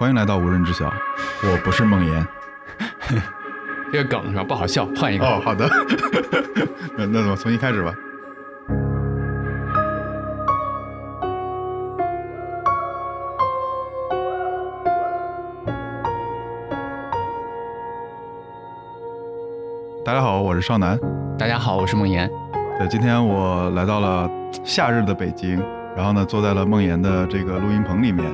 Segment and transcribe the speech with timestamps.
[0.00, 0.90] 欢迎来到无人知晓，
[1.42, 2.26] 我不是梦妍。
[3.92, 4.42] 这个梗是吧？
[4.42, 5.26] 不好笑，换一个。
[5.26, 5.68] 哦，好的，
[6.96, 7.92] 那那我重新开始吧。
[20.02, 20.98] 大家好，我是少南。
[21.38, 22.26] 大家好，我是梦妍。
[22.78, 24.30] 对，今天我来到了
[24.64, 25.62] 夏日的北京，
[25.94, 28.24] 然后呢，坐在了梦妍的这个录音棚里面，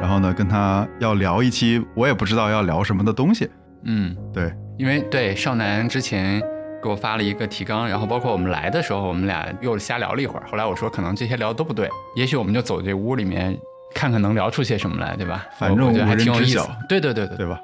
[0.00, 3.48] 然后呢，跟他要聊一期我也不知道要聊什么的东西。
[3.84, 6.40] 嗯，对，因为对少南之前
[6.82, 10.46] 给我发了一个提纲，然后包括我们来的时候，我们俩又瞎聊了一会儿。
[10.50, 13.56] 后来我说，可能这些聊的都不对，也许我们就走这屋里面
[13.94, 15.46] 看看能聊出些什么来，对吧？
[15.58, 16.58] 反正我觉得还挺有意思。
[16.88, 17.58] 对对对对，对吧？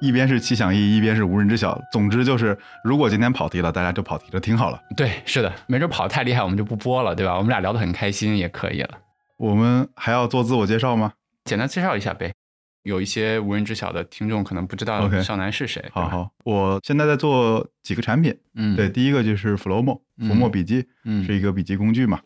[0.00, 1.80] 一边是七想一，一边是无人知晓。
[1.90, 4.80] 总之就是，如果今天跑题了，大家就跑题了，挺好了。
[4.96, 7.34] 对，是的，没准跑得太厉害，我们就不播了，对吧？
[7.36, 8.90] 我们俩聊得很开心，也可以了。
[9.38, 11.12] 我们还要做自我介绍吗？
[11.48, 12.32] 简单介绍一下呗。
[12.84, 15.84] 有一些无人知晓的听众可能不知道少南是谁。
[15.92, 18.34] 好好，我现在在做几个产品。
[18.54, 22.20] 嗯，对，，第一个就是 Flowmo，嗯浮墨笔记，嗯，是一个笔记工具嘛。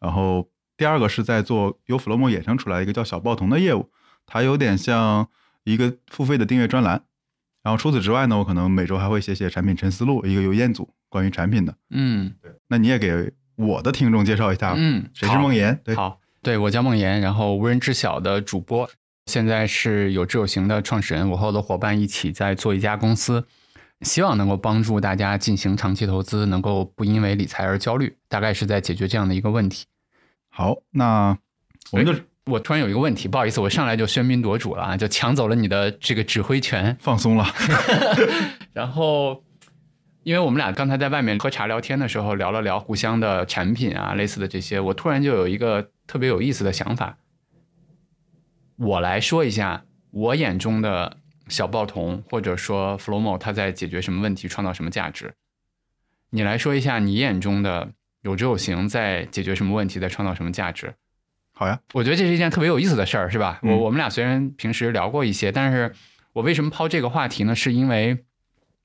[0.00, 3.90] 然后第二个是在做由 Flowmo 衍生出来一个叫小报童的业务，
[4.26, 5.28] 它有点像
[5.64, 7.04] 一个付费的订阅专栏。
[7.62, 11.76] 然后除此之外呢，我可能每周还会写写产品沉思录，一个邮件组关于产品的。
[11.90, 15.78] 嗯对那你也给我的听众介绍一下，嗯，谁是好梦妍？
[15.84, 18.88] 对，好，对我叫梦岩，然后无人知晓的主播，
[19.26, 23.46] 现在是有志有行的创始人，我和我的伙伴一起在做一家公司，
[24.00, 29.84] 希望能够帮助大家进行长期投资，能够不因为理财而焦虑，大概是在解决这样的一个问题。
[30.48, 31.36] 好，那
[31.90, 32.14] 我们就
[32.46, 36.96] 我突然有一个问题，不好意思，我上来就喧宾夺主了啊，就抢走了你的这个指挥权。
[36.98, 37.44] 放松了。
[38.72, 39.44] 然后，
[40.28, 47.16] 因为我们俩刚才在外面喝茶聊天的时候，聊了聊互相的产品啊，类似的这些，我突然就有一个特别有意思的想法。
[48.76, 51.16] 我来说一下我眼中的
[51.48, 55.32] 小报童，或者说 Flowmo，它在解决什么问题，创造什么价值。
[56.28, 60.92] 你来说一下你眼中的有知有行在解决什么问题，在创造什么价值。
[61.54, 63.60] 好呀，我觉得这是一件特别有意思的事儿，是吧？
[63.62, 65.94] 嗯我我们俩虽然平时聊过一些，但是
[66.34, 67.54] 我为什么抛这个话题呢？
[67.54, 68.26] 是因为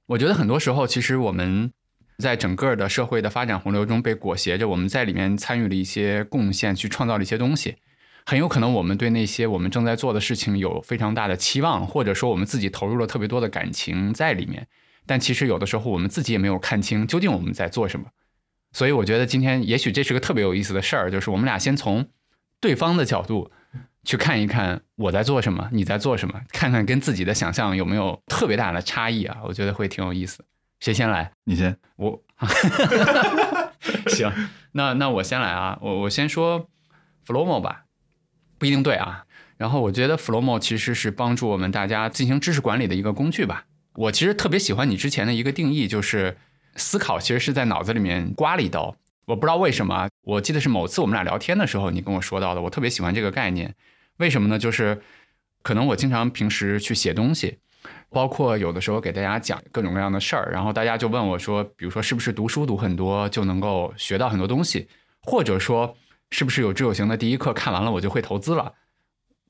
[0.07, 1.71] 我觉得很多时候，其实我们
[2.17, 7.77] 在整个的社会的发展洪流中被裹挟着，我们在里面参与了一些贡献，去创造了一些东西。
[8.25, 14.67] 很有可能我们对那些我们正在做的事情有非常大的期望，或者说我们自己投入了特别多的感情在里面，
[15.05, 18.07] 但其实有的时候我们自己也没有看清究竟我们在做什么。
[18.71, 22.07] 所以我觉得今天也许这是个特别有意思的事儿，就是我们俩先从
[22.59, 23.51] 对方的角度
[24.03, 29.37] 去看一看我在做什么，你在做什么，看看跟自己的想象有没有特别大的差异啊？
[29.43, 30.43] 我觉得会挺有意思。
[30.79, 31.31] 谁先来？
[31.45, 31.77] 你先。
[31.95, 32.21] 我
[34.07, 34.31] 行，
[34.73, 36.67] 那那我先来啊，我我先说
[37.25, 37.85] Flowmo 吧，
[38.57, 39.25] 不一定对啊。
[39.55, 43.65] 然后我觉得 Flowmo 其实是帮助我们大家进行知识管理的一个工具吧。
[43.95, 46.37] 我其实特别喜欢你之前的一个定义，就是
[46.75, 48.97] 思考其实是在脑子里面刮了一刀。
[49.25, 53.75] 我不知道为什么啊，我记得是某次我们俩聊天的时候你跟我说到的，我特别喜欢这个概念。
[54.17, 54.57] 为什么呢？
[54.57, 55.01] 就是
[55.61, 57.57] 可能我经常平时去写东西，
[58.09, 64.87] 包括有的时候给大家讲各种各样的事儿，然后大家就问我说，比如说是不是读书读很多就能够学到很多东西，
[65.21, 65.97] 或者说
[66.31, 68.73] 是不是有知有行的第一课看完了我就会投资了？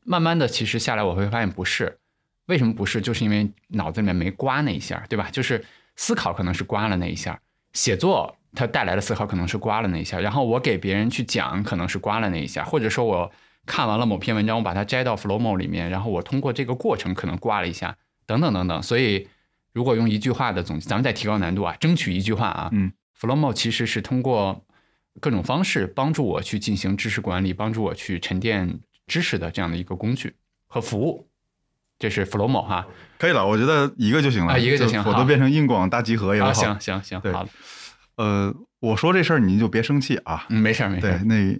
[0.03, 1.99] 慢慢的，其实下来我会发现不是，
[2.47, 2.99] 为什么不是？
[2.99, 5.29] 就是因为脑子里面没刮那一下，对吧？
[5.31, 5.63] 就是
[5.95, 7.39] 思考可能是刮了那一下，
[7.73, 13.31] 写作它带来的思考可能是刮了那一下，然后我给别人去讲可能是刮了那一下，或者说我
[13.65, 18.83] 看完了某篇文章，我把它摘到 Flowmo 里面，然后我通过这个过程可能刮了一下，等等等等。
[18.83, 19.27] 所以
[19.73, 24.63] 如果用一句话的总结，咱们再提高难度啊，争取一句话啊，嗯，Flowmo 其实是通过
[25.19, 30.35] 各种方式帮助我去进行知识管理，帮助我去沉淀知识的这样的一个工具
[30.67, 31.27] 和服务。
[31.99, 32.85] 这是 Flowmo 哈
[33.17, 36.61] 可以了，我觉得一个就行了，啊一个就行好否则变成硬广大集合也不啊，好。
[36.61, 37.49] 行行行，对好的，
[38.15, 40.45] 呃，我说这事儿你就别生气啊。
[40.49, 41.59] 嗯，没事儿没事对，那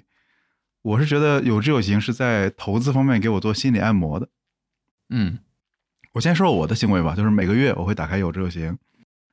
[0.82, 4.28] 我是觉得有志有行是在投资方面给我做心理按摩的。
[5.10, 5.40] 嗯
[6.14, 8.66] 我先说我的行为吧，就是每个月我会打开有志有行，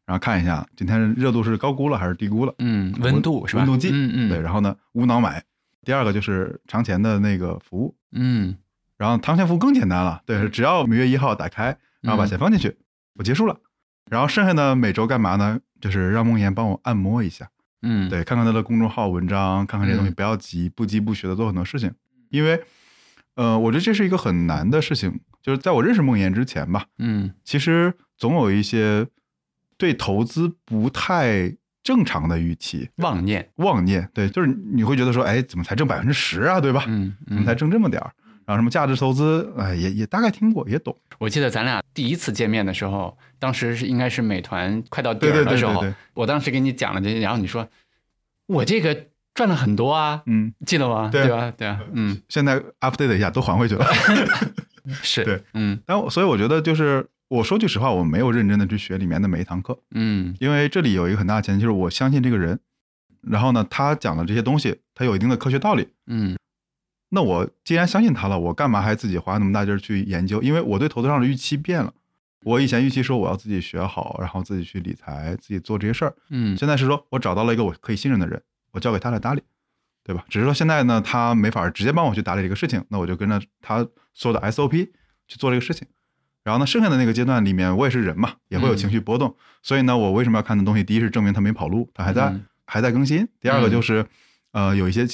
[0.06, 3.62] 然后看一下今天热度是高估了还是低估了，嗯，温度是吧？
[3.62, 5.44] 温度计嗯嗯，对，然后呢无脑买。
[5.84, 8.56] 第二个就是长钱的那个服务，嗯
[8.96, 12.76] 然后长钱服务更简单了，对，只要每月一号打开，然后把嗯钱放进去，
[13.14, 13.58] 我结束了。
[14.10, 15.58] 然后剩下的每周干嘛呢？
[15.80, 17.48] 就是让梦妍帮我按摩一下，
[17.80, 21.90] 嗯，对，看看他的公众号文章，看看这些东西，嗯不要急，不急不学的做很多事情，
[22.28, 22.62] 因为，
[23.36, 25.20] 呃，我觉得这是一个很难的事情。
[25.42, 29.06] 就是在我认识梦妍之前吧，嗯其实总有一些
[29.78, 36.84] 对投资不太正常的预期、妄念，妄念，对，就是你会觉得说，哎，怎么才挣百分之十啊，对吧？
[36.88, 38.12] 嗯嗯怎么才挣这么点儿？
[38.50, 40.96] 然然后什么价值投资，哎，也也大概听过，也懂。
[41.18, 47.68] 我记得咱俩第一次见面的时候，当时是应该是美团快到底对对对儿的时候，对对，我当时给你讲了这些，然后你说
[48.46, 51.08] 我这个赚了很多啊，嗯，记得吗？
[51.12, 51.52] 对吧？
[51.56, 53.86] 对啊，嗯，现在 update 一下，都还回去了。
[55.00, 62.58] 是，对，嗯但我所以我觉得就是我说句实话，我没有认真的去学里面的每一堂课，嗯因为这里有一个很大的前提，就是我相信这个人，
[63.22, 65.86] 然后呢，他讲的这些东西，他有一定的科学道理。
[66.08, 66.36] 嗯
[67.10, 70.40] 那我既然相信他了，我干嘛还自己花那么大劲儿去研究？
[70.42, 71.92] 因为我对投资上的预期变了。
[72.44, 76.14] 我以前预期说我要自己学好，然后自己去理财，自己做这些事儿。
[76.30, 78.40] 嗯现在是说我找到了一个我可以信任的人，
[78.70, 79.42] 我交给他来打理，
[80.02, 80.24] 对吧？
[80.28, 84.88] 只是说现在呢，他没法直接帮我去打理这个事情，那我就跟着他所有的 SOP
[85.28, 85.86] 去做这个事情。
[86.42, 89.36] 然后呢，剩下的那个阶段里面，我也是人嘛，也会有情绪波动。
[89.62, 90.82] 所以呢，我为什么要看的东西？
[90.82, 94.06] 第一是证明他没跑路，他还在、嗯还在更新；第二个就是，
[94.52, 95.04] 呃，有一些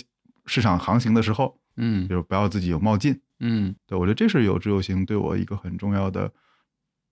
[0.44, 3.20] 市场行情的时候，嗯就是不要自己有冒进。
[3.40, 6.32] 嗯对我觉得这是有志有行对我一个很重要的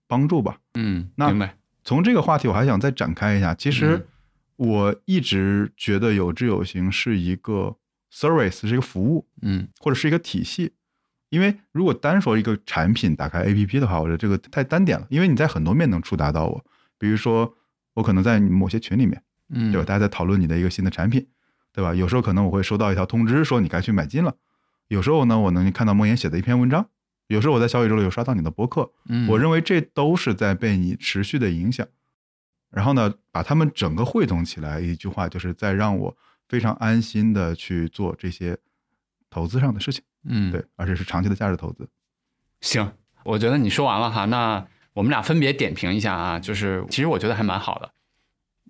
[0.07, 0.59] 帮助吧。
[0.73, 3.53] 嗯，那明白，从这个话题，我还想再展开一下。
[3.53, 4.07] 其嗯实
[4.55, 7.75] 我一直觉得有志有行是一个
[8.11, 10.73] service，是一个服务，嗯或者是一个体系。
[11.29, 15.05] 因为如果单说一个产品打开 APP 的话，我觉得这个太单点了。
[15.09, 16.63] 因为你在很多面能触达到我，
[16.97, 17.53] 比如说
[17.95, 19.85] 我可能在某些群里面，嗯，对吧？
[19.85, 21.27] 大家在讨论你的一个新的产品，
[21.73, 21.93] 对吧？
[21.93, 24.35] 有时候可能我会收到一条通知说你该去买进了，
[24.87, 26.89] 有时候呢我能看到梦妍写的一篇文章，
[27.27, 31.87] 有时候我在小宇宙里有刷到你的博客，嗯，我认为这都是在被你持续的影响。
[32.71, 36.17] 然后呢，把他们整个汇总起来，一句话就是在让我
[36.49, 38.57] 非常安心的去做这些
[39.29, 41.87] 投资上的事情，嗯对，而且是长期的价值投资。
[42.61, 42.91] 行，
[43.23, 47.91] 我觉得你说完了哈，那我们俩分别点评一下啊，就是其实我觉得还蛮好的。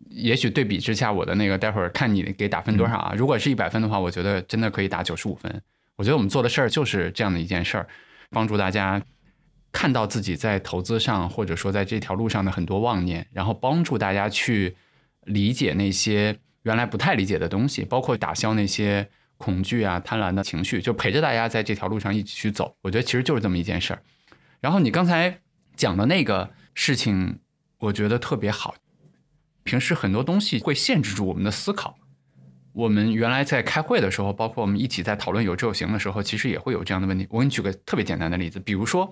[0.10, 3.14] 也许对比之下，我的那个待会儿看你给打分多少啊。
[3.18, 5.62] 如果是一百分的话，我觉得真的可以打九十五分。
[5.98, 7.88] 我觉得我们做的事儿就是这样的一件事儿，
[8.30, 9.02] 帮助大家
[9.72, 14.76] 看到自己在投资上或者说在这条路上的很多妄念，然后帮助大家去
[15.24, 22.76] 理解那些原来不太理解的东西，包括打消那些恐惧啊、贪婪的情绪，就陪着大家在这条路上一起去走。
[22.82, 24.02] 我觉得其实就是这么一件事儿。
[24.62, 25.40] 然后你刚才
[25.76, 27.40] 讲的那个事情，
[27.80, 28.76] 我觉得特别好。
[29.64, 31.98] 平时很多东西会限制住我们的思考。
[32.76, 37.26] 我们原来在开会的时候，包括我们一起在讨论有志有行的时候，其实也会有这样的问题。
[37.30, 39.10] 我给你举个特别简单的例子，比如说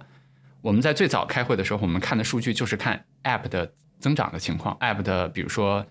[0.61, 5.85] 我们在最早开会的时候，我们看的数据就是看 App 的增长的情况，App 的比如说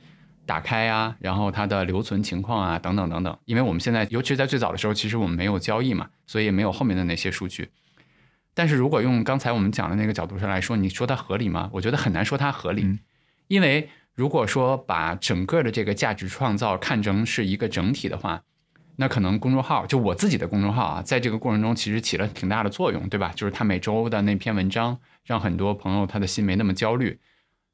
[0.45, 3.39] 打开啊，然后它的留存情况啊，等等等等。
[3.47, 7.71] 因为我们现在，尤其是在最早的时候，其实我们没有交易嘛，所以也没有后面的那些数据。
[8.53, 11.71] 但是如果用刚才我们讲的那个角度上来说，你说它合理吗？
[11.73, 12.99] 我觉得很难说它合理，嗯
[13.49, 18.43] 因为如果说把整个的这个价值创造看成是一个整体的话，
[18.97, 23.33] 那可能公众号就我自己的公众号啊，在这个过程中其实起了挺大的作用，对吧？
[23.35, 27.19] 就是他每周的那篇文章，让很多朋友他的心没那么焦虑。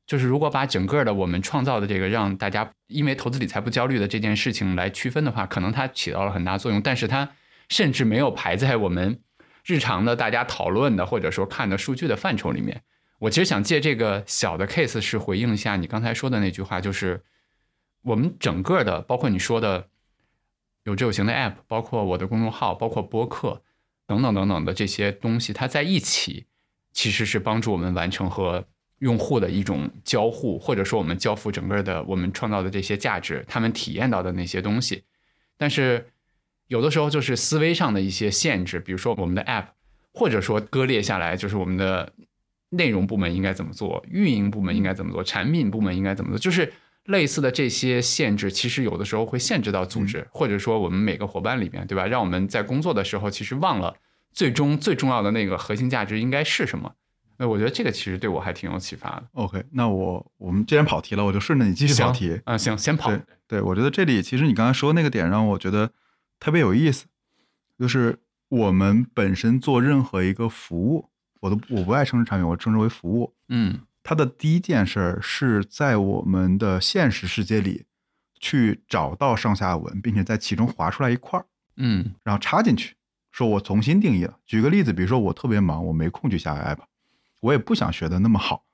[0.06, 7.28] 就是如果把整个的我们创造的这个让大家因为投资理财不焦虑的这件事情来区分的话，可能它起到了很大作用，但是它
[7.68, 9.20] 甚至没有排在我们
[9.66, 12.82] 日常的大家讨论的或者说看的数据的范畴里面。
[13.18, 17.22] 我其实想借这个小的 case 是回应一下你刚才说的那句话，就是
[18.02, 19.88] 我们整个的，包括你说的
[20.84, 23.62] 有志有行的 app，包括我的公众号，包括播客
[24.06, 26.46] 等等等等的这些东西，它在一起
[26.92, 28.64] 其实是帮助我们完成和
[29.00, 35.04] 用户的一种交互，或者说我们交付整个的我们创造的这些价值，他们体验到的那些东西。
[35.56, 36.10] 但是
[36.68, 39.66] 有的时候就是思维上的一些限制，比如说我们的 app，
[40.12, 42.12] 或者说割裂下来，就是我们的
[42.70, 46.72] 内容部门应该怎么做，运营部门应该怎么做，产品部门应该怎么做，就是
[47.04, 52.06] 类似的这些限制，其实有的时候会限制到组织，或者说我们每个伙伴里面，对吧？
[52.06, 53.96] 让我们在工作的时候，其实忘了
[54.32, 56.92] 最终最重要的那个核心价值应该是什么。
[57.38, 59.28] 那我觉得这个其实对我还挺有启发的。
[59.32, 62.40] OK，那我我们既然跑题了，我就顺着你继续跑题。
[62.44, 63.10] 啊、行，先跑。
[63.10, 65.92] 对对，我觉得这里其实你刚才说那个点让我觉得
[66.40, 67.06] 特别有意思，
[67.78, 71.10] 就是我们本身做任何一个服务，
[71.40, 73.34] 我都我不爱称之产品，我称之为服务。
[73.48, 77.84] 嗯它的第一件事儿是在我们的现实世界里
[78.40, 81.44] 去找到上下文，并且在其中划出来一块儿，
[81.76, 82.94] 嗯然后插进去，
[83.30, 84.38] 说我重新定义了。
[84.46, 86.78] 举个例子，比如说我特别忙，我没空去下 app，
[87.40, 88.64] 我也不想学的那么好，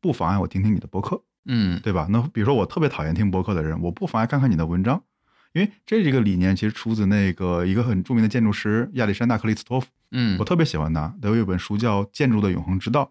[0.00, 1.22] 不妨碍我听听你的播客。
[1.46, 2.06] 嗯对吧？
[2.08, 5.02] 那比如说我特别讨厌听博客的人，我不妨碍看看你的文章，
[5.54, 13.04] 因为这个理念其实出自那个一个很著名的建筑师亚历山大·克里斯托夫，嗯我特别喜欢他，他有一本书叫《建筑的永恒之道》。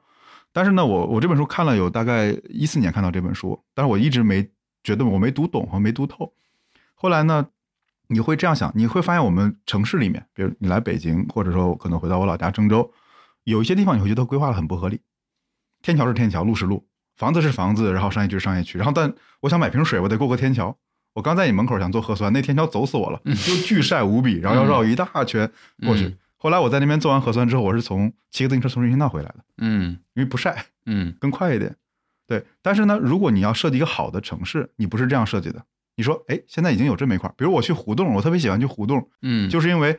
[0.51, 4.47] 但是呢，我我这本书看了有大概一四年看到这本书，但是我一直没
[4.83, 6.33] 觉得我没读懂和没读透。
[6.93, 7.47] 后来呢，
[8.07, 12.91] 你会这样想，你会发现我们城市里面，比如你来北京，或者说可能回到我老家郑州，
[13.45, 15.00] 有一些地方你会觉得规划的很不合理。
[15.81, 16.85] 天桥是天桥，路是路，
[17.15, 20.77] 房子是房子，然后商业区是商业区，然后但我想买瓶水，我得过个天桥。
[21.13, 25.50] 我刚在你门口想做核酸，那天桥走死我了，就巨晒无比，然后要绕一大圈
[25.86, 26.15] 过去。
[26.38, 31.75] 后来我在那边做完核酸之后，我是从骑个自行车从人行道回来的，嗯因为不晒，嗯更快一点。
[32.27, 35.63] 对，但是呢，如果你要设计一个好的城市，你不是这样设计的。
[35.96, 39.93] 你说，哎，现在已经有这么一块，比如我去胡同，我特别喜欢去胡同，嗯，就是因为，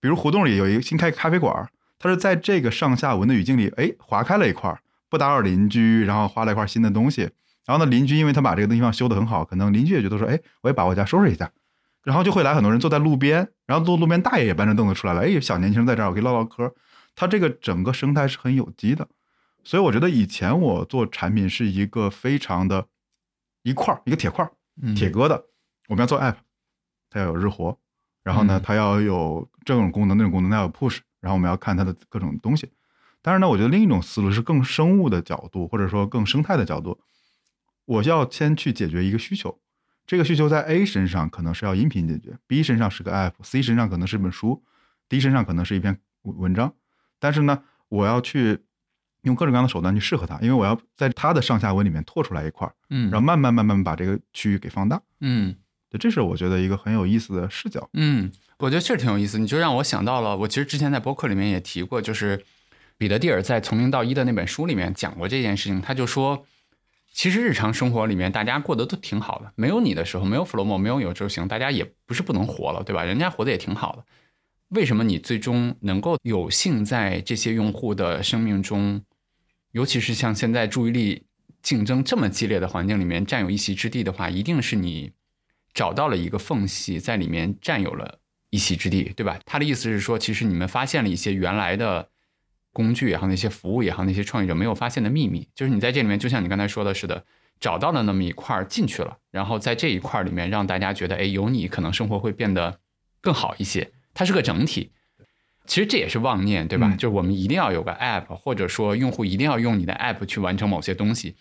[0.00, 1.68] 比如胡同里有一个新开咖啡馆儿，
[1.98, 4.78] 它是在这个上下文的语境里，哎，划开了一块儿，
[5.10, 7.28] 不打扰邻居，然后画了一块新的东西。
[7.66, 11.50] 然后呢，邻居因为他把这个地方修得很好，可能邻居也觉得说，哎，我也把我家收拾一下，
[12.02, 16.74] 然后就会来很多人坐在路边，然后路路边大爷也搬着凳子出来了，哎，小年轻人在这儿，我可以唠唠嗑。
[17.16, 19.08] 它这个整个生态是很有机的，
[19.62, 22.86] 所以我觉得以前我做产品是一个非常的
[23.62, 24.44] 一块儿一个铁块
[24.96, 25.40] 铁疙瘩，
[25.88, 26.34] 我们要做 app，
[27.08, 27.78] 它要有日活，
[28.24, 32.68] 然后呢嗯，它要有这种功能那种功能，它要有 push，然后我们要看它的各种东西。
[33.22, 36.98] 但是呢，我觉得另一种思路是更生物的角度，或者说更生态的角度，
[37.86, 39.60] 我要先去解决一个需求。
[40.06, 44.62] 这个需求在 A 身上可能是要音频解决，B 身上是个 app，C 身上可能是一本书
[45.08, 46.74] ，D 身上可能是一篇文文章。
[47.18, 48.58] 但是呢，我要去
[49.22, 55.00] 用各种各样的手段去适合它，因为我要在它的上下文里面拓出来一块儿，嗯，然后慢慢慢慢把这个区域给放大。
[55.20, 55.56] 嗯
[55.88, 57.88] 对，这是我觉得一个很有意思的视角。
[57.94, 62.44] 嗯，我觉得确实挺有意思，你就让我想到了，我其实之前在博客里面也提过，就是
[62.98, 66.46] 彼得蒂尔在《从零到一》的那本书里面讲过这件事情，他就说。
[67.14, 69.52] 其实日常生活里面，大家过得都挺好的。
[69.54, 73.04] 没有你的时候，没有 Flomo，没有有周行，大家也不是不能活了，对吧？
[73.04, 74.04] 人家活得也挺好的。
[74.70, 79.00] 为什么你最终能够有幸在这些用户的生命中，
[79.70, 81.22] 尤其是像现在注意力
[81.62, 85.12] 竞争这么激烈的环境里面占有一席之地的话，一定是你
[85.72, 88.18] 找到了一个缝隙，在里面占有了
[88.50, 89.38] 一席之地，对吧？
[89.46, 92.08] 他的意思是说，其实你们发现了一些原来的
[92.74, 97.24] 工具也好，那些服务也好，那些创业者没有发现的秘密，就是你在这里面，就像你刚才说的似的，
[97.58, 102.80] 找到了那么一块儿进去了，然后在这一块儿里面让大家觉得，哎，有你可能生活会变得
[103.22, 103.92] 更好一些。
[104.12, 104.90] 它是个整体，
[105.66, 106.88] 其实这也是妄念，对吧？
[106.90, 111.36] 嗯就是我们一定要有个 app，或者说用户一定要用你的 app 去完成某些东西，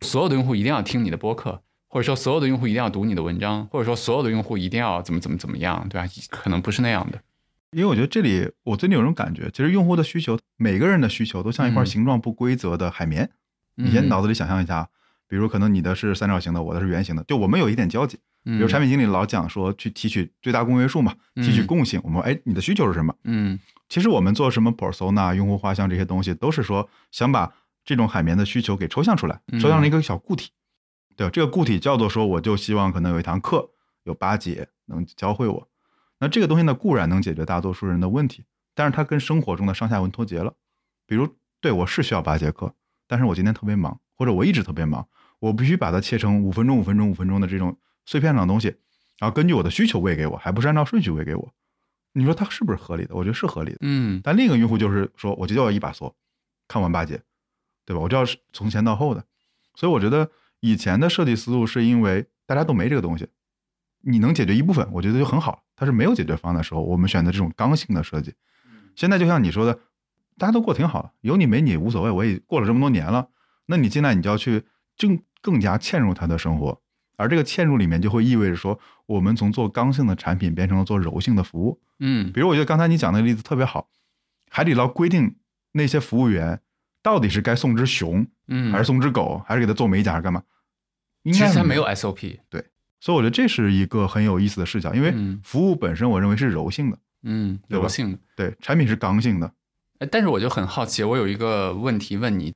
[0.00, 6.08] 所有的用户一定要听你的播客，或者说所有的用户一定要读你的文章，或者说所有的用户一定要怎么怎么怎么样，对吧？
[6.30, 7.20] 可能不是那样的。
[7.76, 13.30] 因为我觉得这里我最近有种感觉，其实用户的需求，每个人的需求都像一块嗯形状不规则的海绵。
[13.74, 14.88] 你先脑子里想象一下，
[15.28, 18.18] 比如可能你的是三角形的，我的是圆形的，就我们有一点交集。
[18.44, 22.00] 比比如产品经理老讲说去提取最大公约数嘛，提取共性。
[22.02, 23.14] 我们说哎，你的需求是什么？
[23.24, 27.52] 嗯其实我们做什么 persona、用户画像这些东西，都是说想把
[27.84, 30.50] 这种海绵的需求给抽象出来，嗯抽象成一个小固体。
[31.14, 33.68] 对，这个固体叫做说，我就希望可能有一堂课，
[34.04, 35.68] 有八节能教会我。
[36.18, 38.44] 那这个东西呢，固然能解决大多数人的问题，
[38.74, 40.54] 但是它跟生活中的上下文脱节了。
[41.06, 42.74] 比如，对我是需要八节课，
[43.06, 45.06] 但是我今天特别忙，或者我一直特别忙，
[45.38, 48.68] 我必须把它切成五分钟、五分钟、五分钟的这种碎片上的东西，
[49.18, 51.52] 然后根据我的需求喂给我，还不是按照顺序喂给我。
[52.12, 53.14] 你说它是不是合理的？
[53.14, 53.78] 我觉得是合理的。
[53.82, 56.12] 嗯但另一个用户就是说，我就要一把梭，
[56.66, 57.22] 看完八节，
[57.84, 58.00] 对吧？
[58.00, 59.22] 我就要是从前到后的。
[59.74, 60.30] 所以我觉得
[60.60, 63.28] 以前的设计思路是因为大家都没这个东西，
[64.08, 65.64] 你能解决一部分，我觉得就很好。
[65.74, 68.32] 它是没有解决方案的时候，我们选择这种刚性的设计。
[68.94, 69.80] 现在就像你说的，
[70.38, 73.28] 大家都过挺好了，有你没你无所谓，我也过了这么多年了。
[73.66, 74.64] 那你进来，你就要去
[74.96, 76.80] 更更加嵌入他的生活，
[77.16, 81.80] 而这个嵌入里面就会意味着说，我们从做刚性的产品变成了做柔性的服务。
[81.98, 83.88] 嗯比如我觉得刚才你讲那个例子特别好，
[84.50, 85.36] 海底捞规定
[85.72, 86.60] 那些服务员
[87.02, 90.42] 到底是该送只熊，嗯，还是送只狗，还是给他做美甲，还是干嘛？
[91.24, 92.38] 应该其实他没有 SOP。
[93.00, 98.18] 所以我觉得这是一个很有意思的视角，因为嗯服务本身我认为是柔性的，嗯，柔性的。
[98.36, 99.52] 对，产品是刚性的。
[99.98, 102.54] 哎，但是我就很好奇，我有一个问题问你，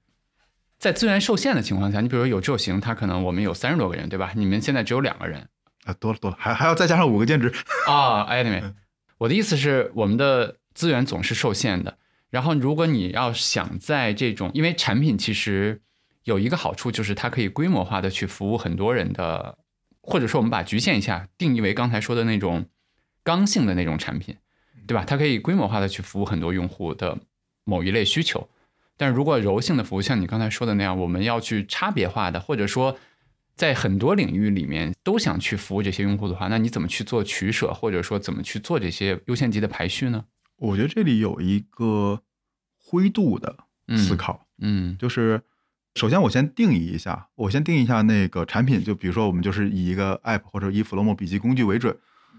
[0.79, 4.33] 在资源受限的情况下，你比如说有宙行，它可能我们有三十多个人，对吧？
[4.35, 5.49] 你们现在只有两个人
[5.85, 7.53] 啊，多了多了，还还要再加上五个兼职，
[7.89, 8.27] 啊。
[8.31, 8.75] Anyway，
[9.19, 11.99] 我的意思是，我们的资源总是受限的。
[12.31, 15.81] 然后，如果你要想在这种，因为产品其实
[16.25, 19.59] 有一个好处，就是它可以规模化的去服务很多人的，
[20.03, 22.67] 或者说我们把局限一下，定义为刚才说的那种
[23.23, 24.37] 刚性的那种产品，
[24.87, 25.05] 对吧？
[25.05, 27.19] 它可以规模化的去服务很多用户的
[27.65, 28.49] 某一类需求。
[28.97, 32.99] 但是如果柔性的服务，像你刚才说的那样，我们要去差别化的，或者说
[33.55, 40.25] 在很多领域里面都想去服务这些用户的话，那你怎么去做取舍，或者说怎么去做这些优先级的排序呢？
[40.57, 42.23] 我觉得这里有一个
[42.77, 43.57] 灰度的
[43.97, 45.41] 思考，嗯就是
[45.95, 51.97] 首先我先定义一下，我先定义一下那个产品，就比如说我们就是以一个 app 或者以 Flomo 笔记工具为准，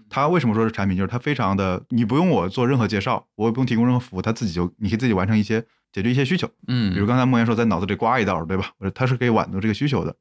[0.08, 0.96] 它为什么说是产品？
[0.96, 5.60] 就是它非常的，你不用我做任何介绍，我也不用提供任何服务，它自己就你可以自己完成一些
[5.92, 6.48] 解决一些需求。
[6.66, 8.70] 嗯，比如刚才莫言说在脑子里刮一道，对吧？
[8.94, 10.16] 它是可以满足这个需求的。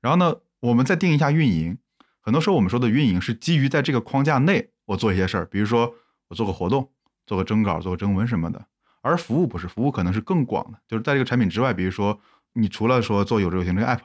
[0.00, 1.78] 然后呢，我们再定一下运营。
[2.20, 5.94] 很多时候我们说的运营是基于在这个框架内我做一些事儿，比如说
[6.28, 6.90] 我做个活动，
[7.26, 8.66] 做个征稿，做个征文什么的。
[9.00, 12.20] 而服务不是，服务可能是更广的，就是在这个产品之外，比如说
[12.58, 14.00] 你除了说做有志有行这个 app，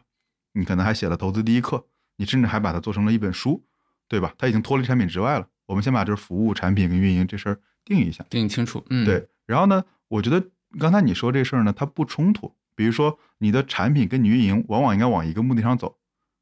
[0.53, 3.65] 你可能还写了投资第一课，你甚至还把它做成了一本书，
[4.07, 4.35] 对吧？
[4.37, 5.47] 它已经脱离产品之外了。
[5.65, 8.85] 我们先把这服务、产品跟运营这事儿定一下，定清楚。
[8.91, 9.27] 嗯，对。
[9.47, 12.55] 然后呢，我觉得刚才你说这事儿呢，它不冲突。
[12.75, 15.97] 比如说你的产品跟你运营往往应该往一个目的上走。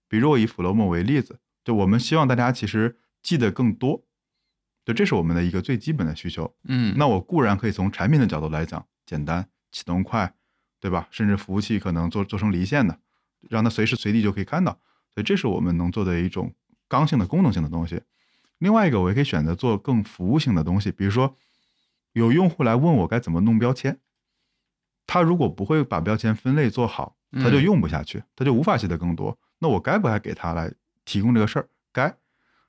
[0.10, 4.04] 比如我以 Flomo 为例子，就我们希望大家其实记得更多。
[4.84, 6.54] 就，这是我们的一个最基本的需求。
[6.66, 10.34] 嗯，那我固然可以从产品的角度来讲，简单、启动快，
[10.82, 11.08] 对吧？
[11.12, 12.98] 甚至服务器可能做做成离线的，
[13.50, 14.74] 让它随时随地就可以看到。
[15.14, 16.54] 所以这是我们能做的一种
[16.90, 18.02] 刚性的功能性的东西。
[18.58, 21.38] 另外一个，我也可以选择做更服务性的东西，比如说
[22.14, 24.00] 有用户来问我该怎么弄标签，
[25.06, 29.38] 他如果不会把标签分类做好，他就用不下去，他就无法写得更多。
[29.60, 30.74] 那我该不该给他来
[31.06, 31.70] 提供这个事儿？
[31.94, 32.18] 该。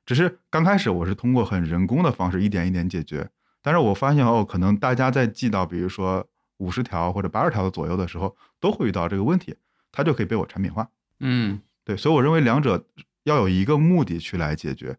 [0.04, 3.30] 只是刚开始我是通过很人工的方式一点一点解决，
[3.62, 6.28] 但是我发现哦，可能大家在记到比如说
[6.62, 9.56] 五十条或者八十条的左右的时候，都会遇到这个问题，
[9.90, 10.88] 它就可以被我产品化。
[11.18, 12.86] 嗯，对，所以我认为两者
[13.24, 14.96] 要有一个目的去来解决，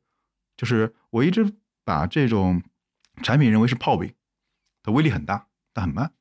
[0.58, 1.54] 就是我一直
[1.86, 2.62] 把这种
[3.22, 4.14] 产品认为是炮兵，
[4.84, 6.12] 它威力很大，但很慢，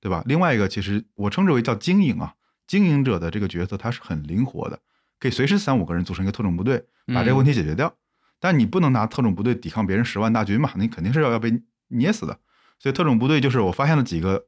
[0.00, 0.22] 对吧？
[0.26, 2.34] 另外一个其实我称之为叫经营啊，
[2.66, 4.80] 经营者的这个角色它是很灵活的，
[5.18, 7.94] 可以随时三五个人组成一个特种部队，把这个问题解决掉。
[8.40, 10.70] 但你不能拿特种部队抵抗别人十万大军嘛？
[10.76, 12.38] 你肯定是要要被捏死的。
[12.78, 14.46] 所以特种部队就是我发现了几个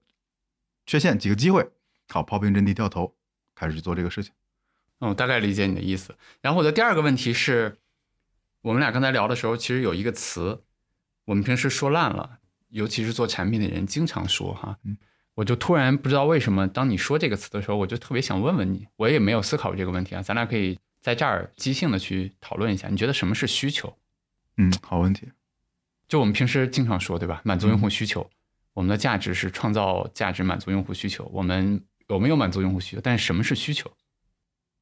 [0.87, 1.69] 缺陷、几个机会，
[2.09, 3.15] 好，炮兵阵地掉头，
[3.55, 4.33] 开始去做这个事情。
[5.01, 6.15] 嗯，大概理解你的意思。
[6.41, 7.77] 然后我的第二个问题是，
[8.63, 10.63] 我们俩刚才聊的时候，其实有一个词，
[11.27, 12.39] 我们平时说烂了，
[12.69, 14.79] 尤其是做产品的人经常说哈。
[14.85, 14.97] 嗯。
[15.35, 20.79] 我就突然不知道为什么，当你说这个词的时候，我就特别想问问你，我也没有思考过这个问题啊，咱俩可以。
[20.99, 23.97] 在这儿即兴的去讨论一下，你觉得什么是需求？
[24.57, 25.31] 嗯，好问题。
[26.09, 27.41] 就我们平时经常说，对吧？
[27.45, 28.29] 满足用户需求，
[28.77, 31.25] 我们的价值是创造价值，满足用户需求。
[31.33, 33.01] 我们有没有满足用户需求？
[33.03, 33.91] 但是什么是需求？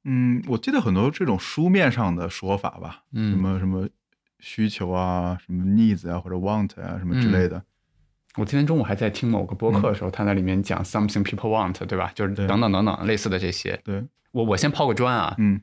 [0.03, 3.89] 嗯，我记得很多这种书面上的说法吧，嗯，什么什么
[4.41, 7.63] 需求啊，什么 needs 啊，或者 want 啊，什么之类的。
[8.35, 12.11] 我今天中午还在听某个播客的时候，他在里面讲 something people want，对吧？
[12.17, 13.81] 就是等等等等类似的这些。
[13.85, 14.03] 对
[14.33, 15.61] 我，我先抛个砖啊，嗯。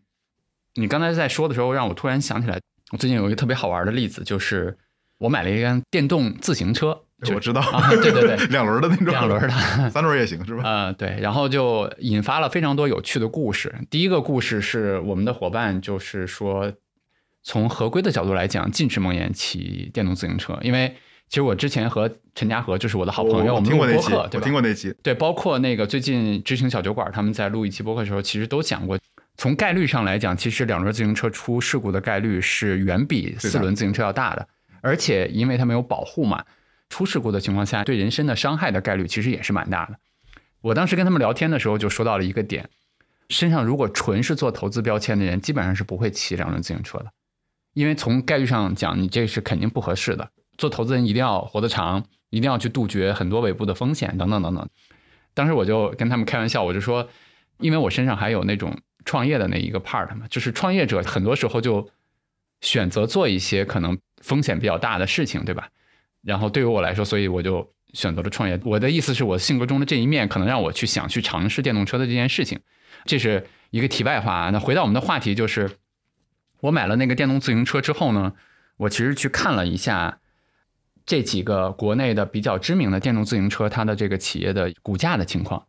[0.75, 2.57] 你刚才在说的时候，让我突然想起来，
[2.93, 4.77] 我最近有一个特别好玩的例子，就是
[5.17, 7.03] 我买了一辆电动自行车。
[7.33, 7.61] 我知道，
[8.01, 10.63] 对对对，两轮的那种，两轮的，三轮也行是吧？
[10.63, 13.73] 呃，对，然后就引发了非常多有趣的故事。
[13.89, 16.73] 第一个故事是我们的伙伴，就是说，
[17.43, 20.95] 从合规的角度来讲，禁止梦魇骑电动自行车，因为
[21.29, 28.97] 其实我之前和陈家和就是我的好朋友，我们听过那期，我听过那期，对，包括那个最近知行小酒馆他们在录一期播客的时候，其实都讲过。
[29.37, 34.45] 从概率上来讲，其实两轮自行车出事故的概率是远比四轮自行车要大的，
[34.81, 36.43] 而且因为它没有保护嘛，
[36.91, 39.97] 出事故的情况下对人身的伤害的概率其实也是蛮大的。
[40.61, 42.69] 我当时跟他们聊天的时候就说到了一个点，
[43.29, 47.11] 身上如果纯是做投资标签的人，基本上是不会骑两轮自行车的，
[47.73, 50.29] 因为从概率上讲，你这是肯定不合适的。
[50.57, 54.69] 做投资人一定要活得长，一定要去杜绝很多尾部的风险等等等等。
[55.33, 57.09] 当时我就跟他们开玩笑，我就说，
[57.57, 58.77] 因为我身上还有那种。
[59.03, 61.89] 创业的那一个 part 嘛，就是创业者很多时候就
[62.61, 65.69] 选择做一些可能风险比较大的事情，对吧？
[66.23, 68.59] 然后对于我来说，所以我就选择了创业。
[68.63, 72.59] 我的意思是我性格中的这一面，可能让我去想去尝试电动车的这件事情。
[73.05, 74.49] 这是一个题外话。
[74.51, 75.71] 那回到我们的话题，就是
[76.59, 78.33] 我买了那个电动自行车之后呢，
[78.77, 80.19] 我其实去看了一下
[81.05, 85.65] 这几个国内的比较知名的电动自行车，它的这个企业的股价的情况。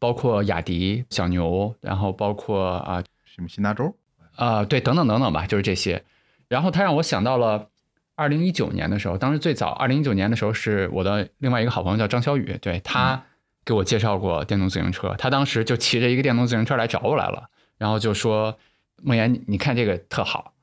[0.00, 3.96] 包括雅迪、小牛，然后包括啊什么新大洲
[4.36, 6.04] 啊，对，等等等等吧，就是这些。
[6.48, 7.70] 然后它让我想到了
[8.16, 13.24] 二零一九年的时候，当时最早二零一九年的时候是我的另外一个好朋友叫张小雨，对他
[13.64, 17.48] 给我介绍过电动自行车，他当时就骑着一个电动自行车来找我来了，
[17.78, 18.58] 然后就说
[19.02, 20.54] ：“梦岩，你看这个特好。”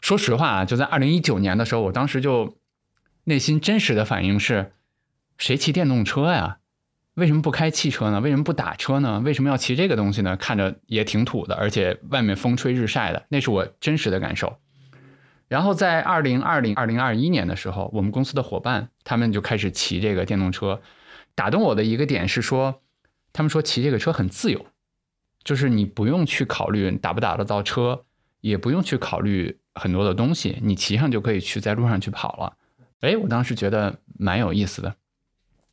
[0.00, 2.56] 说实话啊，就在二零一九年的时候，我当时就
[3.24, 4.72] 内心真实的反应是：
[5.38, 6.58] 谁骑电动车呀？
[7.14, 8.20] 为什么不开汽车呢？
[8.20, 9.20] 为什么不打车呢？
[9.24, 10.36] 为什么要骑这个东西呢？
[10.36, 14.58] 看着也挺土的，而且外面风吹日晒的，那是我真实的感受。
[15.48, 20.80] 然后在二零二零、二零二一年的时候，我们公司的伙伴他们就开始骑这个电动车。
[21.34, 22.82] 打动我的一个点是说，
[23.32, 24.66] 他们说骑这个车很自由，
[25.44, 28.04] 就是你不用去考虑打不打得到车，
[28.40, 32.56] 也不用去考虑很多的东西，你骑上就可以去在路上去跑了。
[33.00, 34.96] 哎，我当时觉得蛮有意思的。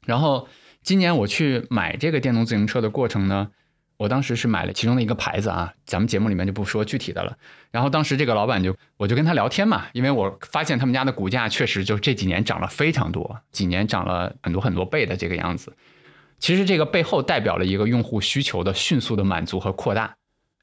[0.05, 0.47] 然后
[0.81, 3.51] 今年我去买这个电动自行车的过程呢，
[3.97, 7.37] 我当时是买了其中的一个牌子啊，咱们节目里面就不说具体的了。
[7.71, 15.75] 然后当时这个老板就我就跟他聊天嘛，因为我发现他们家的股价确实就这几年涨了非常多，几年涨了很多很多倍的这个样子。
[16.39, 20.17] 其实这个背后代表了一个用户需求的迅速的满足和扩大，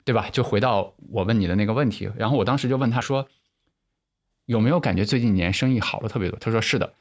[0.05, 0.29] 对吧？
[0.31, 3.27] 就回到我问你的那个问题，然后我当时就问他说，
[4.45, 6.39] 有没有感觉最近几年生意好了特别多？
[6.39, 6.93] 他说是的，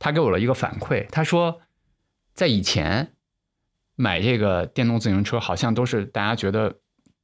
[0.00, 1.60] 他给我了一个反馈，他说
[2.32, 3.13] 在以前
[3.96, 6.74] 买这个电动自行车好像都是大家觉得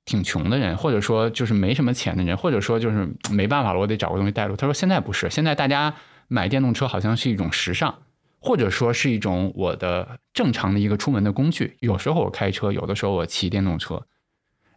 [0.05, 4.57] 挺穷的人，或者说就是没什么钱的人，或者说就是没办法了，我得找个东西带路。
[4.57, 5.95] 他说现在不是，现在大家
[6.29, 7.95] 买电动车好像是一种时尚。
[8.43, 14.07] 或者说是一种我的正常的一个出门的工具，有时候我开车，有的时候我骑电动车。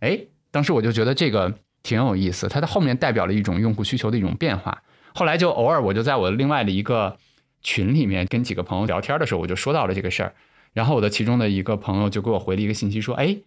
[0.01, 0.19] 哎，
[0.51, 4.83] 当时我就觉得这个挺有意思，它的后面代表了一种用户需求的一种变化。
[5.15, 7.15] 后来就偶尔我就在我另外的一个
[7.61, 10.33] 群里面跟几个朋友聊天的时候，我就说到了这个事儿。
[10.73, 13.37] 然后我的其中的一个朋友就给我回了一个信息说：“哎，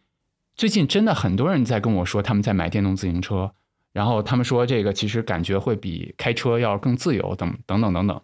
[0.54, 3.52] 最近真的很多人在跟我说他们在买电动自行车，
[3.92, 8.20] 然后他们说这个其实感觉会比开车要更自由，等等等等等。”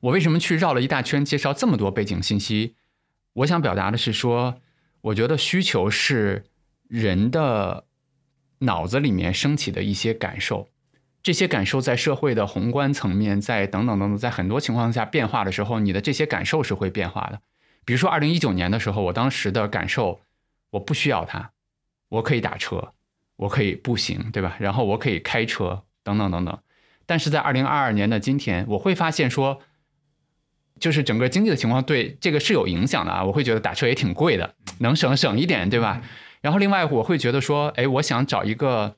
[0.00, 2.76] 我为什么去绕了一大圈介绍这么多背景信息？
[3.32, 4.60] 我想表达的是说，
[5.00, 6.44] 我觉得需求是
[6.88, 7.84] 人的
[8.60, 10.68] 脑子里面升起的一些感受，
[11.22, 17.40] 这些感受在社会的宏观层面，在等等等等，在很多情况下变化的时候，你的这些感受是会变化的。
[17.88, 20.20] 比如说，二零一九年的时候，我当时的感受，
[20.72, 21.52] 我不需要它，
[22.10, 22.92] 我可以打车，
[23.36, 24.58] 我可以步行，对吧？
[24.60, 26.58] 然后我可以开车，等等等等。
[27.06, 29.62] 但是在二零二二年的今天，我会发现说。
[30.80, 36.00] 就是整个经济的情况对这个是有影响的啊，我会觉得打车也挺贵的，能省省一点，对吧？
[36.40, 38.94] 然后另外我会觉得说，哎，我想找一个，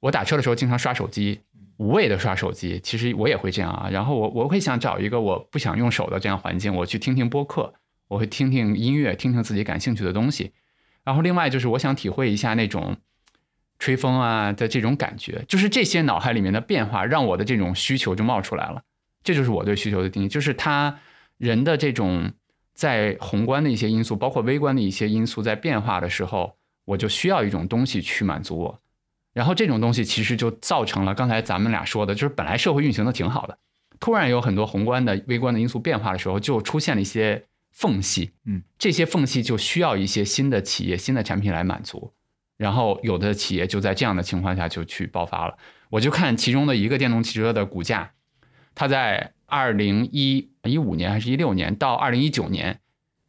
[0.00, 1.42] 我打车的时候经常刷手机，
[1.76, 3.90] 无谓的刷手机，其实我也会这样啊。
[3.92, 7.74] 然后我我会想找一个我不想用手的这样环境，我去听听播客，
[8.08, 10.52] 我会听听音乐，听听自己感兴趣的东西。
[11.04, 12.96] 然后另外就是我想体会一下那种
[13.78, 18.82] 吹风啊的这种感觉，就是这些脑海里面的变化，让我的这种需求就冒出来了。
[19.22, 20.98] 这就是我对需求的定义，就是他
[21.36, 22.32] 人的这种
[22.74, 28.80] 在宏观的一些因素，包括微观的一些因素在变化的时候，我就需要一种东西去满足我。
[29.34, 33.58] 然后这种东西其实就造成了刚才咱们俩说的，就是本来社会运行的挺好的，
[34.00, 37.44] 突然有很多宏观的、微观的因素变化的时候，就出现了一些
[37.78, 38.32] 缝隙。
[38.44, 42.12] 嗯，这些缝隙就需要一些新的企业、新的产品来满足。
[42.56, 45.56] 然后有的企业就在这样的情况下就去爆发了。
[45.90, 48.10] 我就看其中的一个电动汽车的股价。
[48.74, 52.80] 它在二零一一五年还是一六年到二零一九年，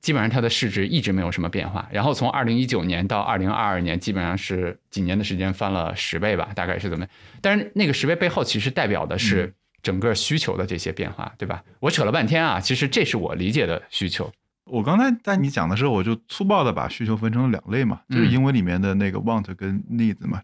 [0.02, 1.88] 基本上它的市值一直没有什么变化。
[1.92, 7.08] 然后从二零一九年到二零二二年，基本上是几年的时间翻了十倍吧，大概是怎么？
[7.42, 11.64] 但是那个十倍背后其实代表的是整个需求的这些变化，对吧？
[11.80, 14.32] 我扯了半天啊，其实这是我理解的需求。
[14.70, 20.42] 我刚才在你讲的时候，我就粗暴的把需求分成了两类嘛，就是英文里面的那个 want 跟 need 嘛。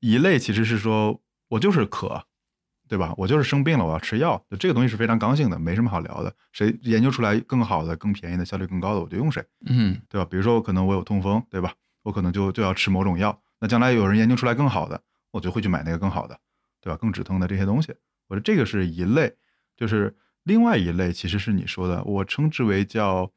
[0.00, 2.26] 一类其实是说我就是渴。
[2.88, 3.12] 对吧？
[3.16, 4.40] 我就是生病了，我要吃药。
[4.48, 6.32] 就这个东西是非常刚性的，没什么好聊的。
[6.52, 9.44] 谁研究出来更好的、更便宜的、效率更高的，我就用谁。
[9.66, 10.24] 嗯，对吧？
[10.30, 11.74] 比如说，我可能我有痛风，对吧？
[12.04, 13.42] 我可能就就要吃某种药。
[13.58, 16.38] 那将来有人研究出来更好的，我就会去买那个更好的，
[16.80, 16.96] 对吧？
[16.96, 17.92] 更止痛的这些东西。
[18.28, 19.34] 我说这个是一类，
[19.76, 20.14] 就是
[20.46, 23.30] 另外一类，其实是你说的，我称之为叫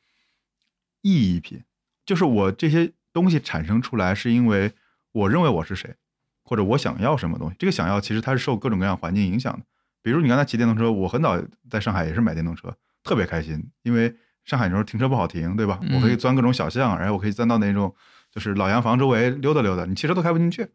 [1.01, 1.63] 意义品，
[2.05, 4.71] 就是我这些东西产生出来是因为
[5.11, 5.95] 我认为我是谁。
[6.41, 9.59] 或者我想要什么东西，这个想要其实它是受各种各样环境影响的。
[10.01, 15.79] 比如你刚才骑电动车，我很早在上海也是买电动车，特别开心，因为上海那时候停车不好停，对吧？
[15.93, 17.93] 我可以钻各种小巷，然后我可以钻到那种
[18.31, 20.67] 就是老洋房周围溜达溜达，你汽车都开不进去，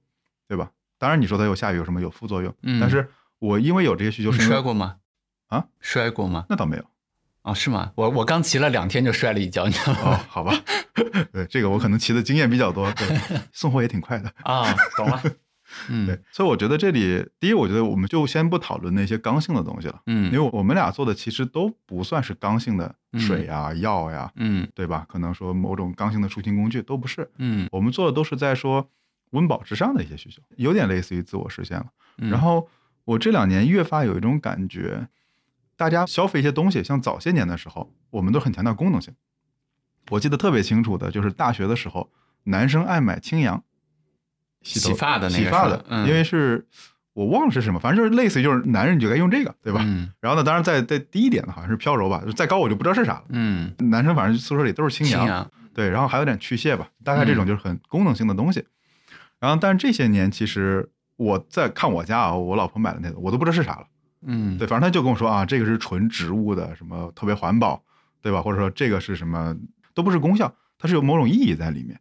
[0.46, 0.70] 对吧？
[0.96, 4.98] 当然你说它有下雨有什么有副作用，但是我因为有这些需求，摔过吗？
[5.54, 6.46] 啊，摔过吗？
[6.48, 6.84] 那倒没有。
[7.42, 7.92] 哦，是吗？
[7.96, 10.00] 我我刚骑了两天就摔了一跤，你知道吗？
[10.04, 10.52] 哦，好吧，
[11.32, 13.06] 对这个我可能骑的经验比较多，对，
[13.52, 15.22] 送货也挺快的啊，懂了。
[15.88, 25.04] 嗯，对，所以我觉得这里，第一，我觉得我们就先不讨论那些刚性的东西了，嗯，因为我们俩做的其实都不算是刚性的水呀、药呀，嗯，对吧？
[25.08, 28.88] 可能说某种刚性的出行工具都不是，嗯，我们做的都是在说
[29.30, 31.86] 温饱之上的一些需求，有点类似于自我实现了。
[32.16, 32.68] 然后
[33.04, 35.08] 我这两年越发有一种感觉，
[35.76, 39.14] 大家消费一些东西，像早些年的时候，我们都很强调功能性。
[40.10, 42.10] 我记得特别清楚的就是大学的时候，
[42.44, 43.62] 男生爱买清扬。
[44.62, 46.66] 洗发的那个洗发的，因为是
[47.12, 49.80] 我忘了是什么，反正就是类似于就是男人你就该用这个，对吧？
[50.20, 53.24] 然后呢，当然再再低一点的好像是飘柔吧，再高我就不知道是啥了。
[53.28, 58.64] 嗯，男生反正宿舍里都是清扬，对，然后还有点去屑吧，大概这种就是很功能性的东西。
[59.38, 63.87] 然后，但是这些年其实我在看我家啊，我老婆买的那个，我都不知道是啥了。
[64.26, 67.82] 嗯，对，反正他就跟我说啊，这个是纯植物的，什么特别环保，
[68.22, 68.42] 对吧？
[68.42, 69.56] 或者说这个是什么，
[69.94, 72.00] 都不是功效，它是有某种意义在里面。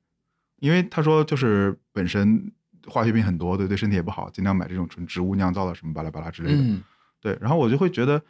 [0.59, 2.51] 因为他说就是本身
[2.87, 6.61] 化学品很多，对对身体也不好，尽量买这种纯植物酿造的什么巴拉巴拉之类的。
[6.61, 6.81] 嗯
[7.19, 8.21] 对，然后我就会觉得，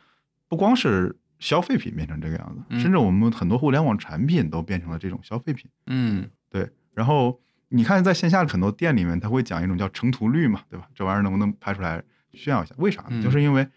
[0.47, 5.69] 不光是消费品变成这个样子，嗯甚至我们很多互联网产品都变成了这种消费品。
[5.87, 10.87] 嗯对，然后你看在线下的很多店里面，他会讲一种叫成图率嘛，对吧？
[10.95, 12.03] 这玩意儿能不能拍出来
[12.33, 12.73] 炫耀一下？
[12.77, 13.07] 为啥呢？
[13.11, 13.67] 嗯就是因为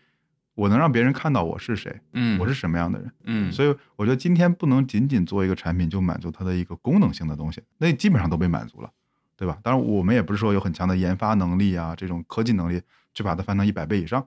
[0.57, 3.13] 我能让别人看到我是谁，嗯，我是什么样的人。
[3.25, 8.91] 嗯，所以我觉得今天不能仅仅做一个产品就满足它的一个功能性的东西，那基本上都被满足了，
[9.37, 9.59] 对吧？
[9.63, 12.83] 当然，我们也不是说有很强的研发能力啊，这种科技能力
[13.15, 14.27] 去把它翻成一百倍以上，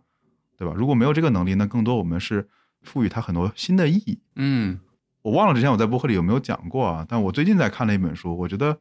[0.56, 0.74] 对吧？
[0.78, 2.48] 如果没有这个能力，那更多我们是
[2.84, 4.20] 赋予它很多新的意义。
[4.36, 4.80] 嗯
[5.22, 7.06] 我忘了之前我在播客里有没有讲过啊？
[7.10, 8.80] 但我最近在看了一本书，我觉得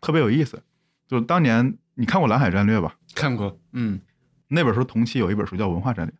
[0.00, 0.62] 特别有意思，
[1.06, 2.96] 就是当年你看过《蓝海战略》吧？
[3.14, 4.00] 看过，嗯，
[4.48, 6.14] 那本书同期有一本书叫《文化战略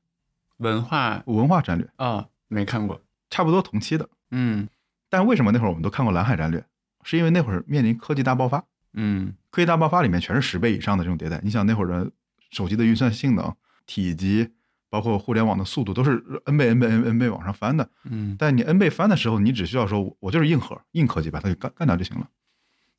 [0.58, 4.08] 文化》，文化战略啊没看过，差不多同期的。
[4.30, 4.68] 嗯
[5.08, 6.60] 但为什么那会儿我们都看过《蓝海战略》？
[7.02, 11.40] 是因为那会儿面临科技大爆发，嗯科技大爆发里面全是十倍以上的这种迭代。
[11.42, 12.10] 你想那会儿的
[12.50, 13.54] 手机的运算性能、
[13.86, 14.50] 体积，
[14.90, 17.88] 包括互联网的速度，都是 n 倍、n 倍、n 倍 n 倍往上翻的。
[18.04, 22.28] 嗯但你 n 倍翻的时候，你只需要说我就是硬核、硬科技把它给干干掉就行了。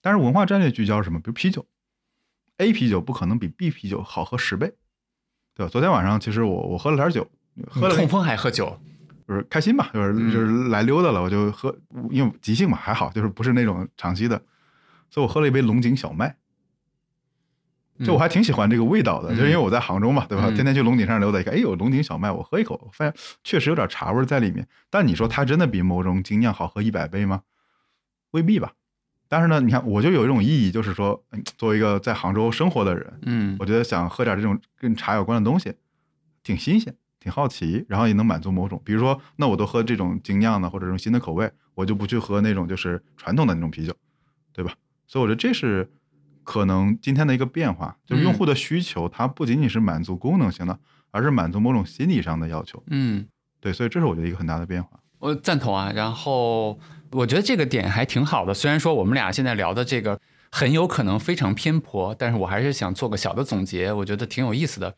[0.02, 1.19] 但是文化战略聚焦是什么？
[1.19, 1.67] 比如啤酒
[2.58, 4.74] ，A 啤酒不可能比 B 啤酒好喝十倍，
[5.54, 5.69] 对吧？
[5.69, 7.30] 昨天晚上其实我我喝了点酒，
[7.67, 8.80] 喝了痛风还喝酒，
[9.28, 11.76] 就是开心吧，就是嗯就是来溜达了，我就喝，
[12.10, 14.41] 因为即兴嘛还好，就是不是那种长期的，
[15.10, 16.36] 所以我喝了一杯龙井小麦。
[18.06, 20.45] 就我还挺喜欢这个味道的，嗯就是因为我在杭州嘛，对吧？
[20.48, 24.65] 嗯天天去龙井上溜达，一看，哎，有龙井小麦，我喝一口，发现确实有点茶味在里面。
[24.89, 27.41] 但你说它真的比某种精酿好喝一百倍吗？
[28.32, 28.72] 未必吧。
[29.28, 35.74] 但是呢，你看，我就有一种意义，就是说，嗯作为一个在杭州生活的人，嗯我觉得想喝点这种跟茶有关的东西，
[36.41, 43.93] 挺新鲜，挺好奇，然后也能满足某种，比如说，那我都喝这种精酿的或者这种新的口味，我就不去喝那种就是传统的那种啤酒，
[44.53, 44.73] 对吧？
[45.08, 45.91] 所以我觉得这是
[46.43, 50.79] 可能今天的一个变化，就是用户的需求，它不仅仅是满足功能性的，
[51.12, 52.82] 而是满足某种心理上的要求。
[52.88, 53.27] 嗯。
[53.62, 54.97] 对，所以这是我觉得一个很大的变化。
[55.17, 56.79] 我赞同啊，然后
[57.12, 58.53] 我觉得这个点还挺好的。
[58.53, 60.17] 虽然说我们俩现在聊的这个
[60.49, 64.95] 很有可能非常偏颇，但是我还是想做个小的总结，我觉得挺有意思的。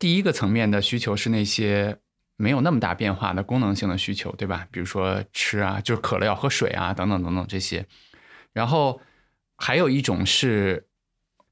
[0.00, 1.98] 第一个层面的需求是那些
[2.36, 4.66] 没有那么大变化的功能性的需求，对吧？
[4.72, 7.86] 比如说吃啊，就是渴了要喝水啊，等等等等这些。
[8.54, 9.00] 然后
[9.56, 10.86] 还有一种是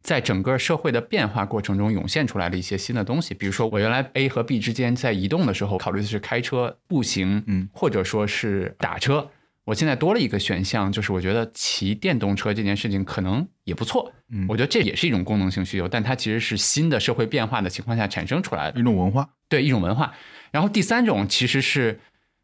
[0.01, 9.31] 在整个社会的变化过程中涌现出来的一些新的东西，比如说我原来 A 和 B 之间在移动的时候考虑的是开车、步行，嗯，或者说是打车。
[9.69, 14.11] 我现在多了一个选项，就是我觉得骑电动车这件事情可能也不错。
[14.31, 18.81] 嗯我觉得这也是一种功能性需求，但它其实是新的社会变化的情况下产生出来的。
[18.81, 19.29] 一种文化。
[19.47, 20.15] 对一种文化。
[20.53, 22.01] 然后第三种其实是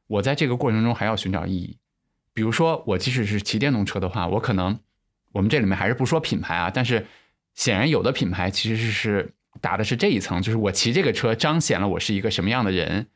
[0.07, 1.79] 我在这个过程中还要寻找意义，
[2.35, 4.79] 比如说我即使是骑电动车的话，我可能
[5.33, 7.07] 我们这里面还是不说品牌啊，但是
[7.55, 9.33] 显然有的品牌其实是
[9.63, 13.07] 打的是这一层，就是我骑这个车彰显了我是一个什么样的人，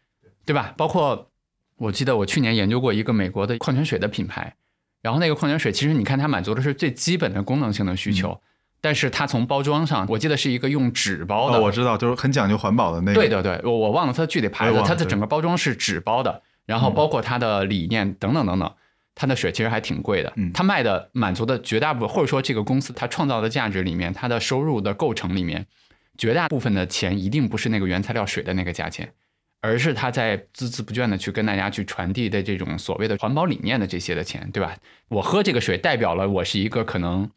[0.47, 0.73] 对吧？
[0.79, 1.31] 包括
[1.79, 4.55] 我记得我去年研究过一个美国的矿泉水的品牌，
[5.01, 8.41] 然后那个矿泉水其实你看它满足的是最基本的功能性的需求。
[8.81, 13.15] 但是它从包装上，我记得是一个用纸包的，哦，我知道，就是很讲究环保的那个。
[13.15, 18.73] 对对对，我我忘了它的具体牌子，它的整个包装是纸包的，然后嗯包括它的理念等等等等，
[19.17, 20.33] 它的水其实还挺贵的。
[20.37, 25.67] 嗯它卖的满足的绝大部分，或者说这个公司它创造的价值里面，它的收入的构成里面，
[26.17, 29.13] 绝大部分的钱一定不是那个原材料水的那个价钱，
[29.61, 34.77] 而是他在孜孜不倦的去跟大家去传递的这种所谓的环保理念的这些的钱，对吧？
[35.09, 37.31] 我喝这个水代表了我是一个可能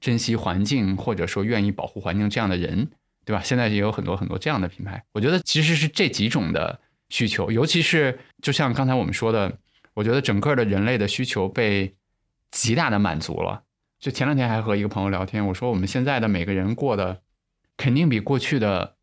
[0.00, 2.88] 珍惜环境或者说愿意保护环境这样的人，
[3.24, 3.42] 对吧？
[3.42, 9.58] 现在也有很多很多这样的品牌，我觉得其实是这几种的需求，尤其是就像刚才我们说的，
[9.94, 11.94] 我觉得整个的人类的需求被
[12.50, 13.62] 极大的满足了。
[14.00, 17.20] 就前两天还和一个朋友聊天，我说我们现在的每个人过得
[17.76, 18.94] 肯定比过去的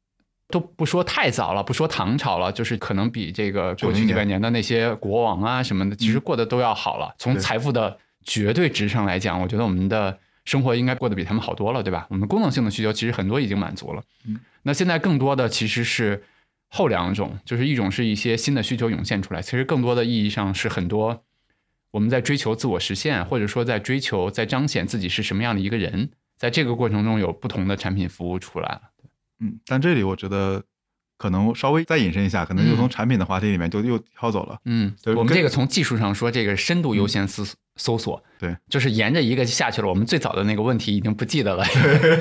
[0.49, 7.13] 都不说太早了，不说唐朝了，就是可能比这个过去几百年的那些国王啊什么的，其实过得都要好了。
[7.17, 12.05] 从财富的绝对值上来讲，我觉得我们的生活应该过得比他们好多了，对吧？
[12.09, 14.03] 我们功能性的需求其实很多已经满足了。
[14.27, 16.23] 嗯，那现在更多的其实是
[16.69, 21.23] 后两种，就是一种是一些新的需求涌现出来，其实更多的意义上是很多
[21.89, 28.81] 我们在追求自我实现，或者说在追求在彰显自己是什么样的一个人，在这个过程中有不同的产品服务出来了。
[29.39, 30.63] 嗯，但这里我觉得
[31.17, 34.59] 可能稍微再引申一下，可能就从产品的话题里面就又跳走了。
[34.65, 37.43] 嗯，我们这个从技术上说，这个深度优先搜
[37.75, 39.87] 搜索，对，就是沿着一个下去了。
[39.87, 41.63] 我们最早的那个问题已经不记得了。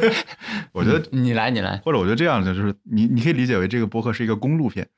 [0.73, 4.89] 我觉得，嗯你来，你来，或者我觉得这样的就是你你可以理解为这个博客是一个公路片，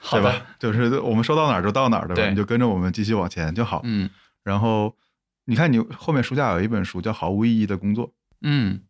[0.00, 0.46] 好的，对吧？
[0.58, 2.22] 就是我们说到哪儿就到哪儿，对吧？
[2.22, 3.80] 对你就跟着我们继续往前就好。
[3.84, 4.10] 嗯
[4.44, 4.94] 然后
[5.44, 8.08] 你看，你后面书架有一本书叫《毫无意义的工作》，
[8.42, 8.80] 嗯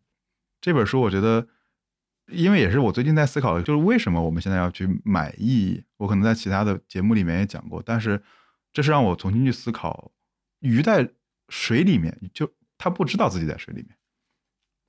[0.61, 1.47] 这本书我觉得，
[2.31, 5.83] 因为也是我最近在思考的，就是为什么我们现在要去买意义。
[5.97, 8.21] 我可能在其他的节目里面也讲过，但是
[8.71, 10.11] 这是让我重新去思考，
[10.59, 11.11] 鱼在
[11.49, 13.95] 水里面，就它不知道自己在水里面，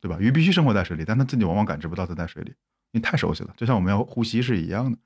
[0.01, 0.19] 对吧？
[0.21, 2.51] 鱼必须生活在水里，但它自己往往感知不到它在水里，
[2.93, 4.99] 因为太熟悉了，就像我们要呼吸是一样的。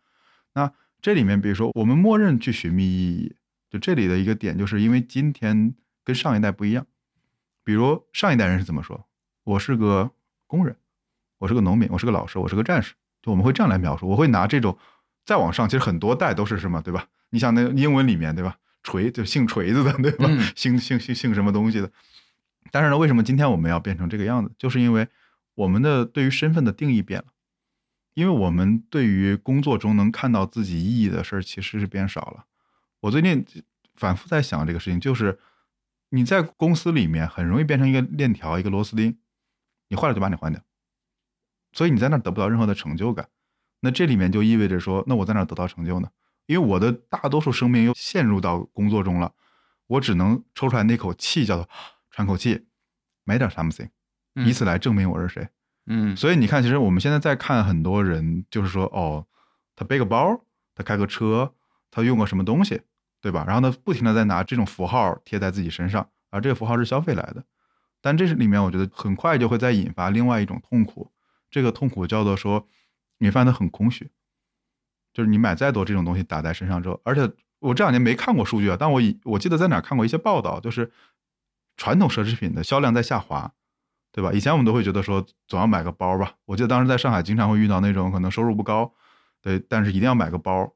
[0.55, 3.37] 那这里面，比如说我们默认去寻觅意义，
[3.71, 6.87] 就这里的一个点，就是因为今天跟上一代不一样。
[7.63, 9.07] 比如上一代人是怎么说？
[9.45, 10.11] 我是个
[10.47, 10.77] 工人，
[11.45, 14.09] 我是个农民，我是个老师，我是个战士，就我们会这样来描述。
[14.09, 14.79] 我会拿这种
[15.27, 17.07] 再往上，其实很多代都是什么，对吧？
[17.29, 18.57] 你想那个英文里面，对吧？
[18.83, 20.25] 锤就姓锤子的，对吧？
[20.27, 21.91] 嗯 姓姓姓姓什么东西的？
[22.71, 24.51] 但是呢，为什么今天我们要变成这个样子？
[24.57, 25.07] 就是因为
[25.55, 27.27] 我们的对于身份的定义变了，
[28.15, 32.47] 因为我们对于工作中能看到自己意义的事儿其实是变少了。
[33.01, 33.45] 我最近
[33.97, 35.39] 反复在想这个事情，就是
[36.09, 39.19] 你在公司里面很容易变成一个链条、一个螺丝钉，
[39.91, 40.63] 你坏了就把你换掉，
[41.75, 43.29] 所以你在那儿得不到任何的成就感。
[43.81, 46.09] 那这里面就意味着说，那我在哪儿得到成就呢？
[46.47, 49.33] 因为我的大多数生命又陷入到工作中了，
[49.87, 51.69] 我只能抽出来那口气，叫做
[52.11, 52.67] 喘口气，
[53.25, 53.89] 买点 something，
[54.35, 55.49] 嗯以此来证明我是谁。
[55.87, 59.27] 嗯所以你看，其实我们现在在看很多人，就是说，哦，
[59.77, 61.53] 他背个包，他开个车，
[61.91, 62.81] 他用个什么东西，
[63.21, 63.45] 对吧？
[63.47, 67.45] 然后呢，不停的在拿这种符号贴在自己身上，而这个符号是消费来的。
[68.01, 71.11] 但这是里面，我觉得很快就会再引发另外一种痛苦，
[71.55, 72.67] 这个痛苦叫做说，
[73.19, 74.11] 你发现它很空虚，
[75.13, 80.91] 就是你买再多这种东西打在身上之后，而且我这两年没看过数据啊，但我以我记得在哪看过一些报道，就是
[81.77, 83.53] 传统奢侈品的销量在下滑，
[84.11, 84.33] 对吧？
[84.33, 88.93] 以前我们都会觉得说总要买个包吧，我记得当时在上海经常会遇到那种可能收入不高，
[89.41, 90.69] 对，但是一定要买个包，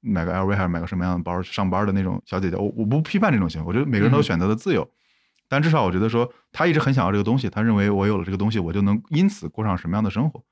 [0.00, 4.90] 买个 LV 还是买个什么样的包上班的那种小姐姐，我我不批判这种行为，我觉得每个人都有选择的自由，
[5.48, 10.42] 但至少我觉得说他一直很想要这个东西，他认为我有了这个东西，我就能因此过上什么样的生活。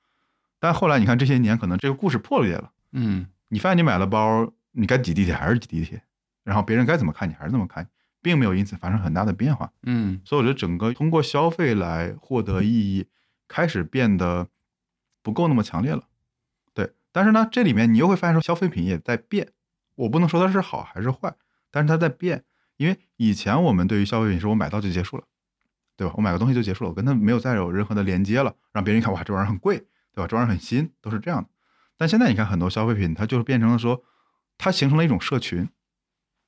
[0.61, 6.03] 但后来你看这些年，可能这个故事破裂了，嗯你发现你买了包，你该挤地铁还是挤地铁，
[6.45, 7.89] 然后别人该怎么看你还是怎么看你，
[8.23, 9.73] 并没有因此发生很大的变化。
[9.83, 13.07] 嗯所以我觉得整个通过消费来获得意义，
[13.49, 14.49] 开始变得
[15.23, 16.05] 不够那么强烈了。
[16.75, 19.49] 对，但是呢，这里面你又会发现说消费品也在变，
[19.97, 21.35] 我不能说它是好还是坏，
[21.71, 22.45] 但是它在变。
[22.83, 25.25] 因为以前我们对于消费品是我买到就结束了，
[25.97, 26.13] 对吧？
[26.17, 29.79] 我买个东西就结束了，我跟它没有再有任何的连接了，让别人一看哇这玩意儿很贵，
[30.13, 30.27] 对吧？
[30.27, 31.49] 这玩意儿很新，都是这样的。
[31.97, 34.03] 但现在你看很多消费品，它就是变成了说，
[34.59, 35.69] 它形成了一种社群，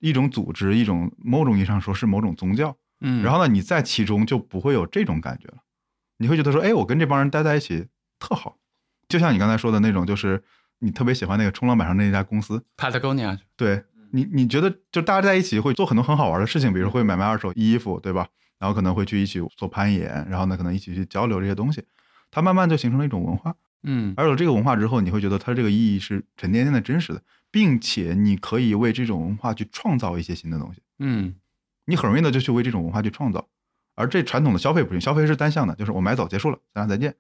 [0.01, 2.77] 一种组织，一种某种意义上说是某种宗教。
[3.01, 5.59] 嗯，然后呢，你在其中就不会有这种感觉了，
[6.19, 7.87] 你会觉得说，哎，我跟这帮人待在一起
[8.19, 8.59] 特好，
[9.09, 10.43] 就像你刚才说的那种，就是
[10.79, 18.29] 你特别喜欢那个冲浪板上那家公司，Patagonia，对你，你觉得就大家在一起会做很多很好玩的事情，比如会买卖二手衣服，对吧？
[18.61, 21.83] 然后可能会去一起做攀岩，然后呢，可能一起去交流这些东西，
[22.31, 23.57] 它慢慢就形成了一种文化。
[23.83, 30.81] 嗯而有了这个文化之后，你会觉得它这个意义是沉甸甸的、真实的，并且你可以为这种文化去创造一些新的东西。
[31.01, 31.35] 嗯
[31.87, 33.49] 你很容易的就去为这种文化去创造。
[33.97, 37.15] 而这传统的消费不行，消费是单向的，就是我买走结束了，咱俩再见。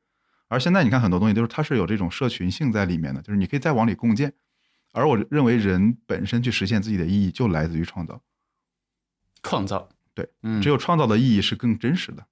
[0.49, 4.33] 而现在你看很多东西就是它是有这种社群性在里面的，就是你可以再往里共建。
[4.95, 8.23] 而我认为人本身去实现自己的意义，就来自于创造。
[9.43, 12.25] 创造，对，嗯，只有创造的意义是更真实的。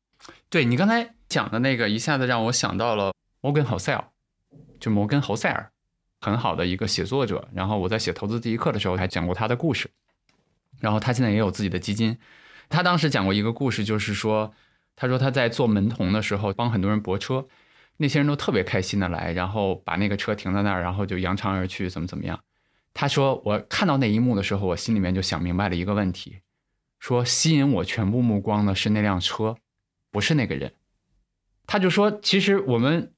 [0.48, 4.04] 对你刚才讲的那个，一下子让我想到了摩根·侯塞尔，
[4.78, 5.72] 就摩根·侯塞尔，
[6.20, 7.48] 很好的一个写作者。
[7.52, 9.90] 然后我在写《投资第一课》的时候还讲过他的故事。
[10.80, 12.16] 然后他现在也有自己的基金。
[12.68, 14.54] 他当时讲过一个故事，就是说，
[14.96, 17.46] 他说他在做门童的时候帮很多人泊车，
[17.98, 22.40] 那些人都特别开心的来，然后把那个车停在那儿，然后就扬长而去，怎么怎么样。
[22.94, 26.40] 他说我看到那一幕的时候，我心里面就想明白了一个问题，
[26.98, 29.56] 说吸引我全部目光的是那辆车。
[30.10, 30.74] 不是那个人。
[31.66, 33.14] 他就说，其实我们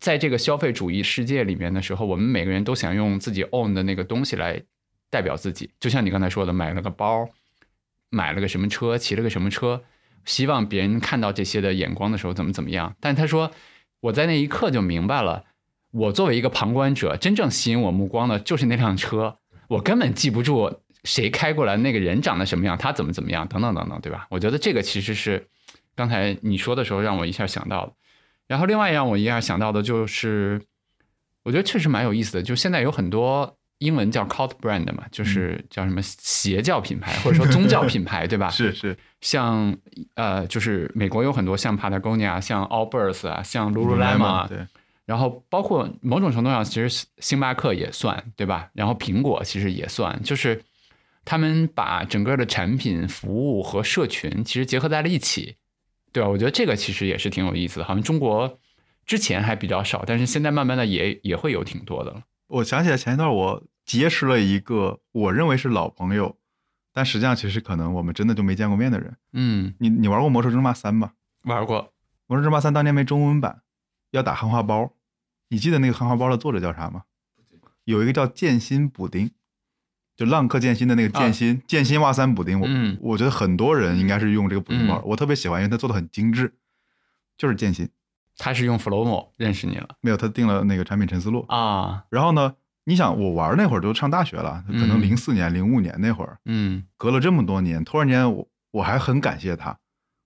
[0.00, 4.60] 在这个消费主义世界里面的时候，我们每个人都想用自己 own 的那个东西来
[5.10, 5.70] 代表自己。
[5.78, 7.28] 就像你刚才说的，买了个包，
[8.10, 9.84] 买了个什么车，骑了个什么车，
[10.24, 12.96] 希望别人看到这些的眼光的时候怎么怎么样。
[12.98, 13.52] 但他说，
[14.00, 15.44] 我在那一刻就明白了，
[15.94, 19.38] 我作为一个旁观者，真正吸引我目光的就是那辆车，
[19.68, 24.26] 我根本记不住谁开过来，那个人长得什么样，他怎么怎么样，等等等等，对吧？
[24.30, 25.46] 我觉得这个其实是。
[25.96, 27.92] 刚才你说的时候，让我一下想到了。
[28.48, 30.60] 然后另外让我一下想到的就是，
[31.44, 32.42] 我觉得确实蛮有意思的。
[32.42, 38.50] 就现在有很多英文叫 cult brand 嘛，就是叫什么邪教品牌或者说 宗教品牌，对吧？
[38.50, 39.72] 是是，像
[40.16, 44.66] 呃，就是美国有很多像 Patagonia、像 Allbirds 啊、像 Lululemon 啊，对，
[45.06, 48.70] 然后包括某种程度上，其实星巴克也算，对吧？
[48.72, 50.62] 然后苹果其实也算，就是
[51.24, 55.56] 他们把整个的产品、服务和社群其实结合在了一起，
[56.12, 56.28] 对吧？
[56.28, 58.58] 我觉得这个其实也是挺有意思的，好像中国
[59.04, 62.22] 之前还比较少，但是现在慢慢的也也会有挺多的了。
[62.46, 66.36] 我想起来前一段我结识了一个我认为是老朋友，
[66.94, 69.16] 但实际上其实可能我们真的就没见过面的人。
[69.34, 71.12] 嗯，你你玩过《魔兽争霸三》吗？
[71.42, 71.82] 玩过，
[72.26, 73.60] 《魔兽争霸三》当年没中文版，
[74.12, 74.93] 要打汉化包。
[75.54, 77.04] 你记得那个汉化包的作者叫啥吗？
[77.84, 79.30] 有一个叫剑心补丁，
[80.16, 82.58] 就浪客剑心的那个剑心，剑心哇三补丁。
[82.58, 86.52] 我、嗯我觉得很多人应该是用这个补丁包，嗯我特别喜欢，因为它做的很精致，
[87.38, 87.88] 就是剑心。
[88.36, 91.44] 他是用 Flomo 认识你了没有，他定了那个产品陈思路。
[91.46, 99.78] 啊，然后呢，你想我玩那会儿都上大学了，可能嗯零四年、零五年那会儿，嗯隔了这么多年，突然间我我还很感谢他，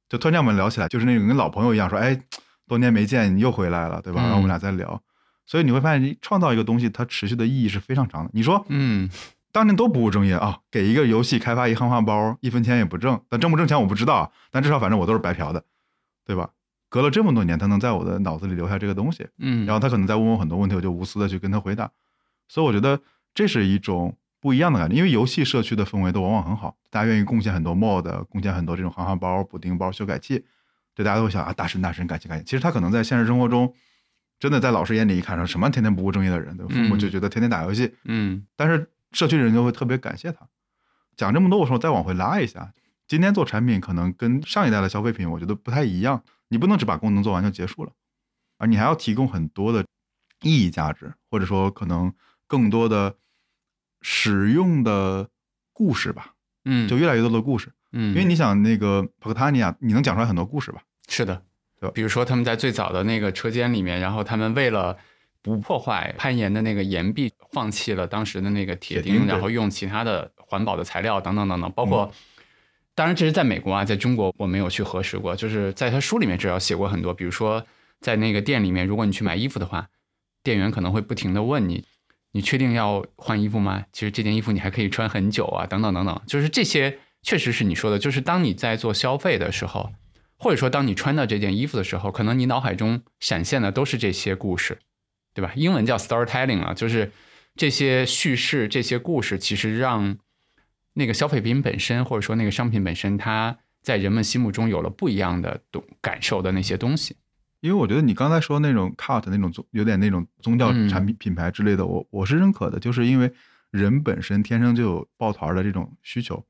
[0.09, 2.18] 就突然间我们聊起来，就是那种跟老朋友一样，说，哎，
[2.66, 4.22] 多年没见，你又回来了，对吧？
[4.22, 5.03] 嗯然后我们俩在聊，
[5.49, 8.30] 所以你会发现，创造一个东西，它持续的意义是非常长的。
[8.34, 9.09] 你说，嗯
[9.51, 15.64] 当年都不务正业啊，给一个游戏开发一汉化包，一分钱也不挣，但挣不挣钱我不知道啊，但至少反正我都是白嫖的，
[16.26, 16.51] 对吧？
[16.90, 21.90] 隔了这么多年，他能在我的脑子里留下这个东西，嗯，然后他可能在问我很多问题，我就无私的去跟他回答。
[22.46, 23.01] 所以我觉得
[23.34, 30.44] 这是一种不一样的感觉，因为游戏社区的氛围都往往很好，大家愿意贡献很多 mod，贡献很多这种行行包、补丁包、修改器，
[30.94, 32.44] 对大家都会想啊，大神大神，感谢感谢。
[32.44, 33.72] 其实他可能在现实生活中，
[34.39, 36.74] 真的在老师眼里一看，说什么天天不务正业的人，对吧？
[36.74, 40.49] 父母就觉得天天打游戏，嗯但是社区人就会特别感谢他。
[41.16, 42.72] 讲这么多，我说再往回拉一下，
[43.07, 46.22] 今天做产品可能跟上一代的消费品，我觉得不太一样。
[46.49, 47.93] 你不能只把功能做完就结束了，
[48.59, 49.84] 而你还要提供很多的
[50.43, 52.12] 意义价值，或者说可能
[52.47, 53.16] 更多的
[54.01, 55.28] 使用的
[55.72, 56.34] 故事吧，
[56.64, 57.72] 嗯，就越来越多的故事。
[57.93, 60.82] 嗯，因为你想那个 p a k t a n i a 你能讲出来很多故事吧？
[61.09, 61.43] 是的，
[61.81, 64.97] 对吧比如说他们在最早的那个车间里面，然后他们为了
[65.43, 72.12] 不破坏攀岩的那个岩壁，放弃了当时的那个铁钉，铁钉然后用其他的环保的材料等等等等，包括。
[72.95, 75.37] 当然，这是在美国啊，在中国我没有去核实过。
[75.37, 77.64] 就是在他书里面至少写过很多，比如说
[78.01, 79.87] 在那个店里面，如果你去买衣服的话，
[80.43, 81.85] 店员可能会不停的问你
[82.35, 83.85] ：“你确定要换衣服吗？
[83.93, 89.93] 其实这件衣服你还可以穿很久啊，等等等等。”就是这些确实是你说的，就是当你在做消费的时候，
[90.39, 94.78] 或者说当你穿到这件衣服的时候，可能你脑海中闪现的都是这些故事，
[95.34, 95.53] 对吧？
[95.57, 97.12] 英文叫 storytelling 啊，就是
[97.57, 100.16] 这些叙事、这些故事，其实让
[100.95, 107.16] 那个消费品本身，或者说那个商品本身，它在人们心目中有了不一样的懂感受的那些东西。
[107.61, 113.32] 因为我觉得你刚才说那种 cut 那种宗有点那种宗教嗯产品品牌之类的，我我是认可的，就是因为
[113.72, 116.47] 人本身天生就有抱团的这种需求。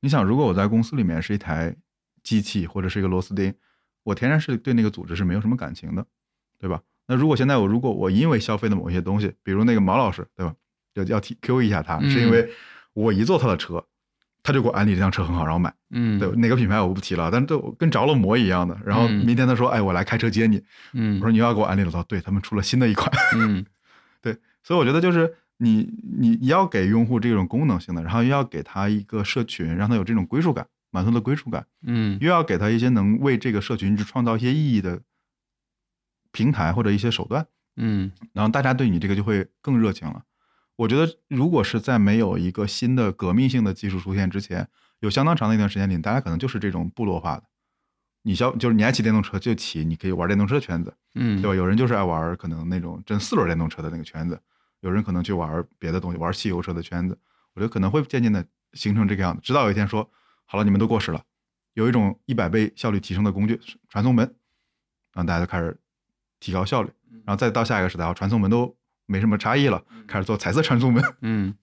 [0.00, 1.76] 你想，如果我在公司里面是一台
[2.22, 3.54] 机器或者是一个螺丝钉，
[4.02, 6.06] 我天然是对那个组织是没有什么感情的，
[6.58, 6.80] 对吧？
[7.06, 10.54] 那如果现在我如果我因为消费的某一些东西，比如那个毛老师，对吧？
[10.94, 12.50] 要要提 Q 一下他，是因为
[12.94, 13.84] 我一坐他的车，
[14.42, 15.72] 他就给我安利这辆车很好，然后买。
[15.90, 18.76] 嗯，对，哪个品牌我不提了，但是都跟着了魔一样的。
[18.84, 20.62] 然后嗯明天他说：“哎，我来开车接你。”
[20.94, 23.10] 嗯我说：“你又要给我安利了。”他说：“对他们出了新的一款。
[23.36, 23.64] 嗯”
[24.22, 35.02] 对所以我觉得就是你你你要给用户这种功能性的，然后又要给他一个社群，让他有这种归属感，满足的归属感，嗯又要给他一些能为这个社群去创造一些意义的
[36.32, 40.24] 平台或者一些手段，嗯然后大家对你这个就会更热情了。
[40.76, 44.66] 我觉得，如果是在没有一个新的革命性的技术出现之前，
[45.00, 47.44] 有相当长的一段时间里，大家可能就是这种部落化的。
[48.22, 51.54] 你消就是你爱骑电动车就骑，你可以玩电动车的圈子，嗯，对吧？
[51.54, 54.40] 有人就是爱玩可能那种真四轮电动车的那个圈子，
[54.80, 57.18] 有人可能去玩别的东西，玩汽油车的圈子。
[57.54, 60.10] 我觉得可能会渐渐的形成这个样子，直到有一天说
[60.50, 61.22] 好了，你们都过时了，
[61.74, 64.26] 有一种一百倍效率提升的工具传送门，
[65.12, 65.78] 然后大家就开始
[66.40, 66.90] 提高效率，
[67.24, 68.76] 然后再到下一个时代，传送门都
[69.06, 71.04] 没什么差异了，开始做彩色传送门。
[71.20, 71.54] 嗯，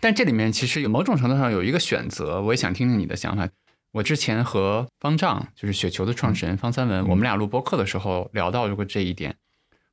[0.00, 3.48] 但这里面其实有某种程度上有一个选择，我也想听听你的想法。
[3.92, 9.36] 我之前和方丈，就是雪球的创始人方三文，嗯我们俩录播课的时候聊到过这一点。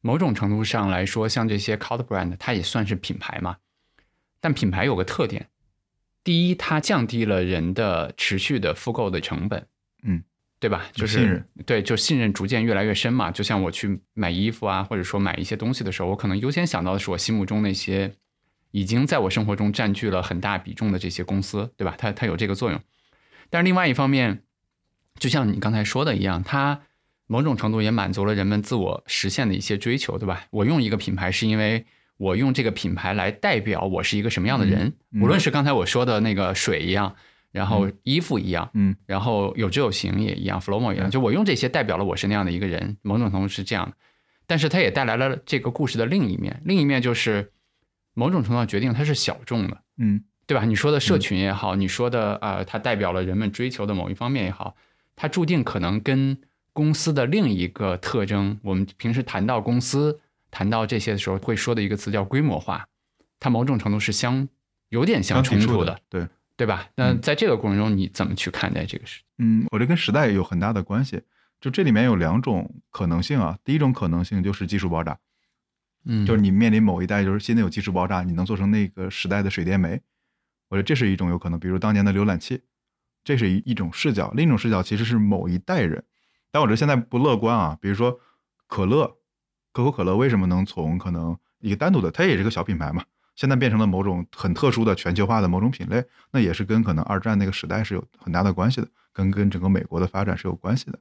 [0.02, 3.58] 某种程度上来说，像这些 cult brand，它也算是品牌嘛。
[4.40, 5.50] 但品牌有个特点，
[6.26, 9.68] 第一，它降低了人的持续的复购的成本，
[10.04, 10.24] 嗯，
[10.60, 10.88] 对吧？
[10.92, 13.30] 就是，对，就信任逐渐越来越深嘛。
[13.30, 18.12] 就像我去买衣服啊，或者说买一些东西的时候，我可能优先想到的是我心目中那些
[18.72, 21.94] 已经在我生活中占据了很大比重的这些公司，对吧？
[21.98, 22.82] 它它有这个作用。
[23.52, 24.42] 但是另外一方面，
[25.20, 26.82] 就像你刚才说的一样，它
[27.28, 30.48] 某种程度也满足了人们自我实现的一些追求，对吧？
[30.50, 31.86] 我用一个品牌是因为
[32.18, 37.16] 我用这个品牌来代表我是一个什么样的人，无论是刚才我说的那个水一样，
[37.52, 38.96] 然后衣服一样，嗯。
[39.06, 43.96] 然后有质有形也一样，Flomo 一样，就我用这些代表了我是那样的一个人，某种程度是这样的。
[44.48, 47.52] 但是它也带来了这个故事的另一面，另一面就是
[48.14, 50.24] 某种程度上决定它是小众的，嗯。
[50.48, 50.64] 对吧？
[50.64, 54.76] 你说的社群也好，你说的呃，它代表了人们追求的某一方面也好，
[55.16, 56.38] 它注定可能跟
[56.72, 60.20] 公司的另一个特征，我们平时谈到公司、
[60.56, 62.88] 谈到这些的时候会说的一个词叫规模化，
[63.42, 64.48] 它某种程度是相
[64.88, 66.26] 有点相冲突的，，对，
[66.56, 66.88] 对吧？
[66.96, 69.22] 那在这个过程中，你怎么去看待这个事？
[69.38, 71.22] 嗯，我这跟时代有很大的关系。
[71.60, 75.20] 就这里面有两种可能性啊，第一种可能性就是技术爆炸，
[76.06, 80.00] 嗯就是你面临某一代就是现在有技术爆炸，你能做成那个时代的水电煤，
[80.70, 81.60] 我觉得这是一种有可能。
[81.60, 82.62] 比如当年的浏览器，
[83.26, 86.02] 这是一一种视角，另一种视角其实是某一代人。
[86.50, 88.22] 但我觉得现在不乐观啊，比如说
[88.68, 89.18] 可乐，
[89.76, 93.04] 可口可乐为什么能从可能一个单独的，它也是个小品牌嘛，
[93.36, 96.02] 现在变成了某种很特殊的全球化的某种品类，
[96.32, 100.98] 那也是跟可能二战那个时代是有很大的关系的，跟跟整个美国的发展是有关系的。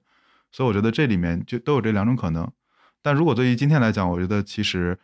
[0.51, 2.51] 所以我觉得这里面就都有这两种可能。
[3.01, 4.99] 但如果对于今天来讲，我觉得其实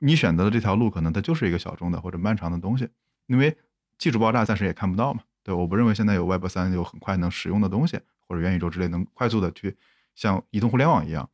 [0.00, 2.90] 你选择的这条路，可能它就是一个小众的或者漫长的东西，
[3.26, 3.56] 因为
[3.96, 5.22] 技术爆炸暂时也看不到嘛。
[5.42, 7.98] 对，我不认为现在有 Web 三有很快能使用的东西，
[8.28, 9.74] 或者元宇宙之类能快速的去
[10.14, 11.30] 像移动互联网一样。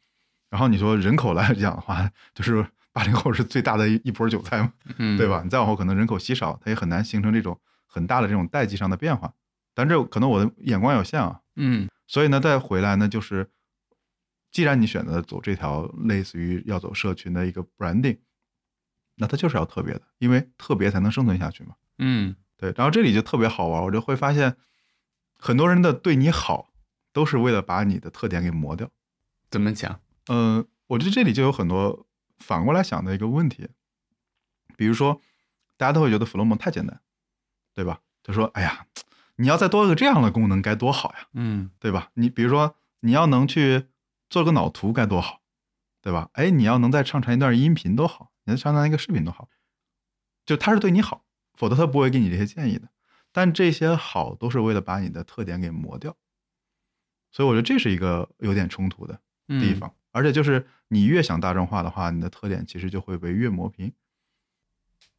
[0.53, 5.41] 然后你说人口来讲的话， 就是八零后是最大的一一波韭菜嘛，嗯，对吧？
[5.43, 9.33] 你再往后可能人口稀少，它也很难形成这种很大的这种代际上的变化。
[9.73, 13.49] 但这可能我的眼光有限啊，嗯所以呢，再回来呢，就是
[14.51, 18.19] 既然你选择走这条类似于要走社群的一个 branding，
[19.17, 21.75] 那它就是要特别的，因为特别才能生存下去嘛。
[21.97, 24.55] 嗯对，然后这里就特别好玩，我就会发现
[25.39, 26.75] 很多人的对你好，
[27.15, 28.91] 都是为了把你的特点给磨掉。
[29.51, 30.01] 怎么讲？
[30.27, 32.07] 呃，我觉得这里就有很多
[32.39, 33.69] 反过来想的一个问题，
[34.77, 35.21] 比如说
[35.77, 37.01] 大家都会觉得 Flomo 太简单，
[37.75, 38.01] 对吧？
[38.23, 38.87] 就说哎呀，
[39.37, 41.29] 你要再多个这样的功能该多好呀。
[41.33, 42.11] 嗯对吧？
[42.15, 43.87] 你比如说，你要能去
[44.31, 45.43] 做个脑图该多好，
[46.01, 46.31] 对吧？
[46.35, 49.49] 哎，你要能再上传一段音频多好，你再上传一个视频多好，
[50.47, 52.89] 就他是对你好，否则他不会给你这些建议的。
[53.33, 56.17] 但这些好都是为了把你的特点给磨掉，
[57.33, 59.93] 所以我觉得这是一个有点冲突的嗯地方。
[60.13, 63.93] 而且就是你越想大众化的话，你的特点其实就会被越磨平。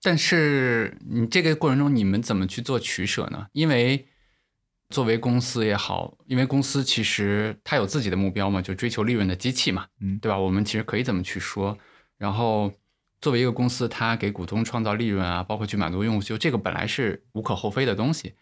[0.02, 3.48] 但是你这个过程中，你们怎么去做取舍呢？
[3.54, 4.08] 因为
[4.90, 10.38] 作为公司也好，因为公司其实它有自己的目标嘛，就追求利润的机器嘛，嗯对吧？
[10.38, 11.78] 我们其实可以这么去说。
[12.18, 12.72] 然后
[13.22, 18.34] 作为一个公司，它给股东创造利润啊，包括去满足用户需求，这个本来是无可厚非的东西。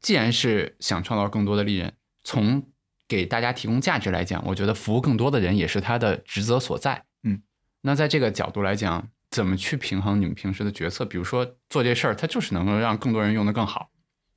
[0.00, 1.92] 既然是想创造更多的利润，
[2.24, 2.66] 从
[3.10, 7.02] 给大家提供价值来讲，我觉得服务更多的人也是他的职责所在。
[7.24, 7.42] 嗯，
[7.80, 11.04] 那在这个角度来讲，怎么去平衡你们平时的决策？
[11.04, 13.90] 比如说做这事儿，它就是能够让更多人用得更好，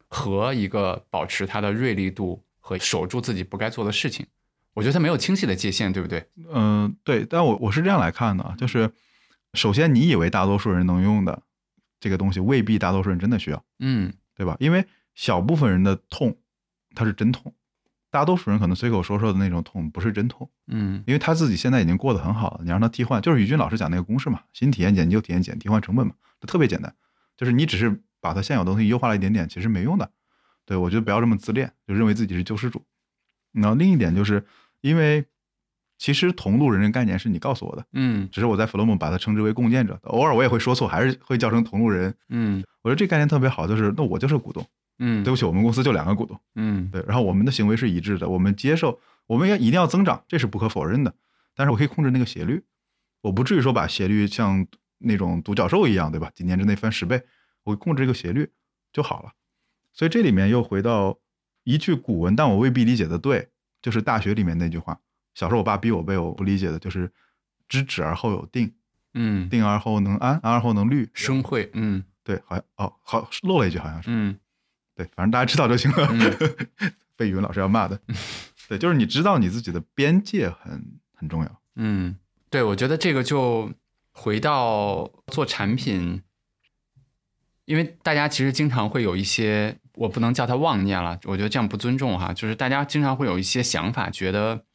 [0.07, 4.25] 和一个保持它的锐利度和守住自己不该做的事情。
[4.73, 6.27] 我觉得它没有清晰的界限，对不对？
[6.51, 8.91] 嗯、对，但我我是这样来看的啊，就是
[9.53, 11.43] 首先你以为大多数人能用的
[11.99, 13.63] 这个东西，未必大多数人真的需要。
[13.77, 14.57] 嗯对吧？
[14.59, 16.35] 因为小部分人的痛，
[16.95, 17.53] 它是真痛，
[18.13, 22.59] 大多数人可能随口说说的那种痛不是真痛，嗯因为他自己现在已经过得很好了。
[22.63, 26.93] 你让他替换，就是宇军老师讲那个公式嘛，新体验减旧体验减，替换成本嘛，这特别简单，
[27.35, 30.11] 就是你只是把他现有的东西优化了一点点，其实没用的。
[30.63, 32.85] 对我觉得不要这么自恋，就认为自己是救世主。
[33.51, 34.45] 然后另一点就是
[34.81, 35.25] 因为
[35.97, 42.13] 其实同路人这个概念是你告诉我的，嗯只是我在 Flomo 把它称之为共建者，偶尔我也会说错，还是会叫成同路人。
[42.29, 44.63] 嗯我觉得这概念特别好，就是那我就是股东。
[44.99, 51.13] 嗯，对不起，我们公司就两个股东，嗯对，然后我们的行为是一致的，我们接受，我们要一定要增长，这是不可否认的。
[51.55, 52.63] 但是我可以控制那个斜率，
[53.21, 54.65] 我不至于说把斜率像
[54.99, 56.31] 那种独角兽一样，对吧？
[56.33, 57.23] 几年之内翻十倍，
[57.63, 58.49] 我会控制这个斜率
[58.91, 59.33] 就好了。
[59.91, 61.19] 所以这里面又回到
[61.63, 63.49] 一句古文，但我未必理解的对，
[63.81, 64.99] 就是大学里面那句话。
[65.35, 67.11] 小时候我爸逼我背，我不理解的就是
[67.67, 68.73] “知止而后有定，
[69.13, 71.09] 嗯，定而后能安，安而后能虑”。
[71.13, 74.09] 生会，嗯对，好像哦，好漏了一句，好像是。
[74.11, 74.37] 嗯
[74.95, 76.07] 对，反正大家知道就行了。
[76.11, 77.99] 嗯 被语文老师要骂的。
[78.67, 81.61] 对，就是你知道你自己的边界很很重要。
[81.75, 82.15] 嗯，
[82.49, 83.71] 对，我觉得这个就
[84.11, 86.23] 回到做产品，
[87.65, 92.33] 因为大家其实经常会有一些，我不能叫它妄念了，我觉得这样不尊重哈。
[92.33, 94.65] 就是大家经常会有一些想法，觉得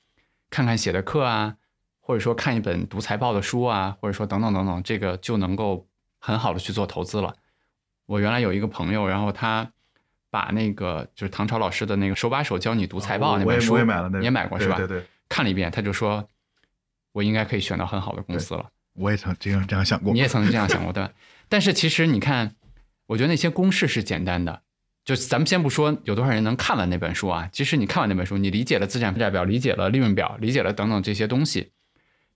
[0.49, 1.57] 看看写的课啊，
[2.01, 5.89] 或者说看一本读财报的书啊，或者说等等等等，这个就能够
[6.19, 7.35] 很好的去做投资了。
[8.07, 9.73] 我原来有一个朋友，然后他
[10.31, 14.77] 把那个就是唐朝老师的那个手把手教你读财报那本书，我也买了那个，你也买过是吧？
[14.77, 16.29] 对对对，看了一遍，他就说，
[17.13, 18.71] 我应该可以选到很好的公司了。
[18.95, 21.13] 我也曾这样这样想过，你也曾经这样想过对吧？
[21.49, 22.57] 但是其实你看，
[23.07, 24.63] 我觉得那些公式是简单的。
[25.05, 31.73] 就咱们先不说有多少人能看完那本书啊，即使你看完那本书，你理解了资产负债表，理解了利润表，理解了等等这些东西，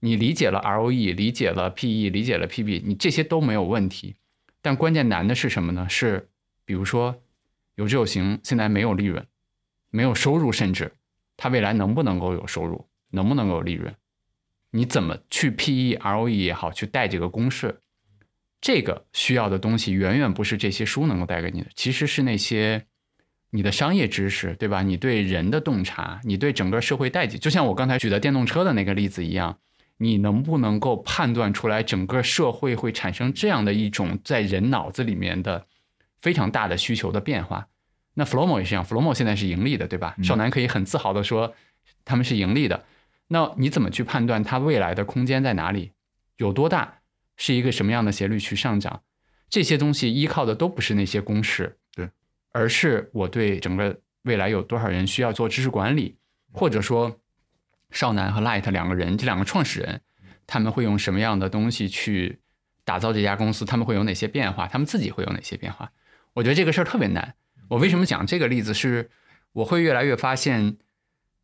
[0.01, 4.17] 你理解了 ROE，理解了 PE，理解了 PB，你这些都没有问题。
[4.63, 5.87] 但关键难的是什么呢？
[5.87, 6.31] 是
[6.65, 7.22] 比如说
[7.75, 9.27] 有志有行现在没有利润，
[9.91, 10.93] 没有收入，甚至
[11.37, 13.95] 它未来能不能够有收入，能不能够有利润？
[14.71, 17.81] 你怎么去 PE、ROE 也好，去带这个公式？
[18.61, 22.87] 这个需要的东西远远不是这些书能够带给你的，其实是那些
[23.51, 24.83] 你的商业知识，对吧？
[24.83, 29.59] 你对人的洞察，你对整个社会代际，就像我刚才举的电动车的那个例子一样，
[29.97, 35.67] 你能不能够判断出来整个社会会产生这样的一种在人脑子里面的
[36.23, 37.69] 非常大的需求的变化？
[38.15, 40.17] 那 Flomo 也是一样，Flomo 现在是盈利的，对吧？
[40.23, 41.55] 少男可以很自豪的说
[42.05, 42.85] 他们是盈利的。
[43.29, 45.93] 那你怎么去判断它未来的空间在哪里，
[46.37, 47.01] 有多大？
[47.37, 49.03] 是一个什么样的斜率去上涨？
[49.49, 52.09] 这些东西依靠的都不是那些公式，对，
[52.53, 56.17] 而是我对整个未来有多少人需要做知识管理，
[56.53, 57.19] 或者说
[57.91, 60.03] 少男和 Light 两个人，这两个创始人，
[60.47, 62.39] 他们会用什么样的东西去
[62.85, 63.65] 打造这家公司？
[63.65, 64.69] 他们会有哪些变化？
[64.69, 65.91] 他们自己会有哪些变化？
[66.35, 67.35] 我觉得这个事儿特别难。
[67.69, 68.75] 我为什么讲这个例子？
[68.75, 69.11] 是
[69.53, 70.77] 我会越来越发现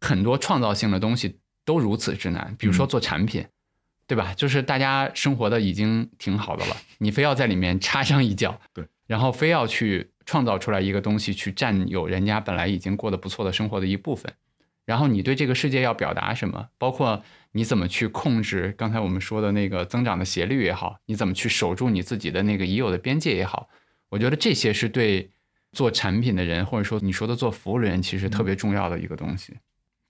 [0.00, 2.54] 很多创造性的东西都如此之难。
[2.58, 3.46] 比如说做产品。
[4.08, 4.32] 对吧？
[4.32, 14.32] 就是大家生活的已经挺好的了，你非要在里面插上一脚，对，然后非要去创造出来一个东西，去占有人家本来已经过得不错的生活的一部分，
[14.86, 16.68] 然后你对这个世界要表达什么？
[16.78, 17.22] 包括
[17.52, 23.68] 你怎么去控制刚才我们说的那个增长的斜率也好，你怎么去守住你自己的那个已有的边界也好，
[24.08, 25.30] 我觉得这些是对
[25.72, 29.54] 做产品的人，或者说你说的做服务的人，其实特别重要的一个东西。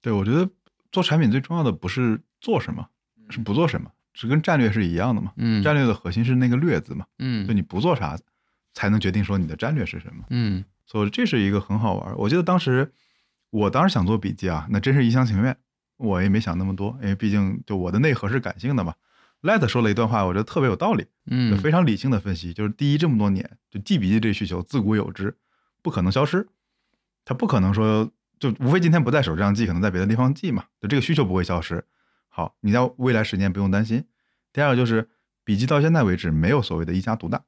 [0.01, 0.49] 对，我觉得
[0.93, 2.89] 做产品最重要的不是做什么。
[3.31, 5.35] 是不做什么，是跟战略是一样的嘛？
[5.37, 7.05] 嗯，战略的核心是那个“略”字嘛？
[7.19, 8.19] 嗯，就你不做啥，
[8.73, 10.25] 才能决定说你的战略是什么？
[10.31, 12.17] 嗯，所以这是一个很好玩。
[12.17, 12.91] 我记得当时，
[13.51, 15.55] 我当时想做笔记啊，那真是一厢情愿，
[15.99, 18.95] 我也没想那么多，因为毕竟就我的内核是感性的嘛。
[19.43, 25.37] Light 说了一段话，我觉得特别有道理，嗯，非常理性的分析，就是第一，这么多年就记笔记这需求自古有之，
[25.81, 26.49] 不可能消失，
[27.25, 28.11] 它不可能说
[28.41, 31.85] 就无非今天不在手这样记，可能在别的地方记嘛，就这个需求不会消失。
[32.29, 34.05] 好，你在未来十年不用担心。
[34.53, 35.09] 第二个就是
[35.45, 37.45] 笔记到现在为止没有所谓的一家独大，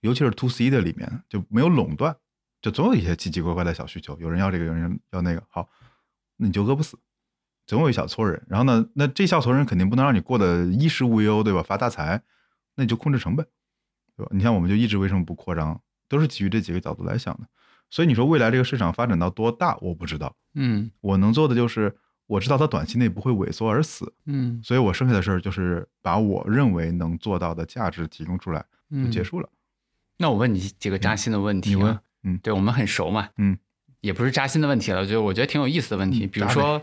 [0.00, 2.16] 尤其是 to C 的里面就没有垄断，
[2.62, 5.42] 就总有一些奇奇怪怪的小需求，有人要这个，有人要那个。
[5.50, 5.68] 好，
[6.36, 6.98] 那你就饿不死，
[7.66, 8.42] 总有一小撮人。
[8.48, 11.62] 然后呢，那这小撮人肯定不能让你过得衣食无忧，对吧？
[11.62, 12.22] 发大财，
[12.76, 13.46] 那你就控制成本，
[14.16, 14.30] 对吧？
[14.32, 17.46] 你像我们就一直为什么不扩张，都是基于这几个角度来想的。
[17.90, 20.34] 所以你说未来这个市场发展到多大，我不知道。
[20.54, 21.96] 嗯，我能做的就是。
[22.28, 29.48] 我知道它短期内不会萎缩而死，嗯，所以我剩下的事儿就是把我认为能做到的价值提供出来，就结束了。
[30.16, 33.56] 那我问你几个扎心的问题，你问，嗯，对我们很熟嘛，嗯，
[34.00, 36.26] 也不是扎心的问题了，就我觉得挺有意思的问题。
[36.26, 36.82] 比如说，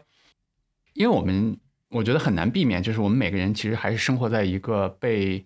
[0.94, 1.58] 因为我们
[1.90, 5.46] 我觉得很难避免，就是我们每个人其实还是生活在一个被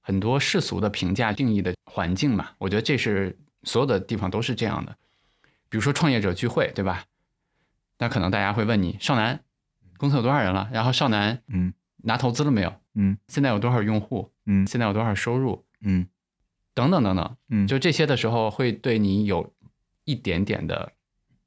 [0.00, 2.50] 很多世俗的评价定义的环境嘛。
[2.58, 4.96] 我觉得这是所有的地方都是这样的。
[5.68, 7.04] 比如说创业者聚会，对吧？
[7.98, 9.40] 那可能大家会问你，少南
[9.96, 10.68] 公司有多少人了？
[10.72, 12.72] 然后少南，嗯，拿投资了没有？
[12.94, 14.32] 嗯，现在有多少用户？
[14.46, 15.64] 嗯，现在有多少收入？
[15.80, 16.06] 嗯，
[16.74, 19.52] 等等等等，嗯，就这些的时候，会对你有
[20.04, 20.92] 一点点的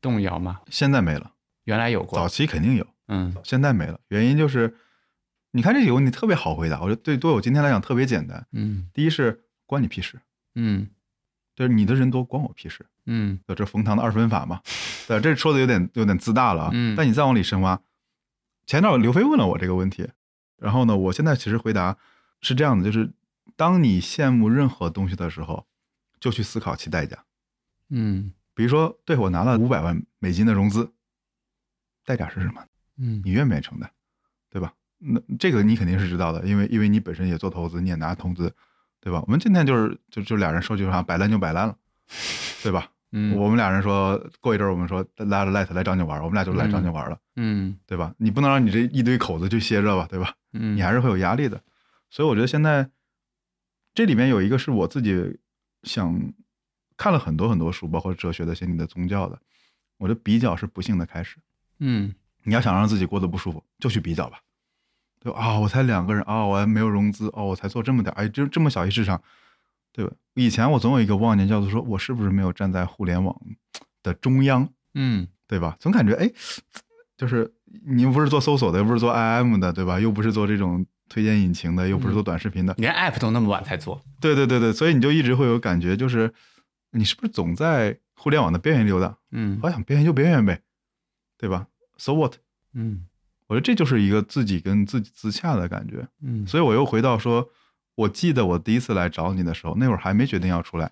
[0.02, 0.62] 动摇吗？
[0.70, 1.32] 现在没了，
[1.64, 4.00] 原来有过，早期肯定有，嗯，现在没了。
[4.08, 4.74] 原因就是，
[5.52, 8.48] 你看这几个问题特别好回答，我觉得对对我今天来讲特别简单。
[8.54, 10.20] 嗯，第一是关你屁事，
[10.56, 10.88] 嗯，
[11.56, 12.86] 就是你的人多关我屁事。
[13.06, 14.62] 嗯，这冯唐的二分法嘛，
[15.08, 16.70] 对，这说的有点有点自大了啊。
[16.74, 17.82] 嗯，但你再往里深挖，
[18.66, 20.08] 前段刘飞问了我这个问题，
[20.58, 21.98] 然后呢，我现在其实回答
[22.40, 23.12] 是这样的，就是
[23.58, 25.68] 当你羡慕任何东西的时候，
[26.20, 27.26] 就去思考其代价。
[27.90, 30.94] 嗯，比如说，对我拿了五百万美金的融资，
[32.06, 32.64] 代价是什么？
[33.02, 33.90] 嗯，你愿不愿意承担？
[34.50, 34.74] 对吧？
[35.00, 38.54] 那这个你肯定是知道的，因为因为你本身也做投资，你也拿投资，
[39.00, 39.24] 对吧？
[39.26, 41.76] 我们今天就是就就俩人说句话，摆烂就摆烂了。
[42.62, 42.92] 对吧？
[43.14, 47.18] 嗯，我们俩人说过一阵儿，我们说拉着 Light 来找你玩儿，我们俩就来找你玩儿了。
[47.36, 48.14] 嗯，对吧？
[48.18, 50.36] 你不能让你这一堆口子就歇着吧，对吧？
[50.54, 51.62] 嗯，你还是会有压力的。
[52.10, 52.90] 所以我觉得现在
[53.94, 55.40] 这里面有一个是我自己
[55.84, 56.34] 想
[56.96, 59.40] 看了很多很多书，包括哲学的、心理的、宗教的。
[59.98, 61.38] 我觉得比较是不幸的开始。
[61.80, 62.14] 嗯，
[62.44, 64.40] 你要想让自己过得不舒服，就去比较吧。
[65.20, 69.22] 对啊，我才两个人啊，我还没有融资哦，我才做这么点，哎，就这么小一市场。
[69.94, 70.14] 对吧？
[70.36, 73.36] 以前我总有一个妄念，叫做说我是不是没有站在互联网
[74.02, 74.70] 的中央？
[74.94, 75.76] 嗯，对吧？
[75.82, 76.32] 总感觉哎，
[77.18, 77.54] 就是
[77.86, 80.00] 你又不是做搜索的，又不是做 IM 的，对吧？
[80.00, 86.34] 又不是做这种推荐引擎的，又不是做短视频的，你连 App 都那么晚才做，对对对对，所以你就一直会有感觉，就是
[86.92, 89.18] 你是不是总在互联网的边缘溜达？
[89.32, 90.62] 嗯好想边缘就边缘呗，
[91.38, 91.68] 对吧
[92.02, 92.38] ？So what？
[92.74, 93.06] 嗯
[93.48, 96.08] 我觉得这就是一个自己跟自己自洽的感觉。
[96.24, 97.48] 嗯所以我又回到说，
[97.96, 100.90] 我记得我第一次来找你的时候，那会儿还没决定要出来，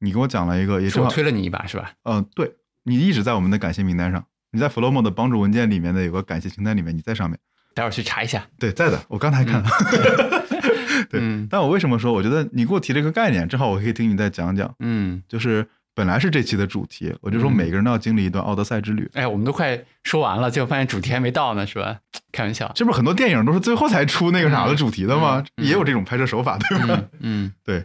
[0.00, 1.92] 你跟我讲了一个，也是我推了你一把是吧？
[2.02, 7.38] 嗯、对你一直在我们的感谢名单上，你在 Flomo 的帮助文件里面的有个感谢清单里面，你在上面，
[7.74, 8.48] 待会儿去查一下。
[8.58, 9.68] 对，在的，我刚才看了。
[11.10, 21.98] 对，嗯但我为什么说，我觉得你给我提了一个概念，正好我可以听你再讲讲，嗯，就是本来是这期的主题，我就说嗯每个人都要经历一段奥德赛之旅，哎，我们都快说完了，结果发现主题还没到呢，是吧？
[22.32, 22.70] 开玩笑。
[22.74, 25.40] 这不是很多电影都是最后才出那个啥的主题的吗？
[25.56, 27.02] 嗯嗯也有这种拍摄手法，对吧？
[27.18, 27.84] 嗯对，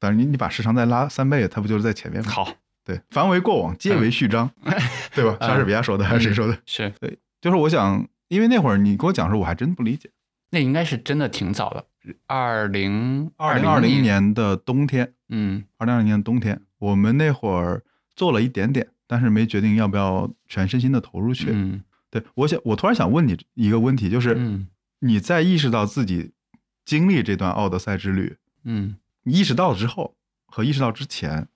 [0.00, 2.30] 但是你你把时长再拉三倍，它不就是在前面吗？
[2.30, 2.52] 好，
[2.84, 4.50] 对，凡为过往，皆为序章，
[5.14, 5.36] 对吧？
[5.40, 6.58] 嗯莎士比亚说的还是谁说的？
[6.66, 10.10] 是对就是我想，因为那会儿你跟我讲的时候，我还真不理解。
[10.50, 11.84] 那应该是真的挺早的，
[12.26, 17.82] 二零二零二零，年的冬天，嗯二零二零年的冬天，我们那会儿
[18.14, 21.50] 做了一点点，但是没决定要不要全身心的投入去。
[21.52, 24.68] 嗯对我想，我突然想问你一个问题，就是嗯
[25.00, 26.32] 你在意识到自己
[26.84, 30.14] 经历这段奥德赛之旅，嗯你意识到之后
[30.46, 31.48] 和意识到之前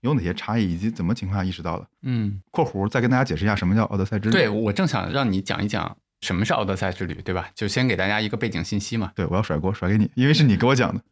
[0.00, 1.88] 有哪些差异，以及怎么情况下意识到的？
[2.02, 4.32] 嗯，（括弧再跟大家解释一下什么叫奥德赛之旅）。
[4.32, 7.50] 对我正想让你讲一讲什么是奥德赛之旅，对吧？
[7.54, 9.12] 就先给大家一个背景信息嘛。
[9.16, 11.02] 对，我要甩锅甩给你，因为是你给我讲的。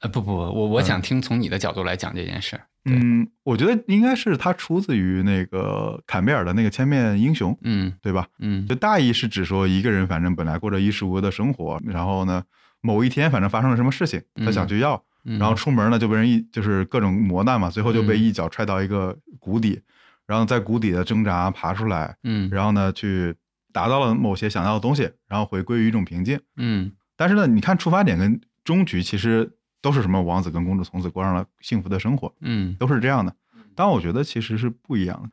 [0.00, 2.50] 呃，不不，我我想听从你的角度来讲这件事。
[2.56, 7.92] 对嗯，我觉得应该是它出自于那个坎贝尔的那个《千面英雄》，嗯。
[8.00, 8.26] 对吧？
[8.38, 8.66] 嗯。
[8.66, 12.44] 就大意是指说一个人反正本来过着衣食无忧的生活，然后呢，
[12.80, 19.80] 某一天反正发生了什么事情，他想去要，嗯，然后出门呢就被人一就是各种磨难嘛，最后就被嗯一脚踹到一个谷底，
[20.26, 22.48] 然后在谷底的挣扎爬出来，嗯。
[22.50, 23.34] 然后呢去
[23.72, 26.40] 达到了某些想要的东西，然后回归于一种平静。
[26.56, 26.92] 嗯。
[27.16, 29.50] 但是呢，你看出发点跟终局其实
[29.86, 33.32] 都是什么王子跟公主从此过上了幸福的生活，嗯都是这样的。
[33.76, 35.30] 但我觉得其实是不一样的，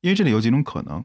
[0.00, 1.04] 因为这里有几种可能。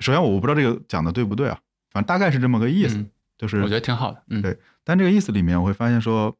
[0.00, 1.60] 首先，我不知道这个讲的对不对啊，
[1.92, 3.08] 反正大概是这么个意思，嗯
[3.38, 4.20] 就是我觉得挺好的。
[4.28, 6.36] 嗯对但这个意思里面，我会发现说，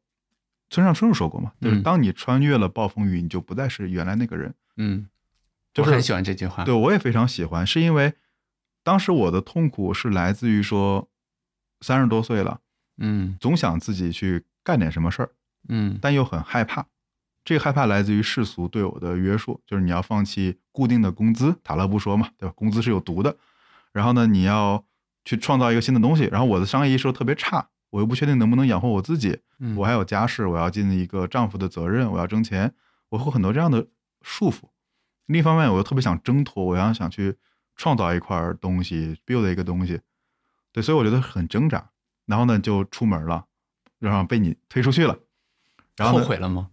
[0.69, 4.53] 村上春树说过嘛，就是嗯当你穿越了暴风雨，你就不再是原来那个人。
[4.75, 5.07] 嗯，
[5.73, 6.65] 就很喜欢这句话。
[6.65, 8.13] 对我也非常喜欢，是因为
[8.83, 11.07] 当时我的痛苦是来自于说，
[11.79, 12.59] 三十多岁了，
[12.97, 15.29] 嗯总想自己去干点什么事儿，
[15.69, 16.85] 嗯但又很害怕。
[17.43, 22.53] 这个害怕来自于世俗对我的约束，就是你要放弃固定的工资，塔勒布说嘛，对吧？
[22.55, 23.37] 工资是有毒的。
[23.93, 24.83] 然后呢，你要
[25.23, 26.25] 去创造一个新的东西。
[26.25, 32.73] 然后我的商业意识又特别差，我又不确定能不能养活我自己，嗯，我还有家室，我要尽一个丈夫的责任，我要挣钱，
[33.09, 33.87] 我会很多这样的
[34.21, 34.63] 束缚。
[35.27, 37.37] 另一方面，我又特别想挣脱，我要想去
[37.77, 40.01] 创造一块东西，build 一个东西，
[40.73, 41.91] 对，所以我觉得很挣扎。
[42.25, 43.45] 然后呢，就出门了，
[43.99, 45.17] 然后被你推出去了。
[45.97, 46.69] 然后后，悔了吗？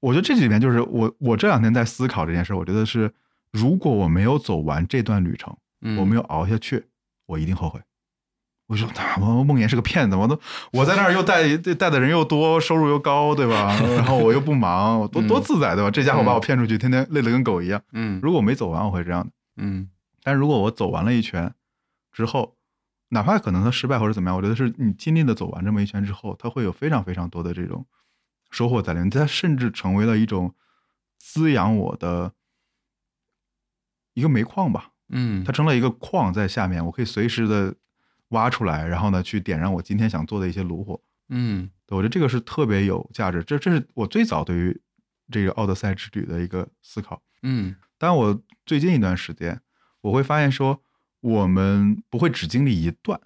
[0.00, 3.12] 我觉得这里面就是我我这两天在思考这件事，我觉得是
[3.52, 6.86] 如果我没有走完这段旅程，嗯，我没有熬下去，
[7.26, 7.80] 我一定后悔。
[8.68, 10.38] 我说他妈梦妍是个骗子，我都
[10.72, 13.72] 我在那儿又带 带的人又多，收入又高，对吧？
[13.96, 15.90] 然后我又不忙，我多嗯多自在，对吧？
[15.90, 17.80] 这家伙把我骗出去，天天累得跟狗一样。
[17.92, 19.32] 嗯如果我没走完，我会这样的。
[19.56, 19.88] 嗯
[20.22, 21.54] 但如果我走完了一圈
[22.12, 22.56] 之后，
[23.10, 27.86] 哪怕可能他失败或者怎么样，我觉得是你尽力的走完这么一圈之后，他会有非常非常多的这种
[28.50, 30.54] 收获在里面，它甚至成为了一种
[31.18, 32.32] 滋养我的
[34.14, 34.92] 一个煤矿吧。
[35.08, 37.74] 嗯，它成了一个矿在下面，我可以随时的
[38.28, 41.00] 挖出来，然后呢去点燃我今天想做的一些炉火。
[41.28, 44.80] 嗯我觉得这个是特别有价值，这这是我最早对于
[45.30, 47.22] 这个奥德赛之旅的一个思考。
[47.42, 49.60] 嗯但我最近一段时间，
[50.00, 50.82] 我会发现说，
[51.20, 53.20] 我们不会只经历一段。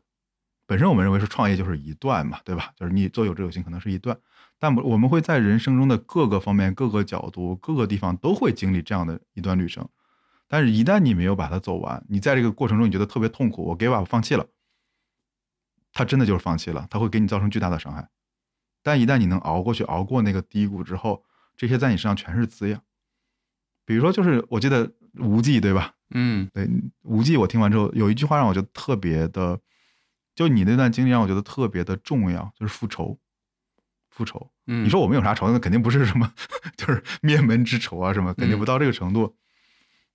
[0.67, 2.73] 本身我们认为说创业就是一段嘛，对吧？
[2.77, 4.17] 就是你做有志有心可能是一段，
[4.61, 9.89] 但我们会在人生中的各个方面、各个角度、各个地方都会经历这样的一段旅程。
[10.47, 14.47] 但是，一旦你没有把它走完，你在这个过程中你觉得特别痛苦，我给吧，我放弃了，
[15.93, 18.11] 他真的就是放弃了，他会给你造成巨大的伤害。
[18.83, 21.25] 但一旦你能熬过去，熬过那个低谷之后，
[21.57, 22.83] 这些在你身上全是滋养。
[23.87, 25.95] 比如说，就是我记得无忌，对吧？
[26.11, 26.69] 嗯对，
[27.03, 29.59] 无忌，我听完之后有一句话让我觉得特别的，
[30.35, 33.19] 就你那段经历让我觉得特别的重要，就是复仇。
[34.11, 35.51] 复仇，嗯，你说我们有啥仇？
[35.51, 36.33] 那肯定不是什么，
[36.77, 39.37] 就是灭门之仇啊，什么，肯定不到这个程度。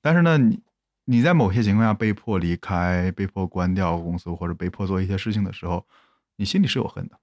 [0.01, 0.61] 但是呢，你
[1.05, 5.87] 你在某些情况下被迫离开、被迫关掉公司，或者被迫做一些事情的时候，
[6.35, 7.19] 你心里是有恨的，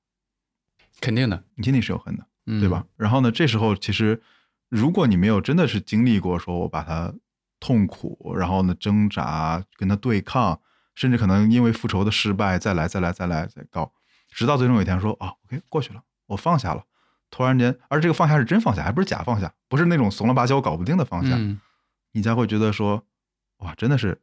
[1.01, 2.27] 肯定的，你心里是有恨的。
[2.47, 2.85] 嗯对吧？？
[2.97, 4.21] 然后呢，这时候其实
[4.69, 7.15] 如果你没有真的是经历过，说我把它
[7.61, 10.61] 痛苦，然后呢挣扎，跟他对抗，
[10.97, 13.93] 甚至可能因为复仇的失败再来再来再来再告，
[14.29, 16.03] 直到最终有一天说啊，OK 过去了，
[16.33, 16.85] 我放下了。
[17.31, 21.59] 突然间，而这个放下是真放下，还不是假放下，不是那种怂了吧唧我搞不定的放下，嗯
[22.13, 23.07] 你才会觉得说，
[23.59, 24.21] 哇，真的是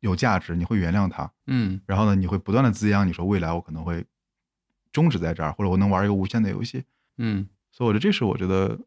[0.00, 1.30] 有价值，你会原谅他。
[1.46, 4.06] 嗯然后呢，你会不断的滋养，你说未来我可能会
[4.92, 6.84] 终止在这儿，或者我能玩一个无限的游戏。
[7.18, 8.78] 嗯所以我觉得这是我觉得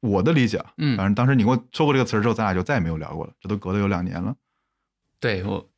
[0.00, 0.74] 我的理解啊。
[0.76, 4.36] 嗯反正当时你跟我说过这个词儿之后，咱俩就再也没有聊过了，这都隔了有两年了。
[5.18, 5.70] 对我，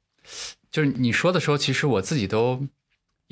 [0.73, 2.67] 就是你说的时候，其实我自己都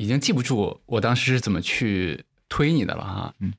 [0.01, 3.35] 已经记不住我当时是怎么去推你的了哈。
[3.41, 3.53] 嗯，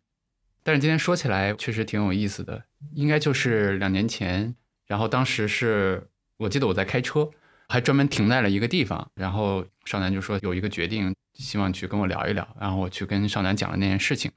[0.63, 2.63] 但是今天说起来确实挺有意思的，
[2.93, 4.55] 应该就是两年前，
[4.87, 7.29] 然后当时是我记得我在开车，
[7.69, 14.31] 还专门停在了一个地方，然后少南就说有一个决定，希望去跟我聊一聊，然后我去跟少南讲了那件事情，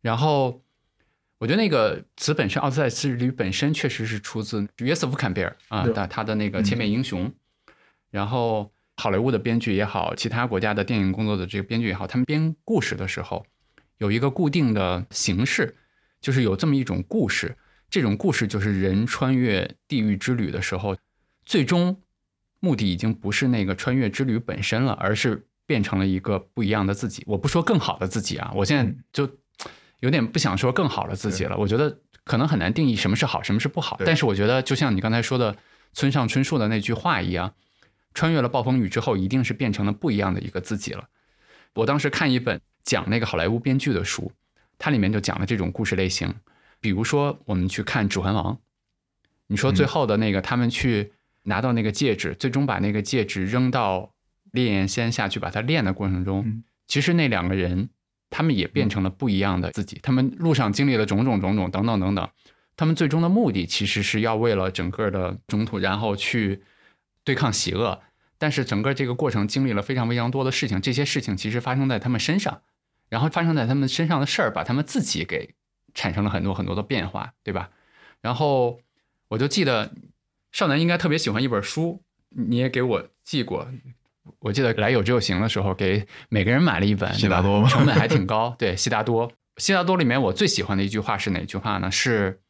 [0.00, 0.60] 然后。
[1.40, 7.26] 我觉得那个词本身，《奥赛之旅》本身确实是出自约瑟夫·坎贝尔啊，对他他的那个《千面英雄》
[8.10, 8.70] 然后
[9.00, 13.46] 好莱坞的编剧也好，其他国家的电影工作的这个编剧也好，他们编故事的时候
[13.96, 15.74] 有一个固定的形式，
[16.20, 17.56] 就是有这么一种故事，
[17.88, 20.94] 这种故事就是人穿越地狱之旅的时候，
[21.46, 22.02] 最终
[22.60, 27.22] 目的已经不是那个穿越之旅本身了，而是变成了一个不一样的自己。
[27.26, 29.26] 我不说更好的自己啊，我现在就
[30.00, 31.56] 有点不想说更好的自己了。
[31.56, 33.98] 我觉得可能很难定义什么是好，什么是不好。
[34.04, 35.56] 但是我觉得，就像你刚才说的
[35.94, 37.54] 村上春树的那句话一样，
[38.14, 41.08] 穿越了暴风雨之后，一定是变成了不一样的一个自己了。
[41.74, 44.32] 我当时看一本讲那个好莱坞编剧的书，
[44.78, 46.34] 它里面就讲了这种故事类型。
[46.80, 48.54] 比如说，我们去看《指环王》，
[49.48, 54.14] 你说最后的那个，他们去拿到那个戒指，最终把那个戒指扔到
[54.52, 57.90] 烈焰仙下去把它炼的过程中，嗯其实那两个人
[58.30, 60.00] 他们也变成了不一样的自己。
[60.02, 62.28] 他们路上经历了种种种种等等等等，
[62.76, 66.60] 他们最终的目的其实是要为了整个的中土，然后去
[67.30, 68.02] 对抗邪恶。
[68.38, 72.62] 但是整个这个过程经历了非常非常多的事情，这些事情其实发生在他们身上，
[73.08, 75.54] 然后发生在他们身上的事儿，把他们自己给
[75.92, 77.70] 产生了很多很多的变化，对吧？
[78.22, 78.80] 然后
[79.28, 79.92] 我就记得
[80.52, 83.68] 少男应该特别喜欢一本书，你也给我寄过。
[84.38, 88.56] 我记得来有志有行的时候，给每个人买了一本，对达多吗成本还挺高。
[88.58, 91.90] 对，悉达多，悉达多里面我最喜欢的一句话是哪句话呢？
[91.90, 92.40] 是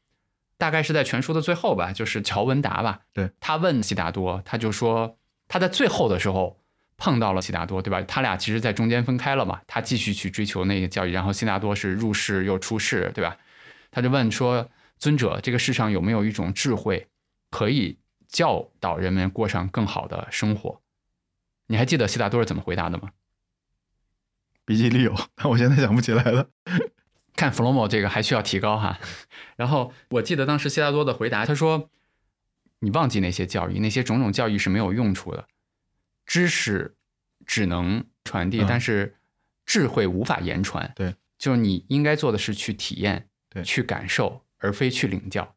[0.61, 3.00] 大概是在全书的最后吧，就是乔文达吧。
[3.14, 6.61] 对，他问悉达多，他就说他在最后的时候
[6.98, 8.02] 碰到了悉达多，对吧？
[8.02, 13.38] 他俩其实在中间分开了嘛，他继续去追求那个教育，然后悉达多是入世又出世，对吧？
[13.90, 14.68] 他就问说
[15.00, 17.08] ：“尊者，这个世上有没有一种智慧，
[17.50, 17.98] 可以
[18.28, 20.80] 教导人们过上更好的生活？”
[21.68, 23.11] 你还记得悉达多是怎么回答的吗？
[24.66, 26.48] 笔记里有，但我现在想不起来了。
[27.41, 29.01] 看弗洛莫这个还需要提高哈。
[29.57, 31.88] 然后我记得当时悉达多的回答，他说
[32.80, 35.47] ：“你忘记那些教育，那些种种教育是没有用处的，
[36.26, 36.95] 知识
[37.47, 39.16] 只能传递，嗯但是
[39.64, 40.93] 智慧无法言传。
[40.95, 45.55] 对，就是你应该做的是去体验，对去感受，而非去领教。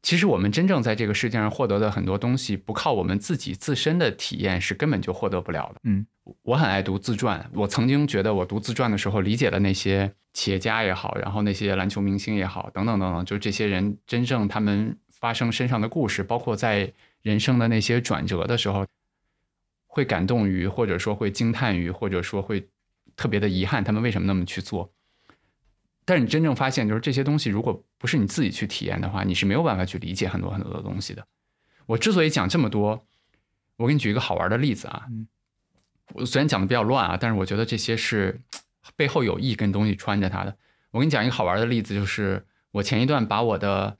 [0.00, 5.80] 其实我们真正在这个世界上获得的很多东西，不靠我们自己自身的体验是根本就获得不了的。
[5.82, 6.06] 嗯，
[6.44, 18.86] 我很爱读自传，我曾经觉得我读自传的时候，理解了那些企业家也好，然后那些篮球明星也好，等等等等，就是这些人真正他们发生身上的故事，包括在人生的那些转折的时候，
[19.88, 22.68] 会感动于，或者说会惊叹于，或者说会
[23.16, 24.92] 特别的遗憾，他们为什么那么去做。
[26.04, 31.26] 但是你真正发现，就是这些东西如果不是你自己去体验的话，你是没有办法去理解很多很多的东西的。
[31.86, 33.04] 我之所以讲这么多，
[33.74, 35.06] 我给你举一个好玩的例子啊。
[35.10, 35.26] 嗯
[36.14, 38.40] 我虽然讲的比较乱啊，但是我觉得这些是
[38.96, 40.56] 背后有一根东西穿着它的。
[40.90, 43.98] 我跟你讲一个好玩的例子，就是我前一段把我的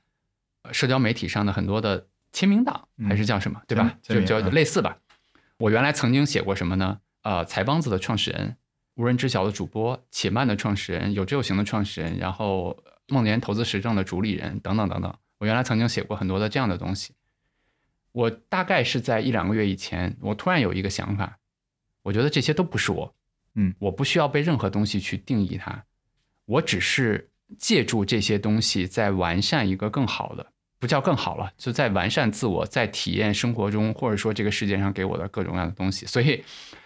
[0.63, 3.97] 呃社交媒体上的很多的签名档，嗯还是叫什么，对吧？
[4.01, 4.97] 就就类似吧。
[5.57, 6.99] 我原来曾经写过什么呢？
[7.21, 8.55] 呃，财帮子的创始人，
[8.95, 15.13] 无人知晓的主播，且慢的创始人，有志有行的创始人，然后梦莲投资实证的主理人，等等等等。
[15.37, 17.13] 我原来曾经写过很多的这样的东西。
[18.11, 21.37] 我大概是在一两个月以前，我突然有一个想法，
[22.03, 23.13] 我觉得这些都不是我，
[23.59, 25.83] 嗯，我不需要被任何东西去定义它，
[26.45, 36.05] 我只是借助这些东西在完善一个更好的，不叫更好了，就在完善自我，在体验生活中或者说这个世界上给我的各种各样的东西。
[36.05, 36.41] 所以，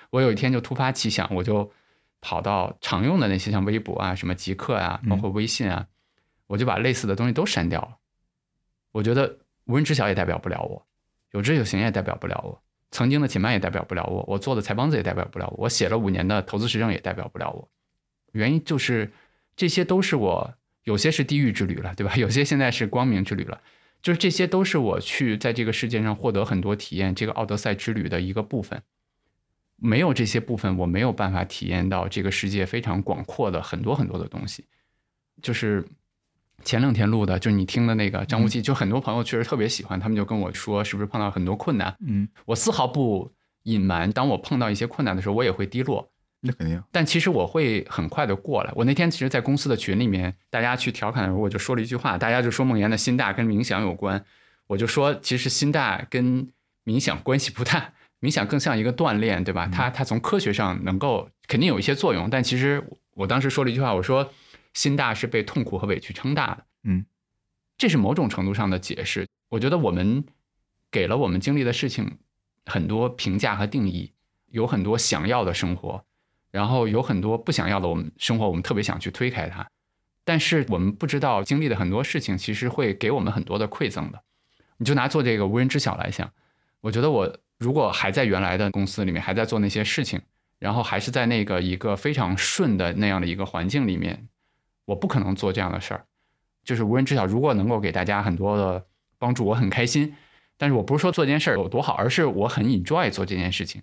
[0.10, 1.72] 我有一天就突发奇想，我就
[2.22, 5.86] 跑到常用的那些像微博啊、什么极客啊，包括微信啊，
[6.48, 7.98] 我就把类似的东西都删掉了。
[8.92, 10.88] 我觉得无人知晓也代表不了我，
[11.34, 12.64] 有知有行也代表不了我，
[12.94, 17.68] 曾经的且慢也代表不了我，我做的财帮子也代表不了我，我写了五年的投资实证也代表不了我。
[18.34, 19.12] 原因就是
[19.56, 22.16] 这些都是我，有些是地狱之旅了，对吧？
[22.16, 23.60] 有些现在是光明之旅了。
[24.04, 28.84] 就是这些都是我去在这个世界上获得很多体验这个奥德赛之旅的一个部分。
[29.78, 34.66] 没有这些部分，我没有办法体验到这个世界非常广阔的很多很多的东西。
[35.42, 35.84] 就是
[36.64, 41.96] 前两天录的，就是你听的那个张无忌，就很多朋友确实特别喜欢，他们就跟我说，是不是碰到很多困难？
[42.08, 43.32] 嗯，我丝毫不
[43.64, 46.10] 隐瞒，当我碰到一些困难的时候，我也会低落。
[46.42, 46.82] 那肯定。
[46.92, 48.72] 但其实我会很快的过来。
[48.76, 54.24] 我那天其实，在公司的群里面，大家去调侃的时候，我就说了一句话，大家就说梦岩的心大跟冥想有关，
[54.68, 56.48] 我就说其实心大跟
[56.86, 59.70] 冥想关系不大，冥想更像一个锻炼，对吧？
[59.72, 62.86] 它它从科学上能够肯定有一些作用，但其实
[63.16, 64.30] 我当时说了一句话，我说
[64.74, 67.06] 心大是被痛苦和委屈撑大的，嗯，
[67.78, 69.28] 这是某种程度上的解释。
[69.50, 70.24] 我觉得我们
[70.92, 72.18] 给了我们经历的事情
[72.66, 74.12] 很多评价和定义，
[74.50, 76.04] 有很多想要的生活。
[76.52, 79.68] 然后有很多不想要的，我们生活我们特别想去推开它，
[80.24, 84.22] 但是我们不知道经历的很多事情其实会给我们很多的馈赠的。
[84.78, 86.32] 你就拿做这个无人知晓来想，
[86.82, 90.22] 我觉得我如果还在原来的公司里面，还在做那些事情，
[90.60, 94.28] 然后还是在那个一个非常顺的那样的一个环境里面，
[94.86, 96.06] 我不可能做这样的事儿。
[96.64, 98.86] 就是无人知晓，如果能够给大家很多的
[99.18, 100.16] 帮助，我很开心。
[100.58, 103.82] 但是我不是说做这件事儿有多好，而是我很 enjoy 做这件事情。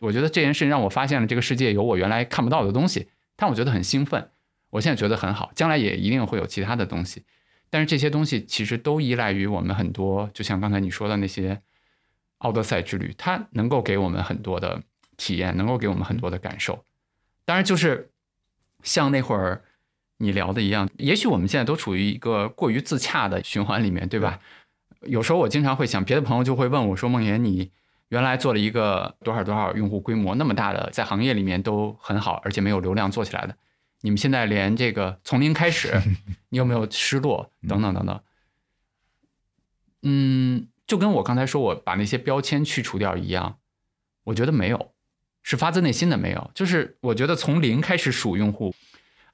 [0.00, 4.30] 我觉得这件事让我发现了这个世界有我原来看不到的东西，但我觉得很兴奋。
[4.70, 7.24] 我现在觉得很好，将来也一定会有其他的东西。
[7.70, 11.62] 但是这些东西其实都依赖于我们很多，就像刚才你说的那些
[12.38, 14.82] 奥德赛之旅，它能够给我们很多的
[15.16, 16.84] 体验，能够给我们很多的感受。
[17.44, 18.10] 当然，就是
[18.82, 19.64] 像那会儿
[20.18, 24.38] 你聊的一样，也许我们现在都处于一个过于自洽的循环里面，对吧？
[25.02, 27.70] 有时候我经常会想，别的朋友就会问我说：“梦岩，你？”
[28.08, 33.54] 原来做了一个多少多少用户规模那么大的，在行业里面都很好，而且没有流量做起来的，
[34.00, 36.00] 你们现在连这个从零开始，
[36.48, 37.50] 你有没有失落？
[37.68, 38.20] 等等等等。
[40.02, 43.58] 嗯，就跟我刚才说我把那些标签去除掉一样，
[44.24, 44.92] 我觉得没有，
[45.42, 46.50] 是发自内心的没有。
[46.54, 48.74] 就是我觉得从零开始数用户，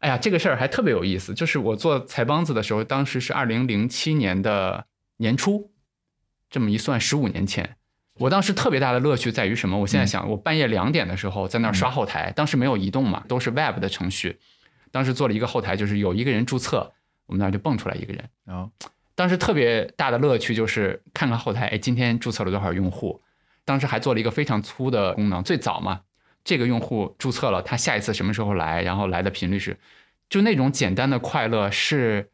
[0.04, 1.32] 哎呀，这个事儿还特别有意思。
[1.32, 4.84] 就是我做财帮子的时候，当时是二零零七年的
[5.16, 5.72] 年初，
[6.50, 7.76] 这么一算，十五年前。
[8.18, 9.78] 我当时特别大的乐趣在于什么？
[9.78, 14.38] 我现在想，我半夜两点的时候在那儿刷后台，当时没有移动嘛，都是 Web 的程序。
[14.92, 16.92] 当时做了一个后台，就是有一个人注册，
[17.24, 18.28] 我们那儿就蹦出来一个人。
[18.44, 18.70] 然后，
[19.14, 23.22] 当时特别大的乐趣就是看看后台，哎，今天注册了多少用户？
[23.64, 26.02] 当时还做了一个非常粗的功能，最早嘛，
[26.44, 28.82] 这个用户注册了，他下一次什么时候来？
[28.82, 29.78] 然后来的频率是，
[30.28, 32.30] 就那种简单的快乐，是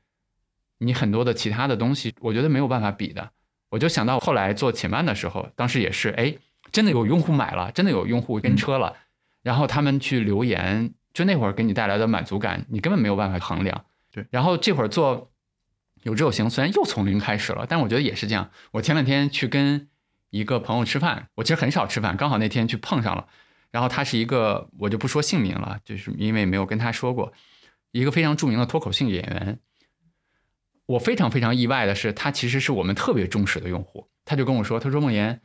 [0.78, 3.30] 你很多的其他的东西，我觉得没有办法比的。
[3.70, 6.34] 我就想到后来做且慢的时候，当时也是，哎，
[6.72, 8.96] 真的有用户买了，真的有用户跟车了，
[9.42, 13.84] 然后他们去留言，就那会儿给你带来的满足感，你根本没有办法衡量。
[14.12, 15.30] 对，然后这会儿做
[16.02, 18.50] 有志有行，虽然又从零开始了，但我觉得也是这样。
[18.72, 19.88] 我前两天去跟
[20.30, 23.28] 一个朋友吃饭，我其实很少吃饭，刚好那天去碰上了，
[23.70, 27.32] 然后他是一个，我就不说姓名了，就是因为没有跟他说过，
[27.92, 29.58] 一个非常著名的脱口秀演员。
[30.86, 34.08] 我非常非常意外的是，他其实是我们特别忠实的用户。
[34.24, 35.40] 他就跟我说：“他说梦岩，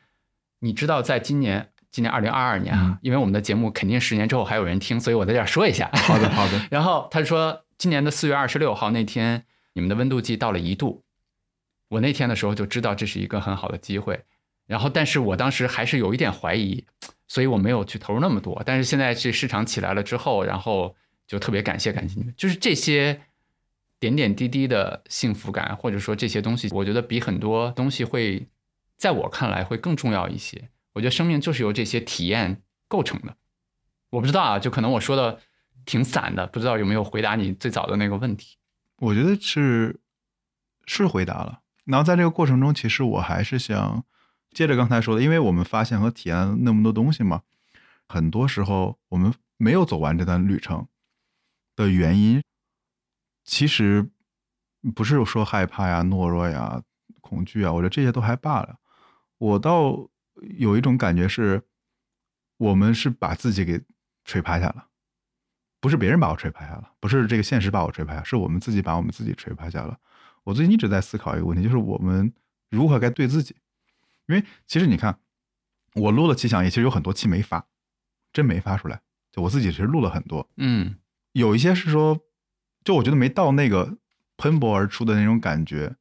[0.60, 6.66] 你知道在今年，今年二零二二年啊，因为我们的节目肯定十年之后还有人听，所以我在这儿说一下。”好的，好的。
[6.72, 11.04] 然后他说：“今年的四月二十六号那天，你们的温度计到了一度。
[11.90, 14.26] 我那天的时候就知道这是一个很好的机会。
[14.66, 16.86] 然后，但是我当时还是有一点怀疑，
[17.28, 18.62] 所以我没有去投入那么多。
[18.66, 20.96] 但是现在这市场起来了之后，然后
[21.28, 23.22] 就特别感谢感谢你们，就是这些。”
[23.98, 28.46] 点点滴滴的幸福感，或者说这些东西，我觉得比很多东西会，
[28.98, 30.70] 在我看来会更重要一些。
[30.94, 33.38] 我觉得生命就是由这些体验构成的。
[34.10, 35.40] 我不知道啊，就可能我说的
[35.86, 38.58] 挺散的，不知道有没有回答你最早的那个问题。
[38.98, 39.98] 我觉得是
[40.86, 41.62] 是回答了。
[41.86, 44.04] 然后在这个过程中，其实我还是想
[44.56, 47.42] 接着刚才说的，因为我们发现和体验了那么多东西嘛，
[48.08, 50.88] 很多时候我们没有走完这段旅程
[51.76, 52.42] 的原因。
[53.44, 54.10] 其实
[54.96, 56.82] 不是说害怕呀、懦弱呀、
[57.20, 58.78] 恐惧啊，我觉得这些都还罢了。
[59.38, 60.10] 我倒
[60.58, 61.62] 有一种感觉是，
[62.58, 63.84] 我们是把自己给
[64.24, 64.88] 锤趴下了，
[65.82, 70.00] 不是别人把我锤趴下了，不是这个现实把我锤趴下，是我们自己把我们自己锤趴下了。
[70.46, 72.34] 我最近一直在思考一个问题，就是我们
[72.70, 73.54] 如何该对自己。
[74.28, 75.20] 因为其实你看，
[75.94, 77.68] 我录了期讲义，其实有很多期没发，
[78.32, 79.02] 真没发出来。
[79.32, 80.96] 就我自己其实录了很多，嗯，
[81.34, 82.20] 有一些是说。
[82.84, 83.98] 就我觉得没到那个
[84.38, 85.96] 喷薄而出的那种感觉，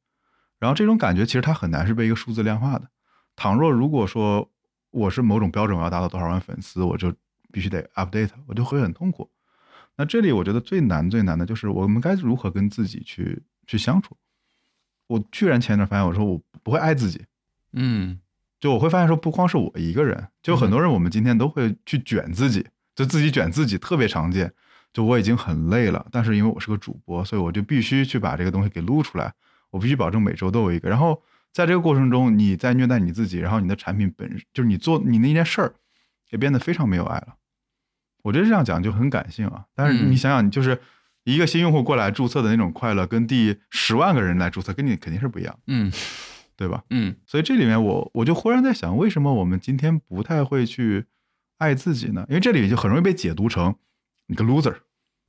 [0.58, 2.90] 然后这种感觉其实它很难是被一个数字量化的。
[3.34, 4.52] 倘若如果说
[4.90, 7.10] 我是某种标准，我要达到多少万粉丝，我就
[7.50, 9.30] 必须得 update，我就会很痛苦。
[9.96, 14.14] 那这里我觉得最难最难的就是我们该如何跟自己去去相处。
[15.06, 17.24] 我居然前一段发现，我说我不会爱自己，
[17.74, 18.18] 嗯
[18.60, 24.52] 就我会发现说，不光是我一个人，就很多人，我们今天都会去卷自己，就自己卷自己，特别常见。
[24.92, 29.34] 就我已经很累了，但是因为我是个主播，所以我就必须去把这个东西给录出来，
[29.70, 30.88] 我必须保证每周都有一个。
[30.88, 31.20] 然后
[31.52, 35.74] 在这个过程中，你在虐待你自己，然后你的产品本就是你做你那件事儿，
[36.30, 37.34] 也变得非常没有爱了。
[38.22, 40.80] 我觉得这样讲就很感性啊，但是嗯你想想，就是
[41.24, 45.92] 一个新用户过来注册的那种快乐，跟第十万个人来注册，跟你肯定是不一样，嗯
[46.56, 46.82] 对吧？
[46.90, 51.04] 嗯所以这里面我我就忽然在想，为什么我们今天不太会去
[51.58, 52.24] 爱自己呢？
[52.28, 53.74] 因为这里就很容易被解读成
[54.26, 54.76] 你个 loser，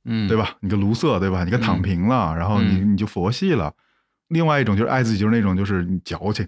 [0.04, 0.36] 嗯，对？
[0.36, 0.56] 吧？
[0.60, 1.44] 你个卢瑟，对吧？
[1.44, 3.74] 你个躺平了，然后你嗯你就佛系了。
[4.28, 6.46] 另外一种就是爱自己，就是那种就是你矫情，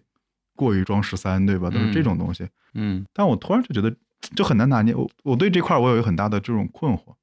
[0.57, 1.71] 过于装十三，对吧？
[1.71, 2.49] 都是这种东西。
[2.75, 3.95] 嗯但我突然就觉得
[4.37, 4.95] 就很难拿捏。
[4.95, 7.15] 我我对这块我有一个很大的这种困惑，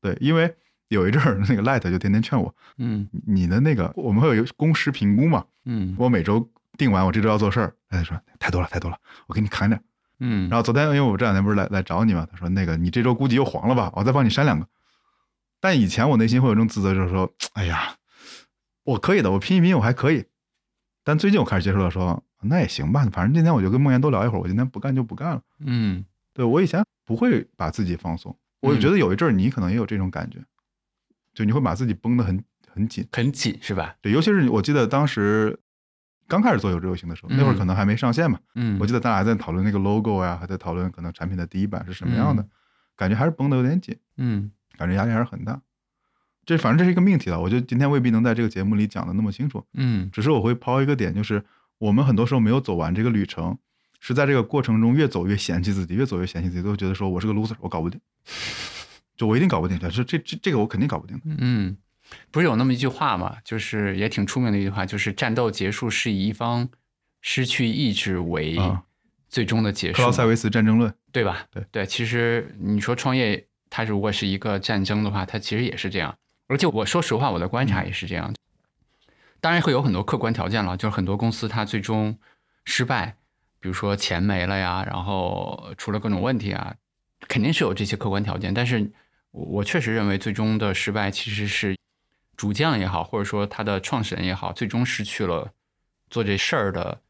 [0.00, 0.54] 对，因为
[0.88, 9.82] 有一阵儿那个 Light 就天天劝我，嗯你的那个我们会有一个工时评估嘛，嗯我每周定完我这周要做事儿，他说太多了太多了，我给你砍点儿。
[10.20, 14.66] 嗯，然后昨天因为我这两天不是来来找你嘛，他说那个你这周估计又黄了吧，我再帮你删两个。
[15.60, 17.96] 但以前我内心会有这种自责，就是说，哎呀，
[18.84, 20.26] 我可以的，我拼一拼我还可以。
[21.02, 25.42] 但最近我开始接受了说，那也行吧，反正今天我就跟梦妍多聊一会儿，我今天不干就不干了。
[25.60, 30.38] 嗯对我以前不会把自己放松，我觉得有一阵儿你可能也有这种感觉，
[31.32, 33.06] 就你会把自己绷得很很紧。
[33.12, 33.96] 很紧是吧？
[34.02, 35.58] 对，尤其是我记得当时
[36.26, 37.58] 刚开始做有志有行的时候，那会儿嗯。
[37.58, 42.48] 可能还没上线嘛，嗯，我记得咱俩还在讨论那个 logo 呀，还在讨论可能产品的第一版是什么样的，嗯。
[42.96, 44.50] 感觉还是绷得有点紧，嗯。
[44.76, 45.60] 感觉压力还是很大。
[46.46, 50.10] 这反正这是一个命题了，我觉得今天未必能在这个节目里讲的那么清楚，嗯。
[50.12, 51.42] 只是我会抛一个点，就是
[51.78, 53.56] 我们很多时候没有走完这个旅程，
[54.00, 58.00] 是在这个过程中越走越嫌弃自己，越走越嫌弃自己，都觉得说我是个 loser，我搞不定，
[59.16, 61.22] 就我一定搞不定，这这这这个我肯定搞不定的。
[61.38, 61.76] 嗯，
[62.30, 66.68] 不是有那么一句话嘛，就是也挺出名的一句话，就是战斗结束是以一方
[67.20, 68.82] 失去意志为啊
[69.28, 71.46] 最终的结束嘛，克劳塞维茨战争论，对吧？
[71.50, 76.16] 对对，其实你说创业，它如果是一个战争的话，它其实也是这样。
[76.46, 78.32] 而且我说实话，我的观察也是这样。
[79.40, 82.16] 当然会有很多客观条件了，就是很多公司它最终
[82.64, 83.16] 失败，
[83.60, 86.74] 比如说钱没了呀，然后出了各种问题啊，
[87.26, 88.52] 肯定是有这些客观条件。
[88.54, 88.90] 但是
[89.32, 91.76] 我我确实认为，最终的失败其实是
[92.36, 95.52] 主将也好，或者说他的创始人也好，最终失去了
[96.10, 97.00] 做这事儿的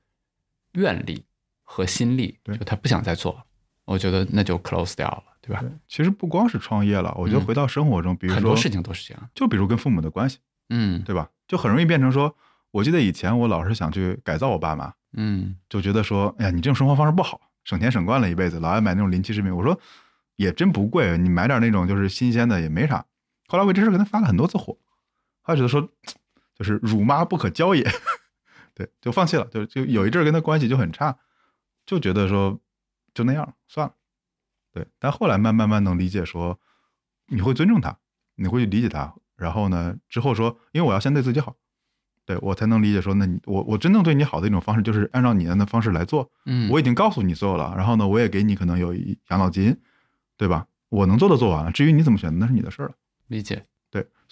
[0.73, 1.25] 愿力
[1.63, 3.45] 和心力，就他不想再做了。
[3.85, 5.61] 我觉得那就 close 掉了，对吧？
[5.61, 9.31] 对，其实不光是创业了，我觉得嗯回到生活中，比如说很多事情都是这样。
[9.35, 10.39] 就比如跟父母的关系，
[10.71, 11.29] 嗯对吧？
[11.47, 12.35] 就很容易变成说，
[12.71, 19.55] 我记得以前我老是想去改造我爸妈，嗯就觉得说，哎呀，你这种生活方式不好，省钱省惯了一辈子，老爱买那种临期食品。
[19.55, 19.79] 我说
[20.37, 23.05] 也真不贵，你买点那种就是新鲜的也没啥。
[23.47, 24.75] 后来为这事跟他发了很多次火，
[25.47, 25.87] 后来觉得说，
[26.55, 27.87] 就是辱妈不可教也，
[28.75, 29.45] 对，就放弃了。
[29.47, 31.17] 就就有一阵儿跟他关系就很差，
[31.85, 32.59] 就觉得说
[33.13, 33.95] 就那样算了。
[34.73, 36.59] 对，但后来慢慢慢能理解说，
[37.27, 37.99] 你会尊重他，
[38.37, 41.55] 你会去理解他，然后呢，之后说，因为我要先对自己好，
[42.25, 46.33] 对我才能理解说，那你我我真正对你好的一种方式，就是按照你的那方式来做。
[46.47, 49.79] 嗯，我已经告诉你所有了，然后呢，我也给你可能有一养老金，
[50.39, 50.67] 对吧？
[50.89, 52.95] 我能做的做完了，至于你怎么选择，那是你的事儿了。
[53.27, 53.67] 理解。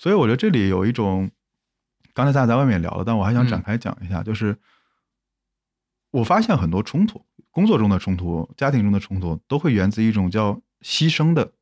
[0.02, 1.30] 对，所以我觉得这里有一种，
[2.12, 4.56] 刚才大家在外面聊了，但我还想展嗯开讲一下，就是
[6.10, 11.52] 我发现很多冲突，工作中的冲突、家庭中的冲突，都会源自一种叫牺牲的、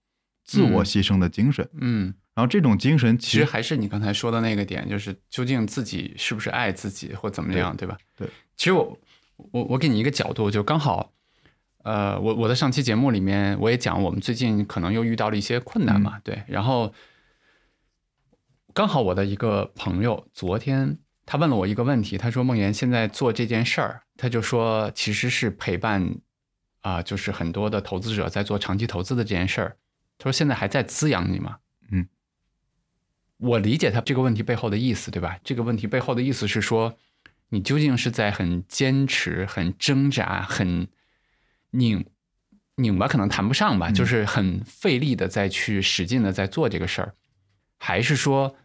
[0.44, 1.68] 自我嗯牺牲的精神。
[1.74, 7.96] 嗯，然后这种精神其实其实还是你刚才说的那个点，就是究竟自己是不是爱自己或怎么样，对吧？
[8.16, 8.28] 对。
[8.56, 8.98] 其实我
[9.52, 11.12] 我我给你一个角度，就刚好，
[11.84, 16.42] 呃，我我的上期节目里面我也讲，我们最近可能又遇到了一些困难嘛，对。
[16.46, 16.92] 然后
[18.80, 20.96] 刚好我的一个朋友昨天
[21.26, 26.16] 他问了我一个问题，他说梦妍现在做这件事儿，他就说其实是陪伴
[26.80, 29.76] 啊、就是很多的投资者在做长期投资的这件事儿。
[30.16, 31.58] 他说现在还在滋养你吗？
[31.92, 32.08] 嗯，
[33.36, 35.38] 我理解他这个问题背后的意思，对吧？
[35.44, 36.96] 这个问题背后的意思是说，
[37.50, 40.88] 你究竟是在很坚持、很挣扎、很
[41.72, 42.06] 拧
[42.76, 47.14] 拧巴，可能谈不上吧，嗯就是很费力的再去使劲的在做这个事儿，
[47.76, 48.56] 还是说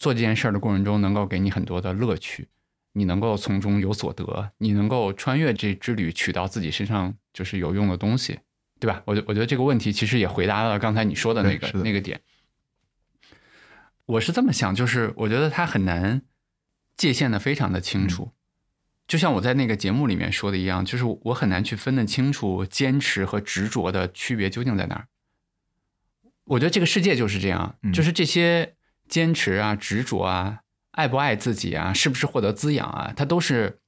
[0.00, 2.48] 做这件事儿的过程中能够给你很多的乐趣，
[2.94, 8.40] 你能够从中有所得，你能够穿越这之旅取到自己身上就是有用的东西，
[8.80, 9.02] 对吧？
[9.04, 12.20] 我觉我觉得这个问题其实也回答了刚才你说的那个的那个点。
[14.06, 16.22] 我是这么想，就是我觉得他很难
[16.96, 18.32] 界限的非常的清楚，
[19.06, 25.06] 就像我在那个节目里面说的一样，就是我很难去分得清楚坚持和执着的区别究竟在哪儿。
[26.44, 28.74] 我觉得这个世界就是这样，嗯就是这些
[29.10, 30.60] 坚持啊、执着啊、
[30.92, 33.80] 爱不爱自己啊，是不是获得滋养啊，它都是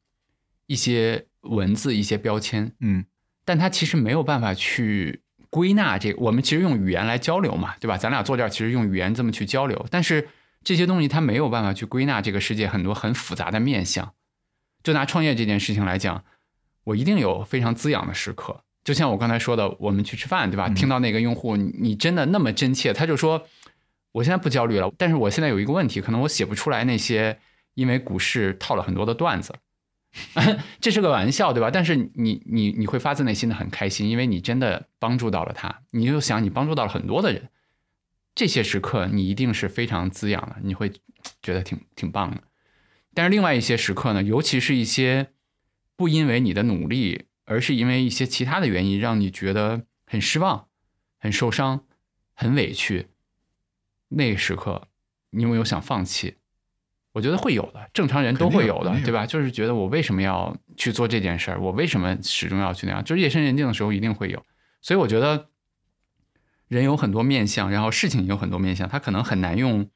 [0.67, 3.07] 一些文字、一些标签，嗯
[3.45, 6.21] 但它其实没有办法去归纳这个。
[6.21, 7.97] 我们其实用语言来交流嘛，对吧？
[7.97, 10.29] 咱俩坐这儿其实用语言这么去交流，但是
[10.63, 14.13] 这些东西它没有办法去归纳这个世界很多很复杂的面相。
[14.83, 16.25] 就拿创业这件事情来讲，
[16.85, 18.63] 我一定有非常滋养的时刻。
[18.85, 20.67] 就像我刚才说的，我们去吃饭，对吧？
[20.69, 23.47] 嗯听到那个用户，你你真的那么真切，他就说，
[24.13, 27.39] 我现在不焦虑了，但是我现在有一个问题，可能我写不出来那些
[27.75, 29.55] 因为股市套了很多的段子，
[30.81, 31.71] 这是个玩笑，对吧？
[31.71, 37.49] 但是你你你会发自内心的很开心，因为你真的帮助到了他，你就想你帮助到了很多的人，
[38.35, 40.93] 这些时刻你一定是非常滋养的，你会
[41.41, 42.43] 觉得挺挺棒的。
[43.15, 45.29] 但是另外一些时刻呢，尤其是一些
[45.97, 50.69] 不因为你的努力，而是因为一些其他的原因，让你觉得很失望、
[51.19, 51.85] 很受伤、
[52.35, 53.09] 很委屈，
[54.15, 54.89] 那个时刻，
[55.31, 56.37] 你有没有想放弃？
[57.13, 59.27] 我觉得会有的，正常人都会有的对吧？
[59.27, 61.61] 就是觉得我为什么要去做这件事儿？
[61.61, 63.05] 我为什么始终要去那样？
[63.05, 64.43] 就是夜深人静的时候一定会有。
[64.81, 65.51] 所以我觉得
[66.69, 69.91] 人有很多面相，然后事情也有很多面相，他可能很难用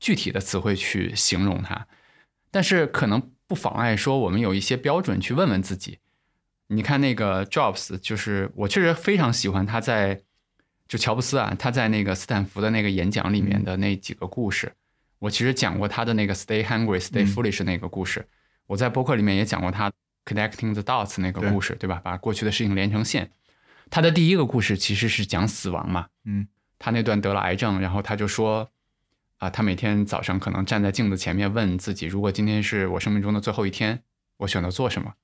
[0.00, 1.86] 具体的词汇去形容它，
[2.50, 6.00] 但是可能不妨碍说我们有一些标准去问问自己。
[6.66, 10.22] 你看那个 Jobs，就是我确实非常喜欢他在
[10.88, 14.72] 就乔布斯啊，他在那个斯坦福的那个演讲里面的那几个故事。
[15.18, 18.26] 我其实讲过他的那个 “Stay Hungry, Stay 嗯 Foolish” 那个故事，
[18.66, 19.90] 我在博客里面也讲过他
[20.24, 22.00] “Connecting the Dots” 那个故事，对吧？
[22.04, 23.30] 把过去的事情连成线。
[23.88, 26.46] 他的第一个故事其实是讲死亡嘛，嗯
[26.78, 28.70] 他那段得了癌症，然后他就说，
[29.38, 34.02] 啊，他每天早上可能站在镜子前面问自己，如果今天是我生命中的最后一天，
[34.36, 35.14] 我选择做什么？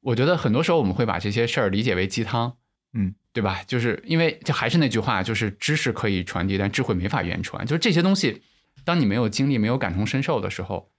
[0.00, 2.56] 我觉得很多时候我们会把这些事儿理解为鸡汤，
[2.94, 3.62] 嗯，对吧？
[3.66, 7.66] 就是因为这还是那句话，就是知识可以传递，但智慧没法言传。
[7.66, 8.42] 就是这些东西，
[8.84, 10.90] 当你没有经历、没有感同身受的时候，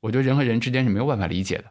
[0.00, 1.64] 我觉得人和人之间是没有办法理解的。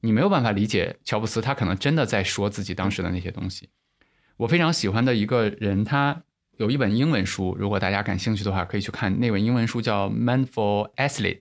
[0.00, 3.70] 你没有办法理解乔布斯，他可能真的在说自己当时的那些东西。
[4.36, 6.22] 我非常喜欢的一个人，他
[6.58, 11.40] 有一本英文书，如果大家感兴趣的话，可以去看那本英文书，叫《Mindful Athlete》，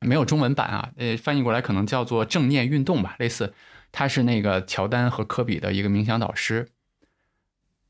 [0.00, 3.52] 没有中文版啊，呃，翻译过来可能叫做正念运动吧，类似。
[3.90, 6.68] 他是那个乔丹和科比的一个冥想导师，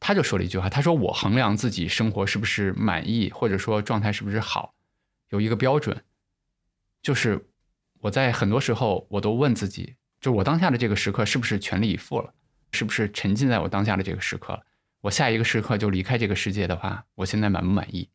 [0.00, 4.74] 他就说了一句话，他说：“我衡量自己生活是不是满意，或者说状态是不是好，
[5.30, 6.04] 有一个标准，
[7.02, 7.48] 就是
[8.00, 12.32] 我在很多时候我都问自己，就我当下的这个时刻是不是全力以赴了，
[12.72, 14.62] 是不是沉浸在我当下的这个时刻了？
[15.00, 18.08] 我下一个时刻就离开这个世界的话，我现在满不满意？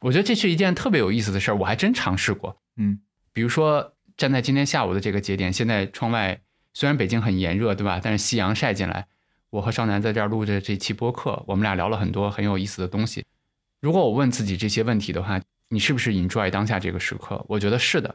[0.00, 2.60] 我觉得这是一件特别有意思的事儿，我还真尝试过。
[2.76, 3.00] 嗯
[3.32, 6.40] 比如说站在今天下午的这个节点，现在窗外
[6.72, 8.00] 虽然北京很炎热，对吧？
[8.02, 9.06] 但是夕阳晒进来，
[9.50, 13.24] 我和少南在这儿录着这期播客，我们俩聊了很多很有意思的东西。
[13.80, 17.44] 如果我问自己这些问题的话，你是不是 enjoy 当下这个时刻？
[17.48, 18.14] 我觉得是的。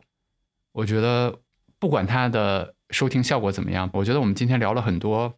[0.72, 1.40] 我觉得
[1.80, 5.38] 不管它的收听效果怎么样，我觉得我们今天聊了很多，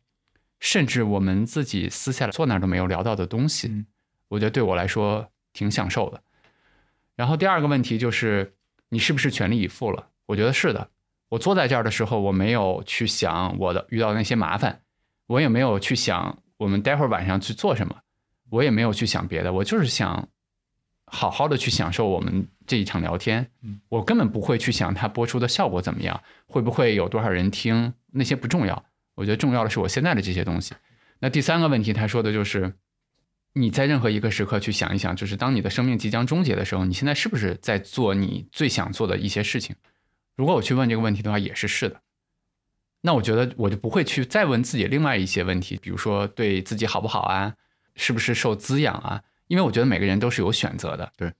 [0.59, 3.67] 甚至我们自己私下坐那儿都没有聊到的东西。
[3.67, 3.85] 嗯
[4.29, 6.21] 我觉得对我来说挺享受的。
[7.15, 8.55] 然后第二个问题就是，
[8.89, 10.09] 你是不是全力以赴了？
[10.25, 10.89] 我觉得是的。
[11.29, 14.81] 我坐在这儿的时候，我没有去想我的遇到的那些麻烦，
[15.27, 17.95] 我也没有去想我们待会儿晚上去做什么，
[18.49, 20.27] 我也没有去想别的，我就是想
[21.05, 23.49] 好好的去享受我们这一场聊天。
[23.61, 28.85] 嗯我根本不会去想它播出的效果怎么样，会不会有多少人听，那些不重要。
[29.15, 30.75] 我觉得重要的是我现在的这些东西。
[31.19, 32.73] 那第三个问题，他说的就是
[33.53, 39.75] 你在任何一个时刻去想一想，就是当你的生命即将终结的时候，你现在是不是在做你最想做的一些事情？
[40.35, 42.01] 如果我去问这个问题的话，也是是的。
[43.01, 47.53] 那我觉得我就不会去再问自己另外一些问题，比如说对自己好不好啊，
[47.95, 49.23] 是不是受滋养啊？
[49.47, 51.31] 因为我觉得每个人都是有选择的，对，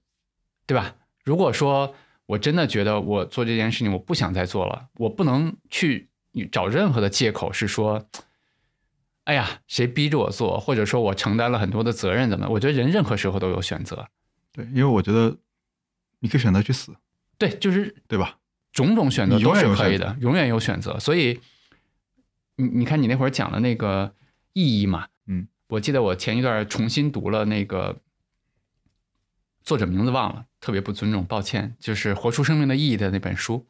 [0.66, 0.96] 对吧？
[1.26, 1.94] 如果说
[2.26, 6.10] 我真的觉得我做这件事情我不想再做了，我不能去
[6.52, 8.08] 找任何的借口是说，
[9.26, 12.48] 哎呀，谁逼着我做，或者说我承担了很多的责任，怎么？
[12.48, 14.08] 我觉得人任何时候都有选择，
[14.54, 15.36] 对，因为我觉得
[16.20, 16.96] 你可以选择去死，
[17.38, 18.38] 对，就是对吧？
[18.78, 21.00] 种种选择永都远可以的，永远有选择。
[21.00, 21.40] 所以，
[22.58, 24.14] 你你看你那会儿讲的那个
[24.54, 27.98] 意义嘛，嗯，我记得我前一段重新读了那个
[29.64, 33.66] 作者名字忘了，特别不尊重，抱歉，就是《活出生命的意义》的那本书。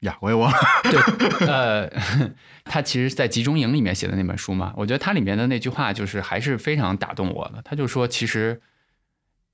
[0.00, 0.58] 呀，我也忘了。
[0.84, 1.90] 对，呃，
[2.62, 7.60] 他其实是在集中营里面写的那本书嘛，我觉得他里面的那句话就是还是非常打动我的。
[7.62, 8.60] 他就说，其实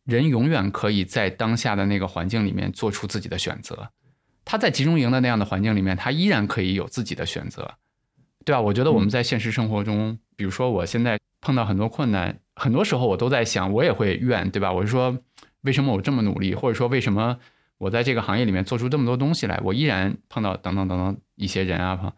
[0.04, 3.92] 人永远可以在当下的那个环境里面做出自己的选择。
[4.44, 7.74] 他在集中营的那样的环境里面，他依然可以有自己的选择，
[8.44, 8.60] 对吧？
[8.60, 14.72] 我觉得我们在现实生活中，比如说我现在碰到很多困难，很多时候我都在想，我也会怨，对吧？
[14.72, 15.16] 我是说，
[15.62, 17.38] 为什么我这么努力，或者说为什么
[17.78, 22.12] 我在这个行业里面做出这么多东西来，我依然碰到等等等等一些人啊，碰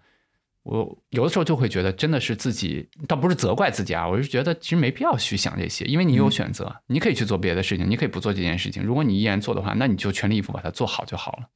[0.64, 8.80] 我有的时候就会觉得真的是自己，倒不是责怪自己啊，我是觉得其实没必要去想这些，因为你有选择，你可以去做别的事情，你可以不做这件事情。
[8.80, 11.48] 如果你依然做的话，那你就全力以赴把它做好就好了。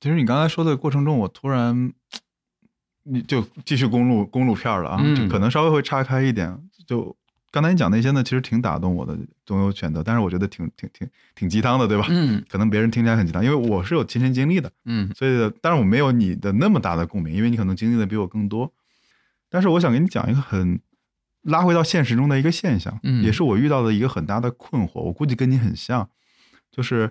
[0.00, 1.92] 其实你刚才说的过程中，我突然，
[3.04, 6.56] 你就继续公路公路片了啊，嗯就可能稍微会岔开一点。
[6.86, 7.16] 就
[7.50, 12.06] 刚才你讲那些呢，其实挺打动我的，总有选择，但是我觉得挺挺挺挺鸡汤的，对吧？
[12.10, 18.72] 嗯可能别人听起来很鸡汤，因为我是有亲身经历的，嗯所以但是我没有你的那么大的共鸣，因为你可能经历的比我更多。
[19.48, 20.80] 但是我想给你讲一个很
[21.42, 26.10] 拉回到现实中的一个现象，嗯也是我遇到的一个很大的困惑，我估计跟你很像，
[26.70, 27.10] 就是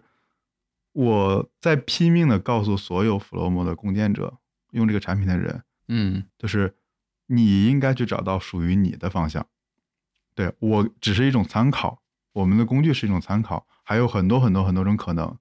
[0.96, 4.38] 我在拼命的告诉所有 Flomo 的共建者、
[4.72, 6.78] 用这个产品的人，嗯就是
[7.28, 9.46] 你应该去找到属于你的方向。
[10.34, 12.02] 对我只是一种参考，
[12.32, 15.38] 我们的工具是一种参考，还有很多很多很多种可能。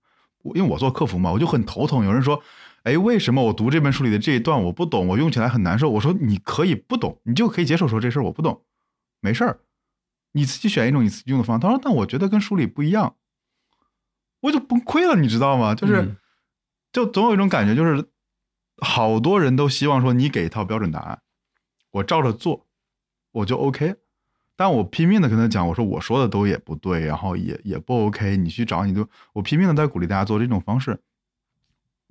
[0.55, 2.05] 因为我做客服嘛，我就很头疼。
[2.05, 2.43] 有人说，
[2.83, 5.89] 哎，为什么我读这本书里的这一段我不懂，我用起来很难受？
[5.89, 8.63] 我说你可以不懂，你就可以接受说这事儿我不懂，
[9.21, 9.61] 没事儿，
[10.33, 11.69] 你自己选一种你自己用的方法。
[11.69, 13.15] 他说，但我觉得跟书里不一样，
[14.45, 15.75] 我就崩溃了，你知道吗？
[15.75, 16.17] 就是，嗯
[16.93, 18.07] 就总有一种感觉，就是
[18.77, 21.23] 好多人都希望说你给一套标准答案，
[21.93, 22.67] 我照着做，
[23.33, 23.97] 我就 OK。
[24.55, 31.01] 但我拼命的跟他讲，我说我说的都也不对，然后也也不 OK，你去找你就我拼命的在鼓励大家做这种方式，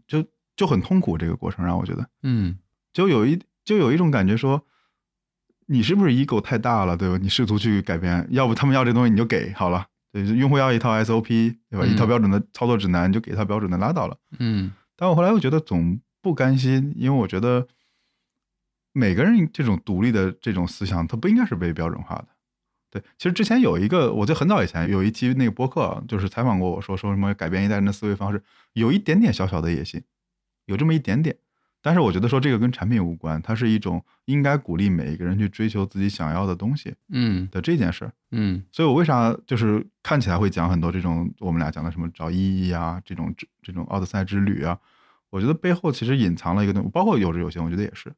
[0.08, 1.18] 就就很痛苦。
[1.18, 2.58] 这个过程让我觉得，嗯
[2.92, 4.66] 就有一就有一种感觉说，
[5.68, 7.18] 你是不是 ego 太大了，对吧？
[7.22, 11.86] 你试图去改变，要不他们要这东西你就给好了，对，用户要一套 SOP，对吧？
[11.86, 14.16] 嗯一套标准的操作指南，就给一套标准的拉倒了。
[14.38, 17.68] 嗯但我后来又觉得总不甘心，因为我觉得
[18.94, 22.28] 每个人这种独立的这种思想，它不应该是被标准化的。
[22.92, 30.04] 对，其实之前有一个，我记得很早以前有一期那个播客，就是采访过我说说什么改变一代人的思维方式，有一点点小小的野心，
[30.68, 31.36] 有这么一点点。
[31.84, 38.14] 但是我觉得说这个跟产品无关，它是一种应该鼓励每一个人去追求自己想要的东西嗯的这件事儿。
[38.32, 44.80] 嗯所以我为啥就是看起来会讲很多这种我们俩讲的什么找意义啊，这种这这种奥德赛之旅啊，
[45.30, 48.14] 我觉得背后其实隐藏了一个东西，包括有志有行，我觉得也是，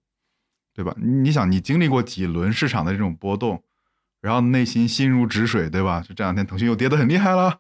[0.74, 0.96] 对吧？
[1.02, 3.64] 你想，你经历过几轮市场的这种波动，
[4.22, 6.02] 然后内心心如止水，对吧？
[6.08, 7.60] 就这两天腾讯又跌得很厉害了，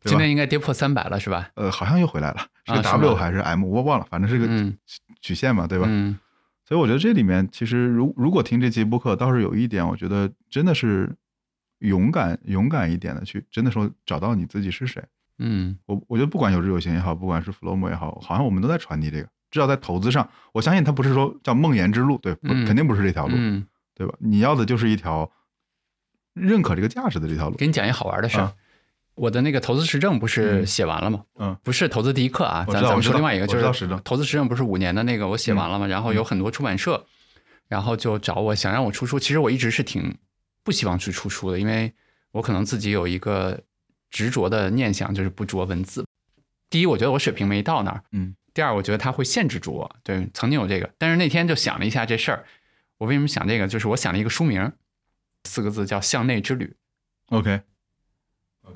[0.00, 1.50] 今天应该跌破三百了是吧？
[1.54, 4.46] 呃，好像又回来了，是 W 还是 M，我忘了，反正是个
[5.24, 5.86] 嗯曲线嘛，对吧？
[5.88, 6.18] 嗯
[6.66, 11.14] 所以我觉得这里面其实如如果听这期播客，倒是有一点，我觉得真的是
[11.80, 15.02] 勇敢勇敢一点的去，真的说找到你自己是谁。
[15.38, 19.28] 嗯我我觉得不管有志有行也好，不管是 Flomo 也好，好像我们都在传递这个。
[19.50, 22.34] 至少在投资上，我相信它不是说叫梦魇之路，对，
[22.66, 24.14] 肯定不是这条路，嗯，对吧？
[24.18, 25.30] 你要的就是一条
[26.32, 27.56] 认可这个价值的这条路。
[27.56, 28.54] 给你讲一好玩的事儿啊。
[29.14, 31.24] 我的那个投资实证不是嗯写完了吗？
[31.38, 37.04] 嗯不是投资第一课啊，咱咱们说另外一个，就是投资实证不是五年的那个，我写完了吗，然后有很多出版社，
[37.68, 39.18] 然后就找我想让我出书。
[39.18, 40.16] 其实我一直是挺
[40.62, 41.92] 不希望去出书的，因为
[42.32, 43.60] 我可能自己有一个
[44.10, 46.04] 执着的念想，就是不着文字。
[46.70, 48.34] 第一，我觉得我水平没到那儿，嗯。
[48.52, 49.96] 第二，我觉得它会限制住我。
[50.04, 52.44] 对，曾经有这个，但是那天就想了一下这事儿。
[52.98, 53.66] 我为什么想这个？
[53.66, 54.70] 就是我想了一个书名，
[55.42, 56.76] 四个字叫《向内之旅》。
[57.36, 57.62] OK，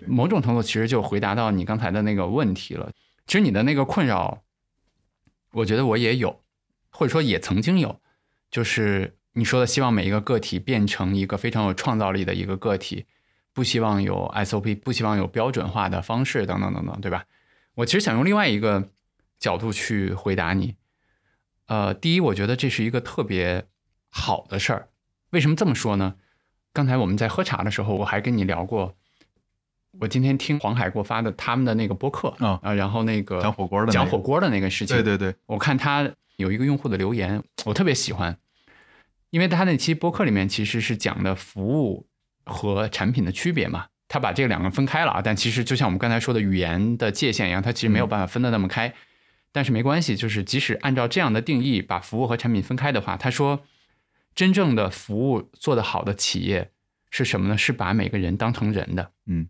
[0.07, 2.93] 某种程度其实就回答到你刚才的那个问题了。
[3.27, 4.43] 其实你的那个困扰，
[5.53, 6.41] 我觉得我也有，
[6.91, 8.01] 或者说也曾经有，
[8.51, 13.07] 就是你说的希望每一个个体变成一个非常有创造力的一个个体，
[13.53, 17.25] 不希望有 SOP，不希望有标准化的方式等等等等，对吧？
[17.75, 18.91] 我其实想用另外一个
[19.39, 20.75] 角度去回答你。
[21.67, 23.67] 呃，第一，我觉得这是一个特别
[24.09, 24.89] 好的事儿。
[25.31, 26.15] 为什么这么说呢？
[26.73, 28.97] 刚才我们在喝茶的时候，我还跟你聊过。
[30.01, 33.93] 我今天听黄海给我发的他们的那个播客啊啊，然后那个讲火锅的那个。
[33.93, 38.37] 讲火锅的那个事情，对对对，我看他有一个用户的留言，我特别喜欢，
[39.31, 42.07] 因为他那期播客里面其实是讲的服务
[42.45, 48.95] 和产品的区别嘛，他把这两个分开了啊，但其实就像我们刚才说的语言的界限一样，他其实没有办法分得那么开，
[49.51, 53.65] 但是没关系，就是即使按照这样的定义把服务和产品分开的话，他说
[54.35, 56.71] 真正的服务做得好的企业
[57.11, 57.59] 是什么呢？
[57.59, 59.49] 是把每个人当成人的，嗯，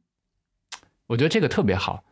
[1.08, 2.04] 我觉得这个特别好。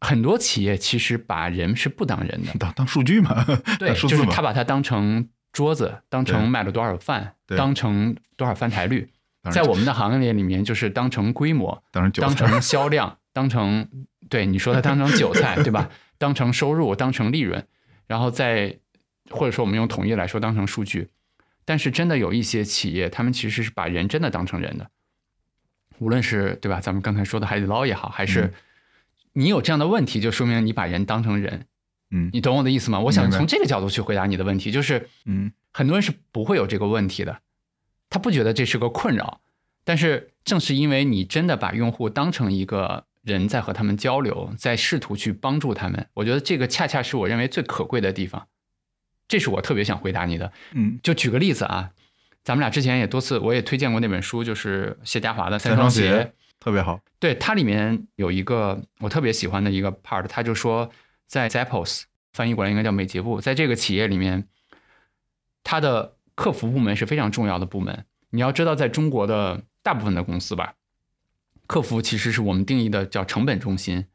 [0.00, 3.44] 很多企业其实把人是不当人的，当当数据嘛，
[3.78, 9.08] 对， 就是他，把它当成桌子，当成卖了多少饭，当成多少翻台率，
[9.52, 13.88] 在我们的行业里面就是当成规模，当然韭菜当成销量，当成
[14.28, 15.88] 对你说它当成韭菜， 对吧？
[16.18, 17.64] 当成收入，当成利润，
[18.08, 18.78] 然后再
[19.30, 21.10] 或者说我们用统一来说，当成数据。
[21.64, 24.90] 但是真的有一些企业，他们其实是把人真的当成人的，
[25.98, 26.80] 无论是对吧？
[26.80, 28.52] 咱们刚才说的海底捞也好，还是嗯。
[29.34, 31.66] 你有这样的问题，就说明你把人当成人，
[32.10, 32.30] 嗯。
[32.32, 33.00] 你懂我的意思吗？
[33.00, 35.52] 我想从这个角度去回答你的问题，就是嗯。
[35.72, 37.40] 很多人是不会有这个问题的，
[38.10, 39.40] 他不觉得这是个困扰，
[39.84, 48.48] 但是正是因为你真的把用户当成一个人在和他们交流，在试图去帮助他们，我觉得这个恰恰是我认为最可贵的地方，
[49.26, 50.52] 这是我特别想回答你的。
[50.72, 51.00] 嗯。
[51.02, 51.90] 就举个例子啊，
[52.44, 57.00] 咱们俩之前也多次我也推荐过那本书，就是谢家华的《三三双鞋》鞋特别好。
[57.18, 60.90] 对，它里面有一个我特别喜欢的一个 part，他就说
[61.26, 62.02] 在 Zappos
[62.32, 64.48] 翻译过来应该叫美捷部，在这个企业里面，
[65.62, 68.06] 它的客服部门是非常重要的部门。
[68.30, 70.74] 你要知道，在中国的大部分的公司吧，
[71.66, 74.06] 客服其实是我们定义的叫成本中心。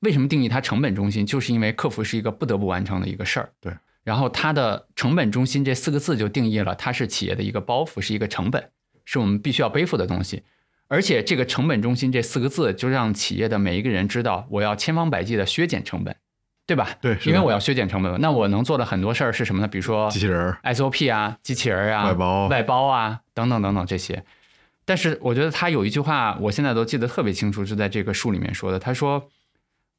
[0.00, 1.24] 为什么定义它成本中心？
[1.24, 3.52] 就是因为客服是一个不得不完成的一个事儿。
[3.60, 3.72] 对。
[4.08, 8.70] 然后它的成本中心这四个字就定义了它是企业的一个包袱，是一个成本，
[9.04, 10.44] 是我们必须要背负的东西。
[10.86, 16.16] 而且这个成本中心这四个字，就让企业的每一个人知道，我要千方百计的削减成本，
[16.66, 16.88] 对吧？
[17.02, 19.68] 对因为我要削减成本，那我能做的很多事儿是什么呢？
[19.68, 24.24] 比如说机器人儿 SOP 啊、机器人啊、外包外包啊等等等等这些。
[24.86, 28.78] 但是我觉得他有一句话，我现在都记得特别清楚，是在这个书里面说的。
[28.78, 29.28] 他说：“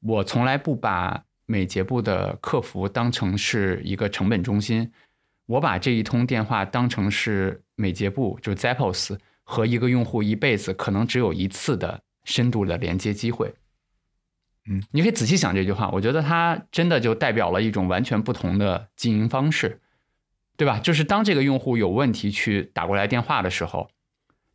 [0.01, 4.91] 我从来不把美捷部的客服当成是一个成本中心，
[5.47, 13.51] 我把这一通电话当成是美捷部，就是 Zappos 和一个用户一辈子可能只有一次的深度的连接机会。”
[14.69, 19.81] 嗯，你可以仔细想这句话，我觉得它真的就代表了一种完全不同的经营方式。
[20.55, 20.77] 对吧？
[20.77, 23.89] 就是当这个用户有问题去打过来电话的时候，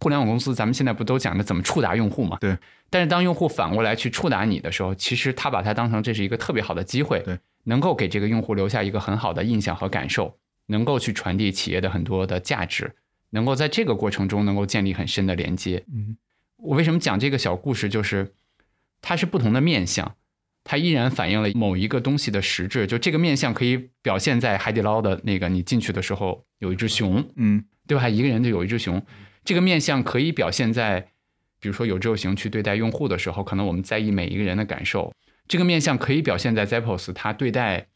[0.00, 2.36] 互联网公司咱们现在不都讲着怎么触达用户嘛？
[2.40, 2.56] 对。
[2.90, 12.94] 但是当用户反过来去触达你的时候，其实他把它当成这是一个特别好的机会，对，能够给这个用户留下一个很好的印象和感受，能够去传递企业的很多的价值，
[13.30, 15.84] 能够在这个过程中能够建立很深的连接。
[15.92, 16.16] 嗯
[16.58, 17.88] 我为什么讲这个小故事？
[17.88, 18.32] 就是
[19.02, 20.14] 它是不同的面相，
[20.62, 22.86] 它依然反映了某一个东西的实质。
[22.86, 28.08] 就这个面相可以表现在海底捞的那个，你进去的时候有一只熊，嗯对吧？
[28.08, 29.04] 一个人就有一只熊，
[29.44, 31.12] 这个面相可以表现在，
[31.60, 35.12] 比如说有志有行去对待用户的时候，可能我们在意每一个人的感受。
[35.46, 37.88] 这个面相可以表现在 Zappos 他对待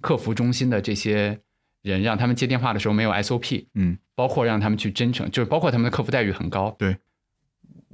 [0.00, 1.40] 客服中心的这些
[1.82, 6.74] 人，让他们接电话的时候没有 SOP，嗯包括让他们去真诚，就是包括他们的客服待遇很高。
[6.78, 6.96] 对，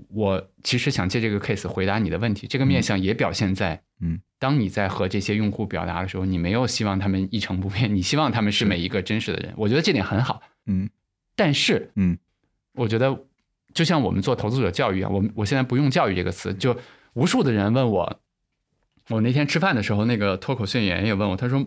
[0.09, 10.40] 我其实想借这个 case 回答你的问题，这个面相也表现在，嗯，当你在和这些用户表达的时候，你没有希望他们一成不变，你希望他们是是每一个真实的人，我觉得这点很好。
[10.66, 10.89] 嗯
[11.34, 12.16] 但是，嗯，
[12.74, 13.19] 我觉得
[13.74, 16.77] 就像我们做投资者教育啊，我我现在不用教育这个词，就
[17.15, 18.20] 无数的人问我，
[19.09, 21.66] 我那天吃饭的时候，那个脱口秀演员也问我，他说。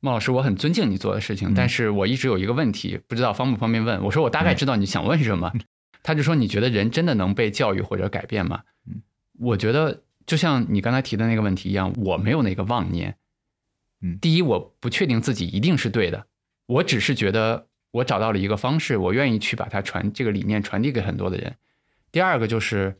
[0.00, 4.04] 孟老师，我很尊敬你做的事情，嗯但是我一直有一个问题，不知道方不方便问。
[4.04, 5.50] 我说我大概知道你想问什么，
[6.04, 8.60] 他就说你觉得人真的能被教育或者改变吗？
[8.86, 9.00] 嗯
[9.38, 13.16] 我觉得就像你刚才提的那个问题一样，我没有那个妄念。
[14.02, 16.26] 嗯第一，我不确定自己一定是对的，
[16.66, 21.56] 我只是觉得我找到了一个方式，我愿意去把它传这个理念传递给很多的人。
[22.12, 22.96] 第二个就是，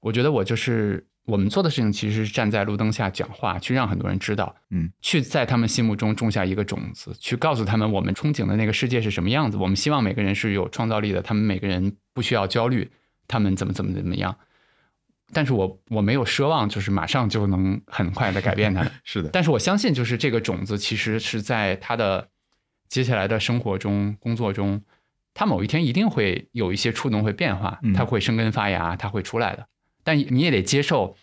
[0.00, 9.56] 我觉得我就是我们做的事情，其实是站在路灯下讲话，去让很多人知道，嗯，去在他们心目中种下一个种子，去告诉他们我们憧憬的那个世界是什么样子。
[9.56, 12.90] 我们希望每个人是有创造力的，他们每个人不需要焦虑，
[13.28, 14.36] 他们怎么怎么怎么样。
[15.32, 18.90] 但是我我没有奢望，就是马上就能很快的改变他们。
[19.04, 22.26] 是的，但是我相信，就是这个种子其实是在他的
[22.90, 24.82] 接下来的生活中、工作中，
[25.32, 29.64] 他某一天一定会有一些触动，会变化嗯，它会生根发芽，它会出来的。
[30.02, 31.16] 但你也得接受，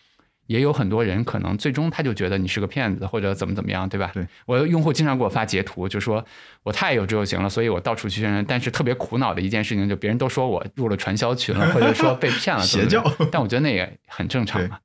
[0.46, 4.10] 也有很多人可能最终他就觉得你是个骗子，或者怎么怎么样，对吧？
[4.14, 6.24] 对，我的用户经常给我发截图，就说
[6.62, 8.42] 我太有志有行了，所以我到处去宣传。
[8.48, 14.78] 但是特别苦恼的一件事情，就别人都说我入了传销群了， 或者说被骗了，邪教但我觉得那也很正常嘛。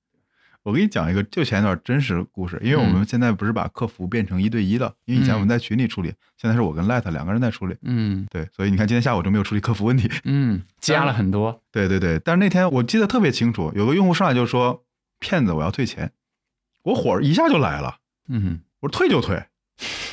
[0.64, 7.76] 我给你讲一个就前一段真实故事，因为我们现在不是把客服变成一对一了，因为以前我们在群里处理，现在是我跟 Light 两个人在处理。
[7.81, 10.10] 嗯对，所以你看今天下午就没有处理客服问题。
[10.23, 11.61] 嗯， 加了很多。
[11.72, 14.85] 对对对，但是那天我记得特别清楚，有个用户上来就说
[15.19, 16.11] ：“骗子，我要退钱。”
[16.84, 19.41] 我火一下就来了，嗯我说退就退，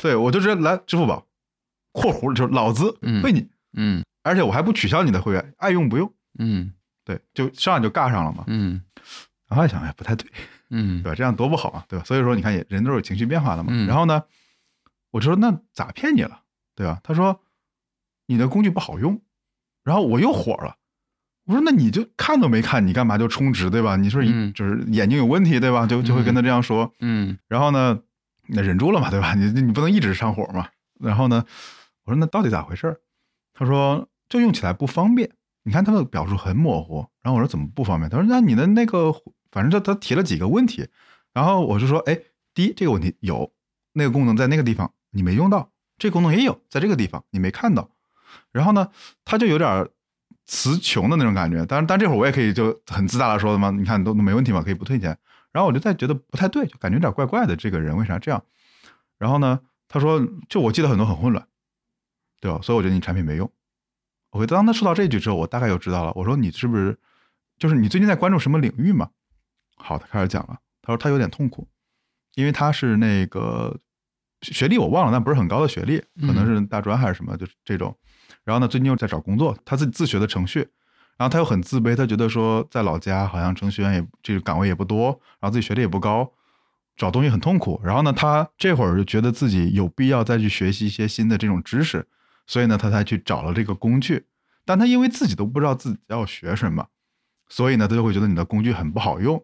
[0.01, 1.27] 对我就直接来支付宝，
[1.91, 6.13] 括弧就是老子嗯退你，嗯而且我还不取消你的会员，爱用不用。
[6.39, 6.73] 嗯
[7.03, 8.43] 对，就上来就尬上了嘛。
[8.47, 8.81] 嗯
[9.51, 10.31] 然后还想，哎，不太对，
[10.69, 11.15] 嗯对吧？
[11.15, 12.05] 这样多不好啊，对吧？
[12.05, 13.73] 所以说，你看，也人都是有情绪变化的嘛。
[13.73, 14.23] 嗯然后呢，
[15.11, 16.39] 我就说那咋骗你了，
[16.73, 17.01] 对吧？
[17.03, 17.41] 他说
[18.27, 19.21] 你的工具不好用，
[19.83, 20.77] 然后我又火了。
[21.45, 23.97] 我说那你就看都没看，你干嘛就充值，对吧？
[23.97, 25.85] 你说嗯就是眼睛有问题，对吧？
[25.85, 26.89] 就就会跟他这样说。
[27.01, 27.99] 嗯然后呢，
[28.47, 29.33] 那忍住了嘛，对吧？
[29.35, 30.69] 你你不能一直上火嘛。
[30.97, 31.43] 然后呢，
[32.05, 33.01] 我说那到底咋回事？
[33.53, 35.29] 他说就用起来不方便。
[35.63, 37.05] 你看他的表述很模糊。
[37.21, 38.09] 然后我说怎么不方便？
[38.09, 39.11] 他说那你的那个
[39.51, 40.87] 反正就他提了几个问题，
[41.33, 42.19] 然后我就说，哎，
[42.53, 43.51] 第一这个问题有
[43.93, 47.89] 那个功能在那个地方你没用到，这功能也有在这个地方你没看到，
[48.51, 48.89] 然后呢，
[49.25, 49.87] 他就有点
[50.45, 51.65] 词穷的那种感觉。
[51.65, 55.17] 当然，但这会儿我也可以就很自大的说的嘛，你看都没问题嘛，可以不退钱。
[55.51, 58.41] 然后我就在觉得不太对，就感觉有点怪怪的，这个人为啥这样？
[59.17, 61.45] 然后呢，他说，就我记得很多很混乱，
[62.39, 62.59] 对吧？
[62.63, 63.51] 所以我觉得你产品没用。
[64.31, 66.13] OK，当他说到这句之后，我大概就知道了。
[66.15, 66.97] 我说你是不是
[67.59, 69.09] 就是你最近在关注什么领域嘛？
[69.81, 70.59] 好，他开始讲了。
[70.81, 71.67] 他说他有点痛苦，
[72.35, 73.79] 因为他是那个
[74.41, 77.95] 学历我忘了，但不是很高的学历，可能是大专还是什么，就是这种。
[78.43, 80.59] 然后呢，最近又在找工作，他自己自学的程序，
[81.17, 85.09] 然后他又很自卑，他觉得说在老家好像程序员也这个岗位也不多，
[85.39, 86.31] 然后自己学历也不高，
[86.95, 87.79] 找东西很痛苦。
[87.83, 92.07] 然后呢，他这会儿就觉得自己有必要再去学习一些新的这种知识。
[92.47, 94.25] 所以呢，他才去找了这个工具，
[94.65, 96.87] 但他因为自己都不知道自己要学什么，
[97.47, 99.41] 所以呢，他就会觉得你的工具很不好用。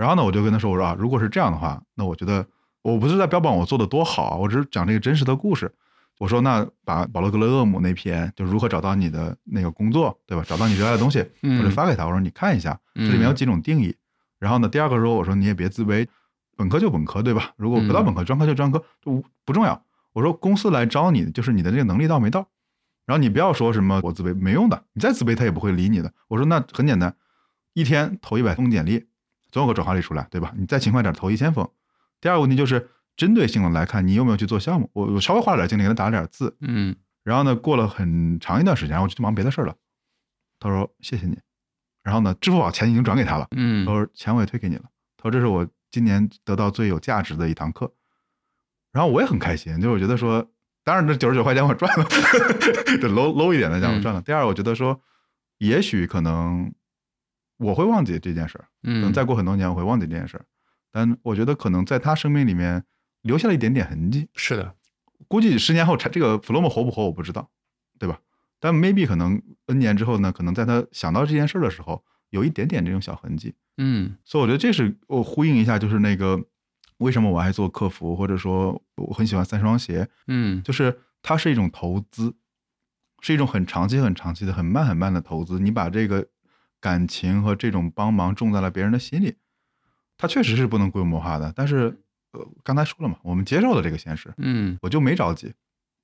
[0.00, 2.46] 然后呢，我就跟他说：“我说啊，如果是这样的话，那我觉得
[2.80, 5.70] 我不是在标榜我做的多好，我只是讲这个真实的故事。
[6.18, 10.42] 我说，那把保罗格雷厄姆那篇就如何找到你的那个工作，对吧？
[10.48, 12.06] 找到你热爱的东西，我就发给他。
[12.06, 13.94] 我说你看一下，这里面有几种定义。
[14.38, 16.08] 然后呢，第二个说，我说你也别自卑，
[16.56, 17.52] 本科就本科，对吧？
[17.58, 22.48] 如果不到本科，专科就专科，就不重要。”我说公司来招你，就是你的这个能力到没到，
[23.04, 26.10] 然后你不要说什么我自卑，没用的，你再自卑他也不会理你的。
[26.28, 27.14] 我说那很简单，
[27.74, 29.04] 一天投一百封简历，
[29.50, 30.52] 总有个转化率出来，对吧？
[30.56, 31.68] 你再勤快点投一千封。
[32.20, 34.88] 第二个问题就是针对性的来看，你有没有去做项目？
[34.92, 36.94] 我我稍微花了点精力给他打了点字，嗯，
[37.24, 39.74] 然后呢，过了很长一段时间，我就去忙别的事儿了。
[40.58, 41.38] 他说谢谢你，
[42.02, 44.84] 然后呢，支付宝钱已经转给他了，嗯，他说钱我也退给你了。
[45.16, 47.92] 他说这是我今年得到最有价值的一堂课。
[48.92, 50.44] 然后我也很开心，就是我觉得说，
[50.82, 52.04] 当然这九十九块钱我赚了，
[53.00, 54.20] 这 low low 一点的讲我赚了。
[54.20, 55.00] 第二，我觉得说，
[55.58, 56.72] 也许可能
[57.60, 60.44] 我会忘记这件事儿，可能再过很多年我会忘记这件事儿，
[60.90, 62.84] 但我觉得可能在他生命里面
[63.22, 64.28] 留下了一点点痕迹。
[64.34, 64.74] 是的，
[65.28, 67.50] 估计十年后这个 Flomo 活不活我不知道，
[67.98, 68.20] 对吧？
[68.58, 73.54] 但 maybe 可能 N 年之后呢，可能在他想到这件事儿的时候，有一点点这种小痕迹。
[73.78, 76.44] 嗯，所以我觉得这是我呼应一下，就是那个。
[77.00, 80.06] 为什么我爱做客服，或者说我很喜欢三双鞋？
[80.26, 82.34] 嗯，就是它是一种投资，
[83.22, 85.58] 是一种很长期、很长期的、很慢、很慢的投资。
[85.58, 86.28] 你把这个
[86.80, 89.36] 感情和这种帮忙种在了别人的心里，
[90.16, 91.52] 它确实是不能规模化的。
[91.54, 92.02] 但是，
[92.32, 95.52] 呃，刚才说了嘛，我们接受了这个现实，嗯，我就没着急，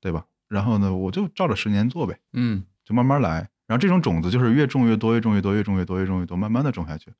[0.00, 0.26] 对吧？
[0.48, 3.48] 然后呢，我就照着十年做呗，嗯，就慢慢来。
[3.66, 7.12] 然后这种种子就是越种越多，越种越多，越种越多，越种越多，慢慢的种下去。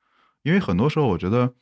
[0.42, 1.54] 因为很多时候，我觉得。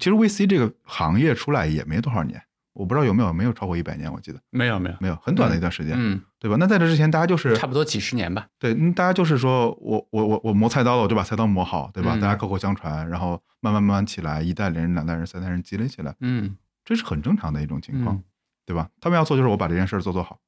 [0.00, 2.42] 其实 VC 这个行业出来也没多少年，
[2.76, 6.56] 我不知道有没有没有超过一百年，我记得没有没有没有很短的一段时间，嗯，对吧？
[6.60, 12.12] 那在这之前，大家就是差不多几十年吧，对，大家就是说我我我我磨菜刀了，我就把菜刀磨好，对吧？
[12.20, 18.22] 大家口口相传，然后慢慢慢慢起来，一代人、两代人、三代人积累起来，嗯，这是很正常的一种情况，
[18.64, 18.90] 对吧？
[19.00, 20.38] 他们要做就是我把这件事做做好，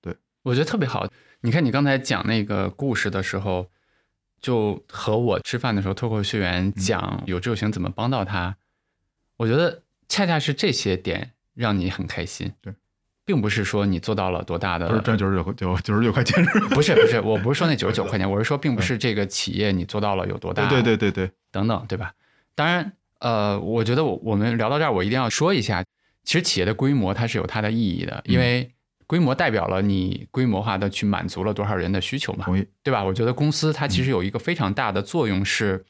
[0.00, 1.06] 对，我觉得特别好。
[1.42, 3.70] 你看你刚才讲那个故事的时候，
[4.40, 8.56] 就和我吃饭的时候，脱口秀员讲有志有行怎么帮到他。
[9.38, 12.72] 我觉得恰恰是这些点让你很开心，对，
[13.26, 16.42] 并不是说你做到了多大的，不是赚九十九九九十九块钱，
[16.72, 22.14] 不是不是，我不是说那九十九块钱，我是说并不是这个企业你做到了有多大，对对对对，等等，对吧？
[22.54, 25.84] 当然，呃，我觉得我我们聊到这儿，我一定要说一下，
[26.24, 28.72] 其实企业的规模它是有它的意义的，因为
[29.06, 33.04] 规模代表了你规模化的去满足了多少人的需求嘛，同意，对吧？
[33.04, 35.84] 我觉得公司它其实有一个非常大的作用是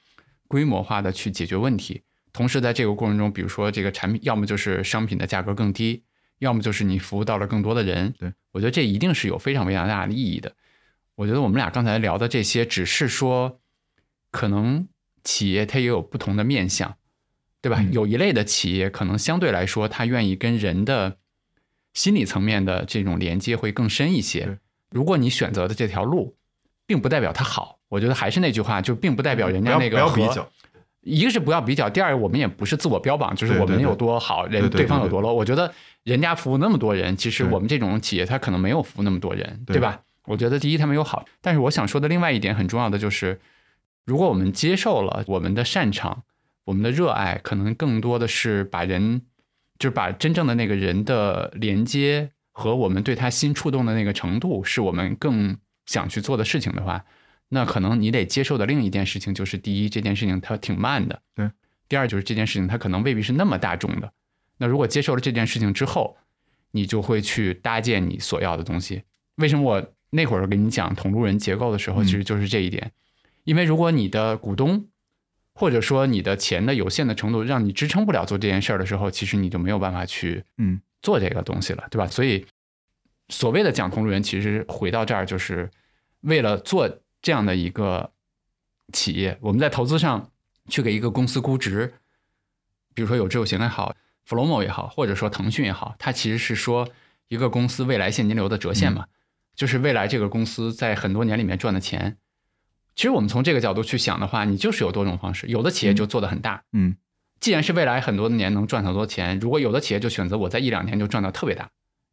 [0.49, 2.03] 规模化的去解决问题。
[2.33, 6.03] 同时，在这个过程中，比如说这个产品，要么就是商品的价格更低，
[6.39, 8.15] 要么就是你服务到了更多的人。
[8.19, 10.53] 对我觉得这一定是有非常非常大的意义的。
[11.17, 13.61] 我觉得我们俩刚才聊的这些，只是说，
[14.31, 14.89] 可能
[15.23, 16.97] 企业它也有不同的面向，
[17.61, 17.85] 对吧？
[17.91, 21.19] 有一类的企业可能相对来说，它愿意跟人的
[21.93, 24.59] 心理层面的这种连接会更深一些。
[24.91, 26.37] 如果你选择的这条路，
[26.87, 27.79] 并不代表它好。
[27.89, 30.51] 我觉得还是那句话，就并不代表人家那个不要比较。
[31.03, 35.33] 一个是不要比较，第二我们也不是自我标榜，就是我们有多好，人对方有多 low。
[35.33, 35.73] 我觉得
[36.05, 40.03] 人家服务那么多人，其实我们这种企业他可能没有服务那么多人，对吧？
[40.27, 43.41] 我觉得第一他没有好，但是我想说的另外一点很重要的就是，
[44.05, 46.23] 如果我们接受了我们的擅长，
[46.67, 49.23] 我们的热爱，可能更多的是把人，
[49.79, 55.57] 就是把真正的那个人的连接和我们对他心触动的那个程度，是我们更
[55.87, 57.05] 想去做的事情的话。
[57.51, 61.51] 那可能你得接受的另一件事情就是，第一，这件事情它挺慢的；对，
[61.89, 64.13] 第二就是这件事情它可能未必是那么大众的。
[64.59, 66.17] 那如果接受了这件事情之后，
[66.71, 69.03] 你就会去搭建你所要的东西。
[69.37, 72.93] 为什么我那会儿给你讲同路人结构的时候，其实就是这一点。
[73.45, 74.87] 因为如果你的股东
[75.55, 82.07] 或者说你的钱的有限的程度让你支撑不了做这件事儿的时候，其实你就没有办法去嗯做这个东西了，对吧？
[82.07, 82.47] 所以
[83.29, 85.69] 所谓的讲同路人，其实回到这儿就是
[86.21, 88.13] 为了做这样的一个
[88.93, 90.31] 企业，我们在投资上
[90.69, 91.95] 去给一个公司估值，
[92.95, 93.95] 比如说有知有行也好
[94.29, 96.89] ，Flomo 也好，或者说腾讯也好，它其实是说
[97.29, 99.07] 一个公司未来现金流的折现嘛，
[99.55, 102.17] 就是未来这个公司在很多年里面赚的钱。
[102.97, 106.97] 其实我们从这个角度去想的话，你就是有多种方式，有的企业就做得很大，嗯。
[107.39, 111.71] 既然是未来很多年能赚很多钱，如果有的企业就选择我在一两年就赚到特别大，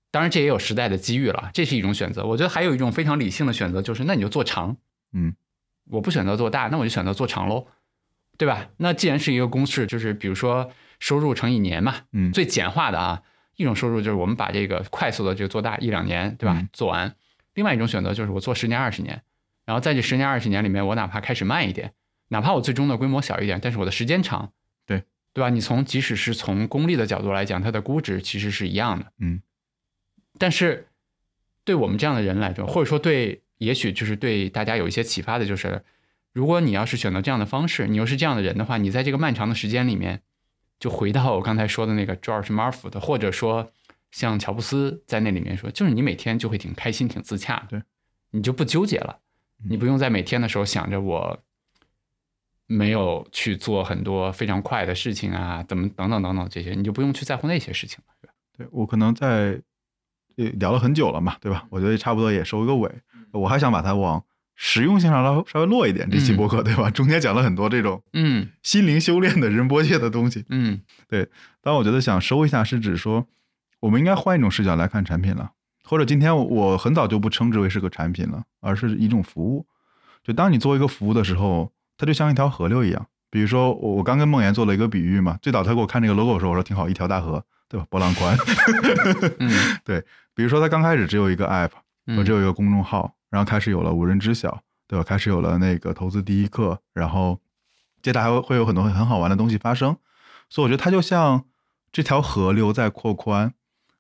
[0.10, 2.26] 当然这也有时代的机遇了，这是一种选择。
[2.26, 4.78] 我觉得还有一种非常理性的选择，就是那你就做长，
[5.14, 5.36] 嗯
[5.90, 7.68] 我不选择做大，那我就选择做长喽，
[8.38, 8.70] 对吧？
[8.78, 10.70] 那既然是一个公式，就是比如说
[11.00, 13.24] 收入乘以年嘛，嗯最简化的啊，
[13.56, 16.58] 一种收入就是我们把这个快速的就做大一两年，对吧？
[16.60, 17.16] 嗯做完，
[17.54, 19.22] 另外一种选择就是我做十年二十年，
[19.66, 21.94] 然后在这十年二十年里面，我哪怕开始慢一点，
[22.28, 24.52] 哪怕我最终的规模小一点，但是我的时间长，
[24.86, 25.50] 对对吧？
[25.50, 29.42] 你从即使是从功利的角度来讲，它的估值其实是一样的，嗯
[30.38, 30.88] 但是
[31.64, 35.84] 对我们这样的人来说，或者说对，也许就是对大家有一些启发的，就是
[36.34, 40.22] 如果你要是选择这样的方式，你又是这样的人的话，你在这个漫长的时间里面，
[40.80, 43.72] 就回到我刚才说的那个 George m a r f o r d 或者说
[44.12, 47.84] 像乔布斯在那里面说，就是你每天就会挺开心、挺自洽的，对，
[48.32, 49.20] 你就不纠结了，
[49.68, 51.40] 你不用在每天的时候想着我
[52.68, 58.32] 没有去做很多非常快的事情啊，怎么等等等等这些，你就不用去在乎那些事情了。
[58.58, 59.60] 对我可能在呃
[60.60, 61.66] 聊了很久了嘛，对吧？
[61.70, 62.90] 我觉得差不多也收一个尾。
[63.32, 64.24] 我还想把它往
[64.56, 66.90] 实用性上稍稍微落一点，这期播客、对吧？
[66.90, 71.30] 中间讲了很多这种嗯心灵修炼的仁波切的东西，嗯对
[71.62, 73.28] 但我觉得想收一下，是指说
[73.82, 75.52] 我们应该换一种视角来看产品了，
[75.84, 79.68] 或者今天我我很早就不称之为是个产品了，而是一种服务。
[80.24, 83.08] 就当你做一个服务的时候，它就像一条河流一样。
[83.30, 87.86] 比如说，我我刚跟梦岩做了一个比喻嘛，最早他给我看这个 logo 的时候，我说挺好，一条大河，对吧？
[87.90, 88.38] 波浪宽。
[89.40, 90.04] 嗯
[90.34, 91.72] 比如说，他刚开始只有一个 app，
[92.24, 95.04] 只有一个公众号，然后开始有了无人知晓，对吧？
[95.04, 97.40] 开始有了那个投资第一课，然后
[98.04, 99.98] 接着还会会有很多很好玩的东西发生，
[100.50, 101.46] 所以我觉得它就像
[101.92, 103.54] 这条河流在扩宽，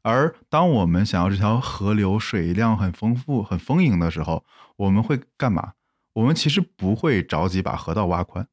[0.03, 4.45] 而当我们想要这条河流水量很丰富、很丰盈的时候，
[4.75, 5.73] 我们会干嘛？
[6.13, 8.47] 我们其实不会着急把河道挖宽，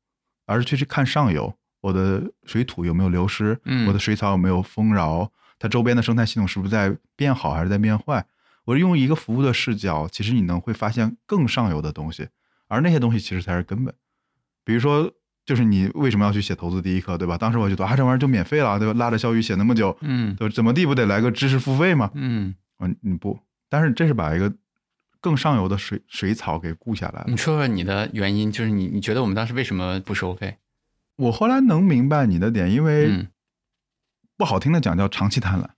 [0.46, 1.54] 而是去去看上游，
[1.84, 8.24] 我的水土有没有流失，嗯我的水草有没有丰饶，它周边的生态系统是不是在变好还是在变坏？
[8.64, 12.28] 我用一个服务的视角，其实你能会发现更上游的东西，
[12.68, 13.94] 而那些东西其实才是根本。
[14.64, 15.12] 比如说，
[15.44, 17.36] 就是你为什么要去写投资第一课，对吧？
[17.36, 18.94] 当时我觉得啊，这玩意儿就免费了，对吧？
[18.98, 22.10] 拉着肖宇写那么久，嗯对，怎么地不得来个知识付费吗？
[22.14, 23.38] 嗯，嗯，你不，
[23.68, 24.50] 但是这是把一个
[25.20, 27.36] 更上游的水水草给雇下来了你。
[27.36, 30.56] 说说你的原因，就是你你觉得我们当时为什么不收费？
[31.16, 33.28] 我后来能明白你的点，因为嗯
[34.36, 35.68] 不好听的讲叫长期贪婪，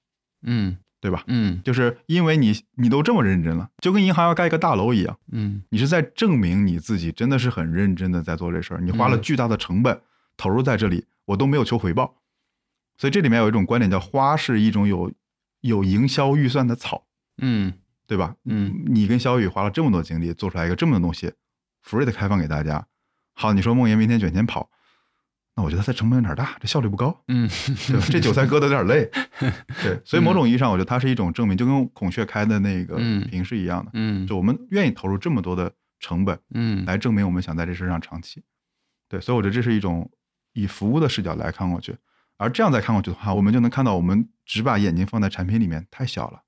[0.42, 1.22] 嗯对吧？
[1.26, 10.00] 嗯就是因为你你都这么认真了，就跟银行要盖一个大楼一样，嗯你是在证明你自己真的是很认真的在做这事儿，你花了嗯巨大的成本
[10.36, 12.16] 投入在这里，我都没有求回报。
[12.98, 15.12] 所以这里面有一种观点叫花是一种有
[15.60, 17.04] 有营销预算的草，
[17.42, 17.74] 嗯
[18.06, 18.36] 对吧？
[18.44, 21.32] 嗯，你跟小雨花了这么多精力做出来一个这么多东西
[21.84, 22.86] ，free 的开放给大家。
[23.34, 24.70] 好，你说梦妍明天卷钱跑，
[25.56, 27.48] 那我觉得它成本有点大，这效率不高，嗯
[27.88, 28.06] 对吧？
[28.10, 29.10] 这韭菜割的有点累，
[29.82, 38.42] 对，所以某种意义上，我觉得它是一种证明，就跟孔雀开的那个嗯屏是一样的，嗯就我们愿意投入这么多的成本嗯来证明我们想在这事上长期。
[39.08, 40.10] 对，所以我觉得这是一种
[40.52, 41.96] 以服务的视角来看过去，
[42.36, 46.42] 而这样再看过去的话，我们就能看到我们只把眼睛放在产品里面太小了，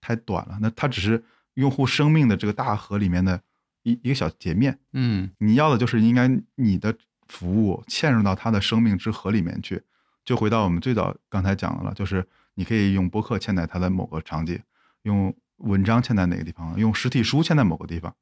[0.00, 0.58] 太短了。
[0.62, 1.22] 那它只是
[1.54, 3.38] 用户生命的这个大河里面的
[3.82, 4.78] 一一个小截面。
[4.94, 6.96] 嗯你要的就是应该你的
[7.28, 9.82] 服务嵌入到他的生命之河里面去。
[10.24, 14.58] 就回到我们最早刚才讲的了，就是你可以用播客嵌在他的某个场景，
[15.02, 18.14] 用文章嵌在哪个地方，用实体书嵌在某个地方。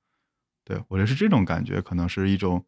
[0.64, 2.64] 对我觉得是这种感觉，可能是一种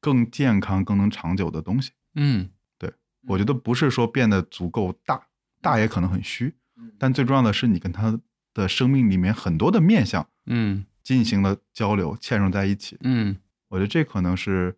[0.00, 1.92] 更健康、更能长久的东西。
[2.14, 2.92] 嗯对
[3.28, 5.26] 我觉得不是说变得足够大，
[5.60, 6.54] 大也可能很虚，
[6.98, 8.18] 但最重要的是你跟他
[8.54, 12.96] 的生命里面很多的面相嗯进行了交流，嵌入在一起。
[13.02, 13.36] 嗯
[13.68, 14.76] 我觉得这可能是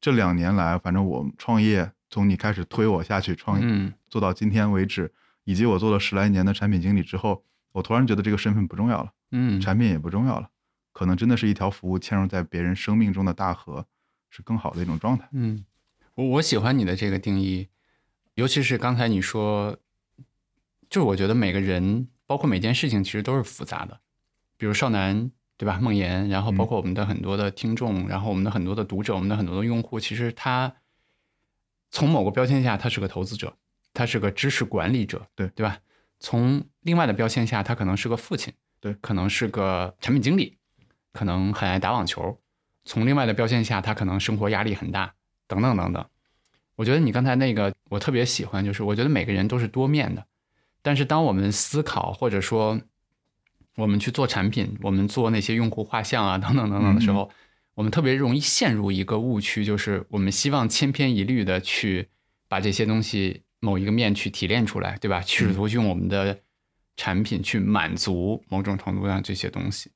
[0.00, 5.12] 这两年来，反正我创业从你开始推我下去创业，嗯做到今天为止，
[5.44, 10.48] 以及我做了十来年的产品经理之后，我突然觉得这个身份不重要了，嗯，产品也不重要了，
[10.92, 13.86] 可能真的是一条服务嵌入在别人生命中的大河，
[14.30, 15.28] 是更好的一种状态。
[15.32, 15.64] 嗯，
[16.14, 17.68] 我我喜欢你的这个定义，
[18.34, 19.76] 尤其是刚才你说，
[20.88, 24.00] 就是我觉得每个人，包括每件事情，其实都是复杂的。
[24.56, 25.78] 比如少男，对吧？
[25.80, 30.74] 梦妍，然后包括我们的很多的听众，然后我们的很多的读者，我们的很多的用户，其实他
[31.90, 33.56] 从某个标签下，他是个投资者，
[33.94, 35.78] 他是个知识管理者，对对吧？
[36.18, 40.58] 从另外的标签下，他可能是个父亲，对可能是个产品经理，
[41.12, 42.38] 可能很爱打网球。
[42.84, 45.14] 从另外的标签下，他可能生活压力很大，
[45.46, 46.06] 等等等等。
[46.76, 50.26] 我觉得你刚才那个我特别喜欢，就是我觉得每个人都是多面的，
[50.82, 52.80] 但是当我们思考或者说
[53.76, 57.30] 我们去做产品，我们做那些用户画像啊等等等等的时候，
[57.74, 62.08] 我们特别容易陷入一个误区，就是我们希望千篇一律的去
[62.48, 65.20] 把这些东西某一个面去提炼出来，对吧？
[65.20, 66.40] 试图用我们的
[66.96, 69.90] 产品去满足某种程度上这些东西。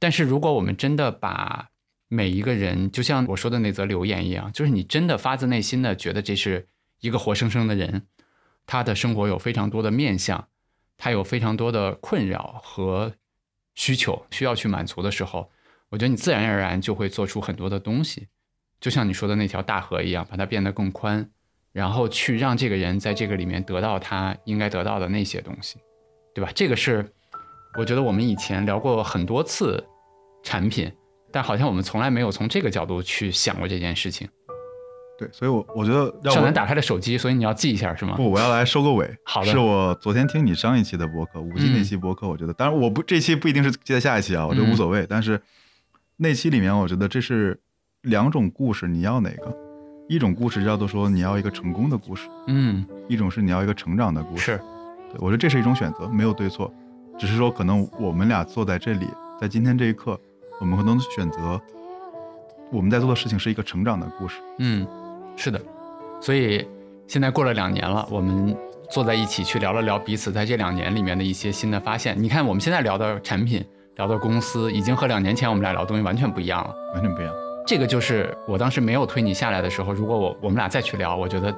[0.00, 1.68] 但是如果我们真的把
[2.08, 6.66] 每一个人，就像我说的那则留言一样，就是你真的发自内心的觉得这是
[7.00, 8.06] 一个活生生的人，
[8.66, 10.48] 他的生活有非常多的面相，
[10.96, 13.12] 他有非常多的困扰和
[13.74, 15.50] 需求需要去满足的时候，
[15.88, 18.28] 我觉得你自然而然就会做出很多的东西，
[18.80, 21.30] 就像你说的那条大河一样，把它变得更宽，
[21.72, 25.78] 然后去让这个人在这个里面得到他应该得到的那些东西，
[26.34, 26.50] 对吧？
[26.54, 27.12] 这个是
[27.78, 29.84] 我觉得我们以前聊过很多次
[30.42, 30.92] 产品，
[31.32, 34.28] 但好像我们从来没有从这个角度去想过这件事情。
[35.20, 38.14] 对，所以我我觉得要我少南打开了手机，所以你要记一下是吗？
[38.16, 39.06] 不，我要来收个尾。
[39.26, 45.06] 好的是我昨天听你上一期的播客，五 G 嗯那期播客，我觉得，当然我不这期不一定是接在下一期啊，我觉得无所谓。
[45.06, 45.38] 但是
[46.16, 47.60] 那期里面，我觉得这是
[48.00, 49.54] 两种故事，你要哪个？
[50.08, 54.44] 一种故事叫做说你要一个成功的故事，嗯，一种是你要一个成长的故事。
[54.44, 54.56] 是，
[55.12, 56.72] 对我觉得这是一种选择，没有对错，
[57.18, 59.06] 只是说可能我们俩坐在这里，
[59.38, 60.18] 在今天这一刻，
[60.60, 61.60] 我们可能选择
[62.72, 64.40] 我们在做的事情是一个成长的故事。
[64.58, 64.84] 嗯，
[65.40, 65.58] 是的。
[66.20, 66.68] 所以
[67.06, 68.54] 现在过了两年了，我们
[68.90, 72.14] 坐在一起去聊了聊彼此在这两年里面的一些新的发现。
[72.22, 73.64] 你看，我们现在聊的产品、
[73.96, 76.74] 聊的公司，已经和两年前我们俩聊的东西完全不一样了。
[76.92, 77.34] 完全不一样。
[77.66, 81.54] 这个就是我当时没有推你下来的时候，如果我我们俩再去聊，我觉得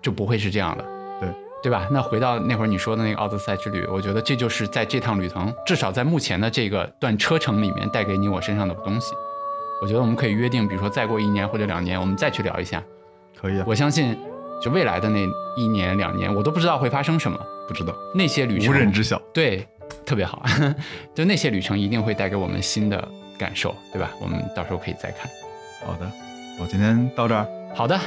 [0.00, 0.84] 就不会是这样的，
[1.20, 1.28] 对
[1.64, 1.86] 对吧？
[1.90, 9.12] 那回到那会儿你说的那个奥德赛之旅，我觉得这就是在这趟旅程，至少在目前的这个段车程里面带给你我身上的东西。
[9.82, 12.82] 我觉得我们可以约定，比如说再过一年或者两年，我们再去聊一下。
[13.40, 14.16] 可以啊，我相信，
[14.62, 17.38] 就未来的那一年两年，我都不知道会发生什么，
[17.68, 19.20] 不知道，那些旅程无人知晓。
[19.32, 19.66] 对，
[20.04, 20.42] 特别好，
[21.14, 23.06] 就那些旅程一定会带给我们新的
[23.38, 24.10] 感受，对吧？
[24.20, 25.30] 我们到时候可以再看。
[25.86, 26.10] 好的，
[26.60, 27.98] 我今天到这儿，好的，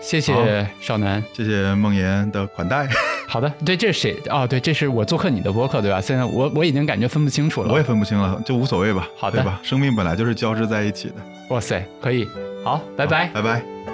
[0.00, 1.22] 谢谢少南。
[1.34, 2.88] 谢谢梦妍的款待，
[3.28, 4.16] 好的，对，这是谁？
[4.30, 6.00] 哦，对，这是我做客你的播客，对吧？
[6.00, 7.70] 现在我我已经感觉分不清楚了。
[7.70, 9.60] 我也分不清了，就无所谓吧，好的对吧？
[9.62, 11.16] 生命本来就是交织在一起的。
[11.50, 12.26] 哇塞，可以，
[12.64, 13.28] 好，拜拜。
[13.28, 13.87] 拜拜。